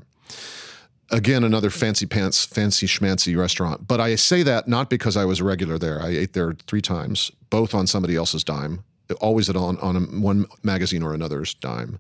Again, 1.12 1.44
another 1.44 1.72
fancy 1.72 2.06
pants, 2.06 2.46
fancy 2.46 2.86
schmancy 2.86 3.36
restaurant. 3.36 3.88
But 3.88 4.00
I 4.00 4.14
say 4.16 4.44
that 4.44 4.68
not 4.68 4.92
because 4.92 5.18
I 5.18 5.26
was 5.26 5.40
a 5.40 5.44
regular 5.44 5.80
there. 5.80 6.00
I 6.02 6.10
ate 6.10 6.34
there 6.34 6.54
three 6.68 6.82
times, 6.82 7.32
both 7.50 7.74
on 7.74 7.88
somebody 7.88 8.16
else's 8.16 8.44
dime, 8.44 8.84
always 9.20 9.50
at 9.50 9.56
on 9.56 9.78
on 9.80 9.96
a, 9.96 10.00
one 10.02 10.46
magazine 10.64 11.02
or 11.04 11.14
another's 11.14 11.54
dime, 11.56 12.00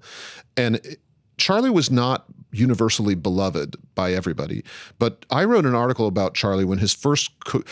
and. 0.58 0.76
it- 0.78 1.00
Charlie 1.38 1.70
was 1.70 1.90
not 1.90 2.26
universally 2.52 3.16
beloved 3.16 3.76
by 3.96 4.14
everybody, 4.14 4.64
but 4.98 5.26
I 5.30 5.44
wrote 5.44 5.66
an 5.66 5.76
article 5.76 6.08
about 6.08 6.34
Charlie 6.34 6.66
when 6.66 6.80
his 6.80 6.94
first. 6.94 7.32
Co- 7.46 7.64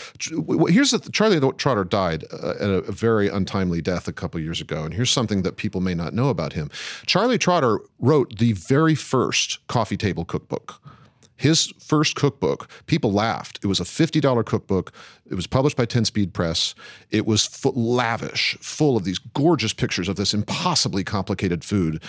here's 0.68 0.92
the 0.92 1.00
Charlie 1.12 1.40
Trotter 1.56 1.84
died 1.84 2.24
uh, 2.32 2.54
at 2.60 2.70
a 2.70 2.92
very 2.92 3.28
untimely 3.28 3.80
death 3.80 4.08
a 4.08 4.12
couple 4.12 4.40
years 4.40 4.60
ago, 4.60 4.84
and 4.84 4.94
here's 4.94 5.10
something 5.10 5.42
that 5.42 5.56
people 5.56 5.80
may 5.80 5.94
not 5.94 6.14
know 6.14 6.28
about 6.28 6.52
him. 6.52 6.70
Charlie 7.06 7.38
Trotter 7.38 7.80
wrote 7.98 8.38
the 8.38 8.52
very 8.52 8.94
first 8.94 9.66
coffee 9.68 9.96
table 9.96 10.24
cookbook. 10.24 10.80
His 11.38 11.72
first 11.78 12.16
cookbook, 12.16 12.68
people 12.86 13.12
laughed. 13.12 13.60
It 13.62 13.68
was 13.68 13.78
a 13.78 13.84
$50 13.84 14.44
cookbook. 14.44 14.92
It 15.30 15.36
was 15.36 15.46
published 15.46 15.76
by 15.76 15.84
10 15.84 16.04
Speed 16.04 16.34
Press. 16.34 16.74
It 17.10 17.26
was 17.26 17.64
lavish, 17.64 18.58
full 18.60 18.96
of 18.96 19.04
these 19.04 19.18
gorgeous 19.18 19.72
pictures 19.72 20.08
of 20.08 20.16
this 20.16 20.34
impossibly 20.34 21.04
complicated 21.04 21.62
food. 21.62 22.02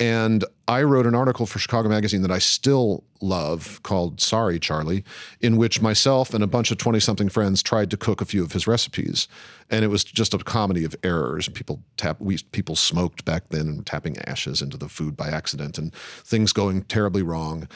And 0.00 0.44
I 0.68 0.82
wrote 0.82 1.06
an 1.06 1.14
article 1.16 1.44
for 1.44 1.58
Chicago 1.58 1.88
Magazine 1.88 2.22
that 2.22 2.30
I 2.30 2.38
still 2.38 3.02
love 3.20 3.82
called 3.82 4.20
Sorry, 4.20 4.60
Charlie, 4.60 5.04
in 5.40 5.56
which 5.56 5.82
myself 5.82 6.32
and 6.32 6.44
a 6.44 6.46
bunch 6.46 6.70
of 6.70 6.78
20 6.78 7.00
something 7.00 7.28
friends 7.28 7.64
tried 7.64 7.90
to 7.90 7.96
cook 7.96 8.20
a 8.20 8.24
few 8.24 8.44
of 8.44 8.52
his 8.52 8.68
recipes. 8.68 9.26
And 9.70 9.84
it 9.84 9.88
was 9.88 10.04
just 10.04 10.34
a 10.34 10.38
comedy 10.38 10.84
of 10.84 10.94
errors. 11.02 11.48
People 11.48 11.82
tap, 11.96 12.20
we, 12.20 12.38
people 12.52 12.76
smoked 12.76 13.24
back 13.24 13.48
then 13.48 13.66
and 13.66 13.84
tapping 13.84 14.18
ashes 14.18 14.62
into 14.62 14.76
the 14.76 14.88
food 14.88 15.16
by 15.16 15.28
accident 15.28 15.78
and 15.78 15.92
things 15.94 16.52
going 16.52 16.82
terribly 16.82 17.22
wrong. 17.22 17.66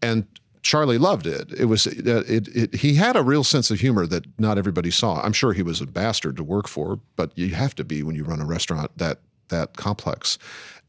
And 0.00 0.26
Charlie 0.62 0.98
loved 0.98 1.26
it. 1.26 1.52
It 1.52 1.66
was 1.66 1.86
it, 1.86 2.06
it, 2.06 2.48
it, 2.48 2.74
he 2.76 2.94
had 2.94 3.16
a 3.16 3.22
real 3.22 3.44
sense 3.44 3.70
of 3.70 3.80
humor 3.80 4.06
that 4.06 4.24
not 4.38 4.58
everybody 4.58 4.90
saw. 4.90 5.20
I'm 5.22 5.34
sure 5.34 5.52
he 5.52 5.62
was 5.62 5.80
a 5.80 5.86
bastard 5.86 6.36
to 6.36 6.44
work 6.44 6.68
for, 6.68 7.00
but 7.16 7.36
you 7.36 7.54
have 7.54 7.74
to 7.74 7.84
be 7.84 8.02
when 8.02 8.16
you 8.16 8.24
run 8.24 8.40
a 8.40 8.46
restaurant 8.46 8.96
that 8.96 9.18
that 9.48 9.76
complex. 9.76 10.38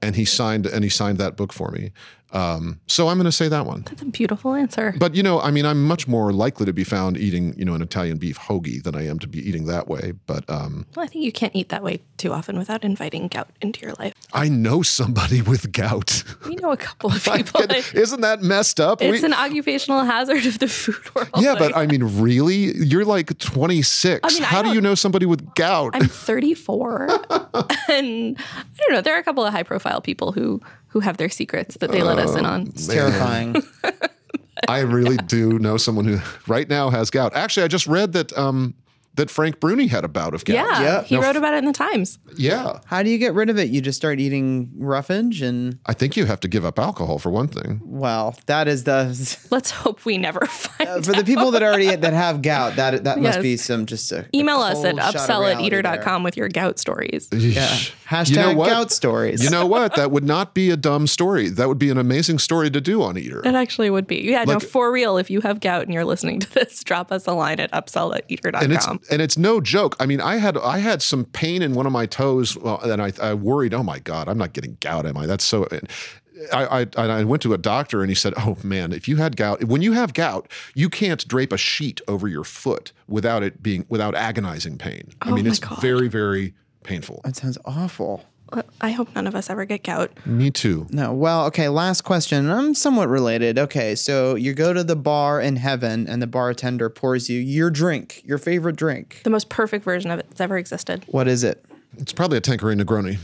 And 0.01 0.15
he 0.15 0.25
signed 0.25 0.65
and 0.65 0.83
he 0.83 0.89
signed 0.89 1.17
that 1.17 1.35
book 1.35 1.53
for 1.53 1.71
me. 1.71 1.91
Um, 2.31 2.81
so 2.87 3.07
I'm 3.07 3.17
going 3.17 3.25
to 3.25 3.31
say 3.31 3.47
that 3.47 3.65
one. 3.65 3.83
That's 3.83 4.01
a 4.01 4.05
beautiful 4.05 4.55
answer. 4.55 4.93
But 4.97 5.15
you 5.15 5.23
know, 5.23 5.39
I 5.39 5.51
mean, 5.51 5.65
I'm 5.65 5.85
much 5.87 6.05
more 6.07 6.33
likely 6.33 6.65
to 6.65 6.73
be 6.73 6.83
found 6.83 7.15
eating, 7.17 7.57
you 7.57 7.63
know, 7.63 7.73
an 7.75 7.81
Italian 7.81 8.17
beef 8.17 8.37
hoagie 8.37 8.83
than 8.83 8.93
I 8.95 9.05
am 9.07 9.19
to 9.19 9.27
be 9.27 9.39
eating 9.47 9.65
that 9.67 9.87
way. 9.87 10.13
But 10.25 10.49
um, 10.49 10.85
Well, 10.95 11.05
I 11.05 11.07
think 11.07 11.23
you 11.23 11.31
can't 11.31 11.55
eat 11.55 11.69
that 11.69 11.81
way 11.81 12.01
too 12.17 12.33
often 12.33 12.57
without 12.57 12.83
inviting 12.83 13.27
gout 13.29 13.49
into 13.61 13.79
your 13.81 13.93
life. 13.99 14.13
I 14.33 14.49
know 14.49 14.81
somebody 14.81 15.41
with 15.51 15.71
gout. 15.71 16.23
We 16.45 16.55
know 16.55 16.71
a 16.71 16.77
couple 16.77 17.11
of 17.13 17.23
people. 17.23 17.61
Isn't 17.93 18.21
that 18.21 18.41
messed 18.41 18.79
up? 18.81 19.01
it's 19.01 19.21
We- 19.21 19.25
an 19.25 19.33
occupational 19.33 20.03
hazard 20.03 20.45
of 20.45 20.59
the 20.59 20.67
food 20.67 21.15
world. 21.15 21.29
yeah, 21.37 21.55
but 21.57 21.75
I 21.77 21.85
mean, 21.87 22.03
really, 22.21 22.75
you're 22.75 23.05
like 23.05 23.37
26. 23.39 24.19
I 24.23 24.33
mean, 24.33 24.43
How 24.43 24.61
do 24.61 24.67
don't- 24.67 24.75
you 24.75 24.81
know 24.81 24.95
somebody 24.95 25.25
with 25.25 25.53
gout? 25.55 25.91
I'm 25.95 26.07
34, 26.07 27.07
and 27.89 28.37
I 28.37 28.79
don't 28.79 28.91
know. 28.91 29.01
There 29.01 29.15
are 29.15 29.19
a 29.19 29.23
couple 29.23 29.45
of 29.45 29.53
high-profile 29.53 30.01
people 30.01 30.31
who 30.31 30.61
who 30.95 31.01
have 31.01 31.17
their 31.17 31.27
secrets 31.27 31.75
that 31.81 31.91
they 31.91 32.01
let 32.01 32.17
us 32.17 32.37
in 32.37 32.45
on. 32.45 32.67
It's 32.67 32.87
terrifying. 32.87 33.53
I 34.69 34.79
really 34.79 35.17
do 35.17 35.59
know 35.59 35.75
someone 35.75 36.05
who 36.05 36.19
right 36.47 36.69
now 36.69 36.89
has 36.89 37.09
gout. 37.09 37.35
Actually, 37.35 37.65
I 37.65 37.67
just 37.67 37.85
read 37.85 38.13
that 38.13 38.31
um, 38.37 38.73
that 39.15 39.29
Frank 39.29 39.59
Bruni 39.59 39.87
had 39.87 40.03
a 40.03 40.07
bout 40.07 40.33
of 40.33 40.45
gout. 40.45 40.55
Yeah, 40.55 40.81
Yeah. 40.81 41.03
he 41.03 41.15
No, 41.15 41.21
wrote 41.21 41.35
about 41.35 41.53
it 41.53 41.57
in 41.57 41.65
the 41.65 41.73
Times. 41.73 42.19
Yeah. 42.37 42.79
How 42.85 43.01
do 43.03 43.09
you 43.09 43.17
get 43.17 43.33
rid 43.33 43.49
of 43.49 43.57
it? 43.57 43.69
You 43.69 43.81
just 43.81 43.97
start 43.97 44.19
eating 44.19 44.71
roughage, 44.77 45.41
and 45.41 45.79
I 45.85 45.93
think 45.93 46.15
you 46.17 46.25
have 46.25 46.39
to 46.41 46.47
give 46.47 46.65
up 46.65 46.77
alcohol 46.79 47.19
for 47.19 47.29
one 47.29 47.47
thing. 47.47 47.81
well, 47.83 48.35
that 48.47 48.67
is 48.67 48.83
the 48.83 49.05
Let's 49.51 49.71
hope 49.71 50.05
we 50.05 50.17
never 50.17 50.45
find. 50.45 50.89
Uh, 50.89 51.01
for 51.01 51.13
the 51.13 51.23
people 51.23 51.51
that 51.51 51.63
already 51.63 51.95
that 51.95 52.13
have 52.13 52.41
gout. 52.41 52.75
That 52.75 53.03
that 53.05 53.19
must 53.19 53.41
be 53.41 53.57
some 53.57 53.85
just 53.85 54.11
a 54.11 54.25
Email 54.33 54.61
a 54.61 54.71
us 54.71 54.83
at 54.83 54.91
cold 54.97 55.01
shot 55.01 55.15
of 55.15 55.21
upsell 55.21 55.53
at 55.55 55.61
eater.com 55.61 56.23
with 56.23 56.37
your 56.37 56.49
gout 56.49 56.79
stories. 56.79 57.27
Yeah. 57.31 57.67
Hashtag 58.07 58.29
You 58.29 58.35
know 58.35 58.53
what? 58.55 58.69
gout 58.69 58.91
stories. 58.91 59.43
You 59.43 59.49
know 59.49 59.65
what? 59.65 59.95
That 59.95 60.11
would 60.11 60.23
not 60.23 60.53
be 60.53 60.69
a 60.71 60.77
dumb 60.77 61.07
story. 61.07 61.49
That 61.49 61.67
would 61.67 61.79
be 61.79 61.89
an 61.89 61.97
amazing 61.97 62.39
story 62.39 62.69
to 62.69 62.81
do 62.81 63.01
on 63.01 63.17
Eater. 63.17 63.41
It 63.45 63.55
actually 63.55 63.89
would 63.89 64.05
be. 64.07 64.17
Yeah, 64.17 64.43
no, 64.43 64.59
for 64.59 64.91
real. 64.91 65.17
If 65.17 65.29
you 65.31 65.41
have 65.41 65.59
gout 65.59 65.83
and 65.83 65.93
you're 65.93 66.05
listening 66.05 66.39
to 66.41 66.53
this, 66.53 66.83
drop 66.83 67.11
us 67.11 67.25
a 67.27 67.31
line 67.33 67.59
at 67.59 67.71
upsell 67.71 68.15
at 68.15 68.25
eater.com. 68.27 68.63
and 68.63 68.73
it's 68.73 68.87
and 69.11 69.21
it's 69.21 69.37
no 69.37 69.61
joke. 69.61 69.95
I 69.99 70.05
mean, 70.05 70.21
I 70.21 70.37
had 70.37 70.57
I 70.57 70.79
had 70.79 71.01
some 71.01 71.25
pain 71.25 71.61
in 71.61 71.73
one 71.73 71.85
of 71.85 71.91
my 71.91 72.05
toes, 72.05 72.57
well, 72.57 72.79
and 72.81 73.01
I, 73.01 73.11
I 73.21 73.33
worried, 73.33 73.73
oh 73.73 73.83
my 73.83 73.99
god, 73.99 74.27
I'm 74.27 74.37
not 74.37 74.53
getting 74.53 74.77
gout, 74.79 75.05
am 75.05 75.17
I? 75.17 75.25
That's 75.25 75.43
so. 75.43 75.67
I, 76.51 76.85
I 76.97 77.01
I 77.01 77.23
went 77.23 77.41
to 77.43 77.53
a 77.53 77.57
doctor 77.57 78.01
and 78.01 78.09
he 78.09 78.15
said, 78.15 78.33
"Oh 78.37 78.57
man, 78.61 78.91
if 78.91 79.07
you 79.07 79.15
had 79.15 79.37
gout, 79.37 79.63
when 79.63 79.81
you 79.81 79.93
have 79.93 80.13
gout, 80.13 80.51
you 80.73 80.89
can't 80.89 81.25
drape 81.27 81.53
a 81.53 81.57
sheet 81.57 82.01
over 82.09 82.27
your 82.27 82.43
foot 82.43 82.91
without 83.07 83.41
it 83.41 83.63
being 83.63 83.85
without 83.87 84.15
agonizing 84.15 84.77
pain. 84.77 85.11
I 85.21 85.29
Oh 85.29 85.33
mean, 85.33 85.47
it's 85.47 85.59
God. 85.59 85.79
very 85.81 86.09
very 86.09 86.53
painful. 86.83 87.21
That 87.23 87.37
sounds 87.37 87.57
awful. 87.63 88.25
I 88.81 88.91
hope 88.91 89.13
none 89.15 89.27
of 89.27 89.35
us 89.35 89.49
ever 89.49 89.65
get 89.65 89.83
gout. 89.83 90.11
Me 90.25 90.51
too. 90.51 90.87
No, 90.91 91.13
well, 91.13 91.45
okay, 91.47 91.69
last 91.69 92.01
question. 92.01 92.49
I'm 92.49 92.73
somewhat 92.73 93.09
related. 93.09 93.57
Okay, 93.57 93.95
so 93.95 94.35
you 94.35 94.53
go 94.53 94.73
to 94.73 94.83
the 94.83 94.95
bar 94.95 95.41
in 95.41 95.55
heaven 95.55 96.07
and 96.07 96.21
the 96.21 96.27
bartender 96.27 96.89
pours 96.89 97.29
you 97.29 97.39
your 97.39 97.69
drink, 97.69 98.21
your 98.25 98.37
favorite 98.37 98.75
drink. 98.75 99.21
The 99.23 99.29
most 99.29 99.49
perfect 99.49 99.83
version 99.85 100.11
of 100.11 100.19
it 100.19 100.27
that's 100.29 100.41
ever 100.41 100.57
existed. 100.57 101.05
What 101.07 101.27
is 101.27 101.43
it? 101.43 101.65
It's 101.97 102.13
probably 102.13 102.37
a 102.37 102.41
Tanqueray 102.41 102.75
Negroni, 102.75 103.17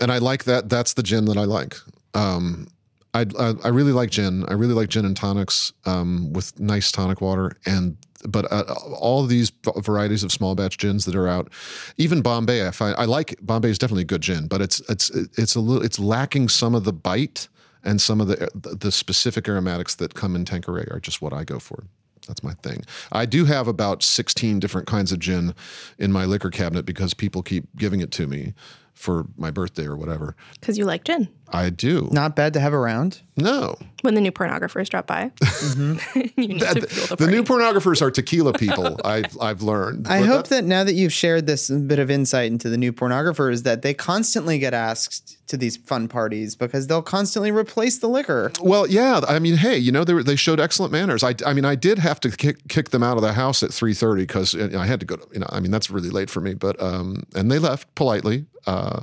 and 0.00 0.10
I 0.10 0.18
like 0.18 0.44
that. 0.44 0.68
That's 0.68 0.94
the 0.94 1.02
gin 1.02 1.26
that 1.26 1.36
I 1.36 1.44
like. 1.44 1.76
Um, 2.14 2.68
I, 3.14 3.26
I 3.38 3.54
I 3.64 3.68
really 3.68 3.92
like 3.92 4.10
gin. 4.10 4.44
I 4.48 4.54
really 4.54 4.74
like 4.74 4.88
gin 4.88 5.04
and 5.04 5.16
tonics 5.16 5.72
um, 5.84 6.32
with 6.32 6.58
nice 6.58 6.90
tonic 6.92 7.20
water 7.20 7.52
and. 7.64 7.96
But 8.26 8.50
uh, 8.50 8.74
all 8.98 9.24
these 9.26 9.52
varieties 9.76 10.22
of 10.22 10.32
small 10.32 10.54
batch 10.54 10.78
gins 10.78 11.04
that 11.04 11.14
are 11.14 11.28
out, 11.28 11.52
even 11.96 12.22
Bombay, 12.22 12.66
I 12.66 12.70
find 12.70 12.94
I 12.96 13.04
like 13.04 13.38
Bombay 13.42 13.70
is 13.70 13.78
definitely 13.78 14.02
a 14.02 14.06
good 14.06 14.22
gin, 14.22 14.46
but 14.46 14.60
it's 14.60 14.80
it's 14.88 15.10
it's 15.10 15.54
a 15.54 15.60
little 15.60 15.82
it's 15.82 15.98
lacking 15.98 16.48
some 16.48 16.74
of 16.74 16.84
the 16.84 16.92
bite 16.92 17.48
and 17.84 18.00
some 18.00 18.20
of 18.20 18.28
the 18.28 18.50
the 18.54 18.92
specific 18.92 19.48
aromatics 19.48 19.94
that 19.96 20.14
come 20.14 20.34
in 20.34 20.44
Tanqueray 20.44 20.86
are 20.90 21.00
just 21.00 21.20
what 21.20 21.32
I 21.32 21.44
go 21.44 21.58
for. 21.58 21.84
That's 22.26 22.42
my 22.42 22.54
thing. 22.54 22.84
I 23.12 23.24
do 23.24 23.44
have 23.44 23.68
about 23.68 24.02
16 24.02 24.58
different 24.58 24.86
kinds 24.86 25.12
of 25.12 25.20
gin 25.20 25.54
in 25.96 26.12
my 26.12 26.24
liquor 26.24 26.50
cabinet 26.50 26.84
because 26.84 27.14
people 27.14 27.42
keep 27.42 27.64
giving 27.76 28.00
it 28.00 28.10
to 28.12 28.26
me 28.26 28.54
for 28.94 29.26
my 29.36 29.50
birthday 29.50 29.86
or 29.86 29.96
whatever. 29.96 30.34
Because 30.58 30.76
you 30.76 30.84
like 30.84 31.04
gin. 31.04 31.28
I 31.52 31.70
do. 31.70 32.08
Not 32.12 32.34
bad 32.36 32.52
to 32.54 32.60
have 32.60 32.74
around. 32.74 33.20
No. 33.36 33.78
When 34.00 34.14
the 34.14 34.20
new 34.20 34.32
pornographers 34.32 34.88
drop 34.88 35.06
by, 35.06 35.30
you 35.76 36.48
need 36.48 36.60
to 36.60 36.86
fuel 36.86 37.16
the, 37.16 37.16
The 37.26 37.26
new 37.30 37.42
pornographers 37.42 38.00
are 38.00 38.10
tequila 38.10 38.52
people, 38.54 38.98
I've, 39.04 39.36
I've 39.40 39.62
learned. 39.62 40.06
I 40.08 40.20
But 40.20 40.28
hope 40.28 40.46
that- 40.48 40.62
that 40.62 40.64
now 40.64 40.84
that 40.84 40.94
you've 40.94 41.12
shared 41.12 41.46
this 41.46 41.68
bit 41.68 41.98
of 41.98 42.10
insight 42.10 42.50
into 42.50 42.68
the 42.68 42.76
new 42.78 42.92
pornographers, 42.92 43.62
that 43.64 43.82
they 43.82 43.92
constantly 43.94 44.58
get 44.58 44.72
asked 44.74 45.36
to 45.48 45.56
these 45.56 45.76
fun 45.76 46.08
parties 46.08 46.56
because 46.56 46.86
they'll 46.86 47.02
constantly 47.02 47.50
replace 47.50 47.98
the 47.98 48.08
liquor. 48.08 48.50
Well, 48.60 48.86
yeah. 48.86 49.20
I 49.28 49.38
mean, 49.38 49.56
hey, 49.56 49.76
you 49.76 49.92
know, 49.92 50.02
they, 50.04 50.14
were, 50.14 50.22
they 50.22 50.36
showed 50.36 50.58
excellent 50.60 50.92
manners. 50.92 51.22
I, 51.22 51.34
I 51.44 51.52
mean, 51.52 51.64
I 51.64 51.74
did 51.74 51.98
have 51.98 52.18
to 52.20 52.30
kick, 52.30 52.66
kick 52.68 52.90
them 52.90 53.02
out 53.02 53.16
of 53.16 53.22
the 53.22 53.32
house 53.34 53.62
at 53.62 53.70
3.30 53.70 54.16
because 54.18 54.54
you 54.54 54.68
know, 54.68 54.80
I 54.80 54.86
had 54.86 55.00
to 55.00 55.06
go 55.06 55.16
to, 55.16 55.26
you 55.32 55.40
know, 55.40 55.46
I 55.50 55.60
mean, 55.60 55.70
that's 55.70 55.90
really 55.90 56.10
late 56.10 56.30
for 56.30 56.40
me. 56.40 56.54
But, 56.54 56.80
um, 56.82 57.24
and 57.34 57.50
they 57.50 57.58
left 57.58 57.92
politely, 57.96 58.46
uh, 58.66 59.00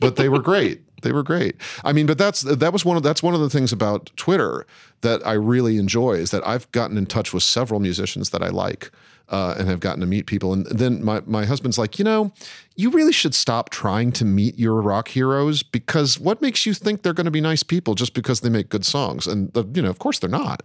but 0.00 0.16
they 0.16 0.28
were 0.28 0.40
great. 0.40 0.80
They 1.04 1.12
were 1.12 1.22
great. 1.22 1.54
I 1.84 1.92
mean, 1.92 2.06
but 2.06 2.18
that's 2.18 2.40
that 2.40 2.72
was 2.72 2.84
one 2.84 2.96
of 2.96 3.02
that's 3.02 3.22
one 3.22 3.34
of 3.34 3.40
the 3.40 3.50
things 3.50 3.72
about 3.72 4.10
Twitter 4.16 4.66
that 5.02 5.24
I 5.24 5.34
really 5.34 5.76
enjoy 5.76 6.14
is 6.14 6.32
that 6.32 6.44
I've 6.46 6.70
gotten 6.72 6.98
in 6.98 7.06
touch 7.06 7.32
with 7.32 7.44
several 7.44 7.78
musicians 7.78 8.30
that 8.30 8.42
I 8.42 8.48
like 8.48 8.90
uh, 9.28 9.54
and 9.58 9.68
have 9.68 9.80
gotten 9.80 10.00
to 10.00 10.06
meet 10.06 10.26
people. 10.26 10.52
And 10.52 10.66
then 10.66 11.04
my 11.04 11.22
my 11.26 11.44
husband's 11.44 11.78
like, 11.78 11.98
you 11.98 12.04
know, 12.04 12.32
you 12.76 12.90
really 12.90 13.12
should 13.12 13.34
stop 13.34 13.70
trying 13.70 14.12
to 14.12 14.24
meet 14.24 14.58
your 14.58 14.80
rock 14.82 15.08
heroes 15.08 15.62
because 15.62 16.18
what 16.18 16.42
makes 16.42 16.66
you 16.66 16.74
think 16.74 17.02
they're 17.02 17.12
going 17.12 17.24
to 17.26 17.30
be 17.30 17.40
nice 17.40 17.62
people 17.62 17.94
just 17.94 18.14
because 18.14 18.40
they 18.40 18.50
make 18.50 18.68
good 18.68 18.84
songs? 18.84 19.26
And 19.26 19.52
the, 19.52 19.64
you 19.74 19.82
know, 19.82 19.90
of 19.90 19.98
course 19.98 20.18
they're 20.18 20.30
not. 20.30 20.62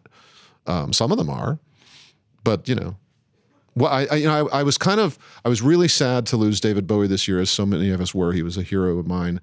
Um, 0.68 0.94
some 0.94 1.12
of 1.12 1.18
them 1.18 1.30
are, 1.30 1.60
but 2.44 2.68
you 2.68 2.76
know, 2.76 2.96
well, 3.80 3.92
I, 3.92 4.06
I 4.12 4.16
you 4.16 4.28
know 4.28 4.48
I, 4.52 4.60
I 4.60 4.64
was 4.64 4.78
kind 4.78 5.00
of 5.00 5.18
I 5.44 5.50
was 5.50 5.62
really 5.62 5.88
sad 5.88 6.26
to 6.28 6.38
lose 6.38 6.60
David 6.60 6.86
Bowie 6.86 7.08
this 7.08 7.28
year, 7.28 7.40
as 7.40 7.50
so 7.50 7.66
many 7.66 7.90
of 7.90 8.00
us 8.02 8.14
were. 8.14 8.34
He 8.34 8.44
was 8.44 8.58
a 8.58 8.64
hero 8.64 9.00
of 9.00 9.08
mine, 9.08 9.40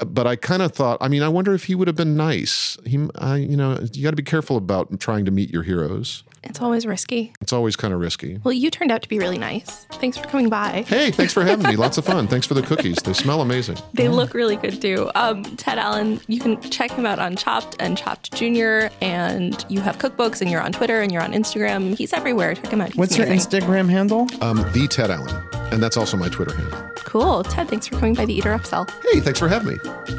Uh, 0.00 0.04
but 0.06 0.26
I 0.26 0.36
kind 0.36 0.62
of 0.62 0.72
thought, 0.72 0.98
I 1.00 1.08
mean, 1.08 1.22
I 1.22 1.28
wonder 1.28 1.52
if 1.54 1.64
he 1.64 1.74
would 1.74 1.88
have 1.88 1.96
been 1.96 2.16
nice. 2.16 2.78
He, 2.86 3.06
I, 3.16 3.36
you 3.36 3.56
know, 3.56 3.78
you 3.92 4.02
got 4.02 4.10
to 4.10 4.16
be 4.16 4.22
careful 4.22 4.56
about 4.56 4.98
trying 5.00 5.24
to 5.26 5.30
meet 5.30 5.50
your 5.50 5.62
heroes. 5.64 6.24
It's 6.44 6.60
always 6.60 6.86
risky. 6.86 7.32
It's 7.40 7.52
always 7.52 7.76
kind 7.76 7.94
of 7.94 8.00
risky. 8.00 8.38
Well, 8.44 8.52
you 8.52 8.70
turned 8.70 8.90
out 8.90 9.02
to 9.02 9.08
be 9.08 9.18
really 9.18 9.38
nice. 9.38 9.84
Thanks 9.92 10.16
for 10.18 10.26
coming 10.28 10.48
by. 10.48 10.84
Hey, 10.86 11.10
thanks 11.10 11.32
for 11.32 11.44
having 11.44 11.66
me. 11.68 11.76
Lots 11.76 11.98
of 11.98 12.04
fun. 12.04 12.26
Thanks 12.26 12.46
for 12.46 12.54
the 12.54 12.62
cookies. 12.62 12.96
They 12.96 13.12
smell 13.12 13.40
amazing. 13.40 13.78
They 13.94 14.08
look 14.08 14.34
really 14.34 14.56
good 14.56 14.80
too. 14.82 15.10
Um, 15.14 15.44
Ted 15.56 15.78
Allen, 15.78 16.20
you 16.26 16.40
can 16.40 16.60
check 16.60 16.90
him 16.90 17.06
out 17.06 17.18
on 17.18 17.36
Chopped 17.36 17.76
and 17.78 17.96
Chopped 17.96 18.32
Junior, 18.34 18.90
and 19.00 19.64
you 19.68 19.80
have 19.80 19.98
cookbooks, 19.98 20.40
and 20.40 20.50
you're 20.50 20.60
on 20.60 20.72
Twitter, 20.72 21.00
and 21.00 21.12
you're 21.12 21.22
on 21.22 21.32
Instagram. 21.32 21.96
He's 21.96 22.12
everywhere. 22.12 22.54
Check 22.54 22.68
him 22.68 22.80
out. 22.80 22.88
He's 22.88 22.96
What's 22.96 23.16
your. 23.16 23.26
Instagram 23.26 23.88
handle? 23.88 24.26
Um, 24.40 24.58
the 24.72 24.88
Ted 24.88 25.10
Allen, 25.10 25.42
and 25.72 25.82
that's 25.82 25.96
also 25.96 26.16
my 26.16 26.28
Twitter 26.28 26.54
handle. 26.54 26.78
Cool. 26.96 27.44
Ted, 27.44 27.68
thanks 27.68 27.86
for 27.86 27.94
coming 27.96 28.14
by 28.14 28.24
the 28.26 28.34
Eater 28.34 28.50
Upsell. 28.50 28.90
Hey, 29.12 29.20
thanks 29.20 29.38
for 29.38 29.48
having 29.48 29.68
me. 29.74 29.78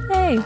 Hey. 0.09 0.39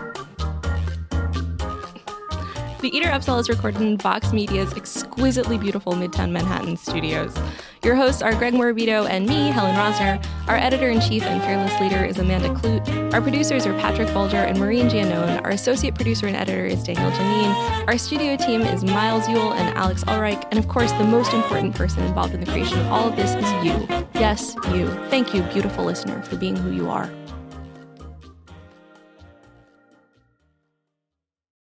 The 2.80 2.96
Eater 2.96 3.08
Upsell 3.08 3.40
is 3.40 3.50
recorded 3.50 3.82
in 3.82 3.98
Vox 3.98 4.32
Media's 4.32 4.72
exquisitely 4.74 5.58
beautiful 5.58 5.94
Midtown 5.94 6.30
Manhattan 6.30 6.78
studios. 6.78 7.36
Your 7.84 7.96
hosts 7.96 8.22
are 8.22 8.36
Greg 8.36 8.54
Morabito 8.54 9.10
and 9.10 9.26
me, 9.26 9.48
Helen 9.48 9.76
Rosner. 9.76 10.24
Our 10.48 10.58
editor 10.58 10.88
in 10.90 11.02
chief 11.02 11.24
and 11.24 11.42
fearless 11.42 11.74
leader 11.82 12.06
is 12.06 12.20
Amanda 12.20 12.50
Kludt. 12.50 13.14
Our 13.16 13.22
producers 13.22 13.66
are 13.66 13.74
Patrick 13.80 14.08
Folger 14.10 14.38
and 14.38 14.60
Maureen 14.60 14.90
Giannone. 14.90 15.44
Our 15.44 15.50
associate 15.50 15.96
producer 15.96 16.28
and 16.28 16.36
editor 16.36 16.68
is 16.68 16.84
Daniel 16.84 17.10
Janine. 17.10 17.88
Our 17.88 17.98
studio 17.98 18.38
team 18.38 18.62
is 18.62 18.84
Miles 18.84 19.28
Yule 19.28 19.54
and 19.54 19.76
Alex 19.76 20.04
Ulreich. 20.04 20.46
And 20.52 20.60
of 20.60 20.68
course, 20.68 20.92
the 20.92 21.04
most 21.04 21.34
important 21.34 21.74
person 21.74 22.04
involved 22.04 22.36
in 22.36 22.42
the 22.42 22.52
creation 22.52 22.80
of 22.80 22.88
all 22.88 23.10
of 23.10 23.16
this 23.16 23.34
is 23.34 23.66
you. 23.66 23.88
Yes, 24.14 24.56
you. 24.72 24.88
Thank 25.10 25.34
you, 25.34 25.42
beautiful 25.52 25.84
listener, 25.84 26.22
for 26.22 26.36
being 26.36 26.56
who 26.56 26.70
you 26.70 26.92
are. 26.92 27.10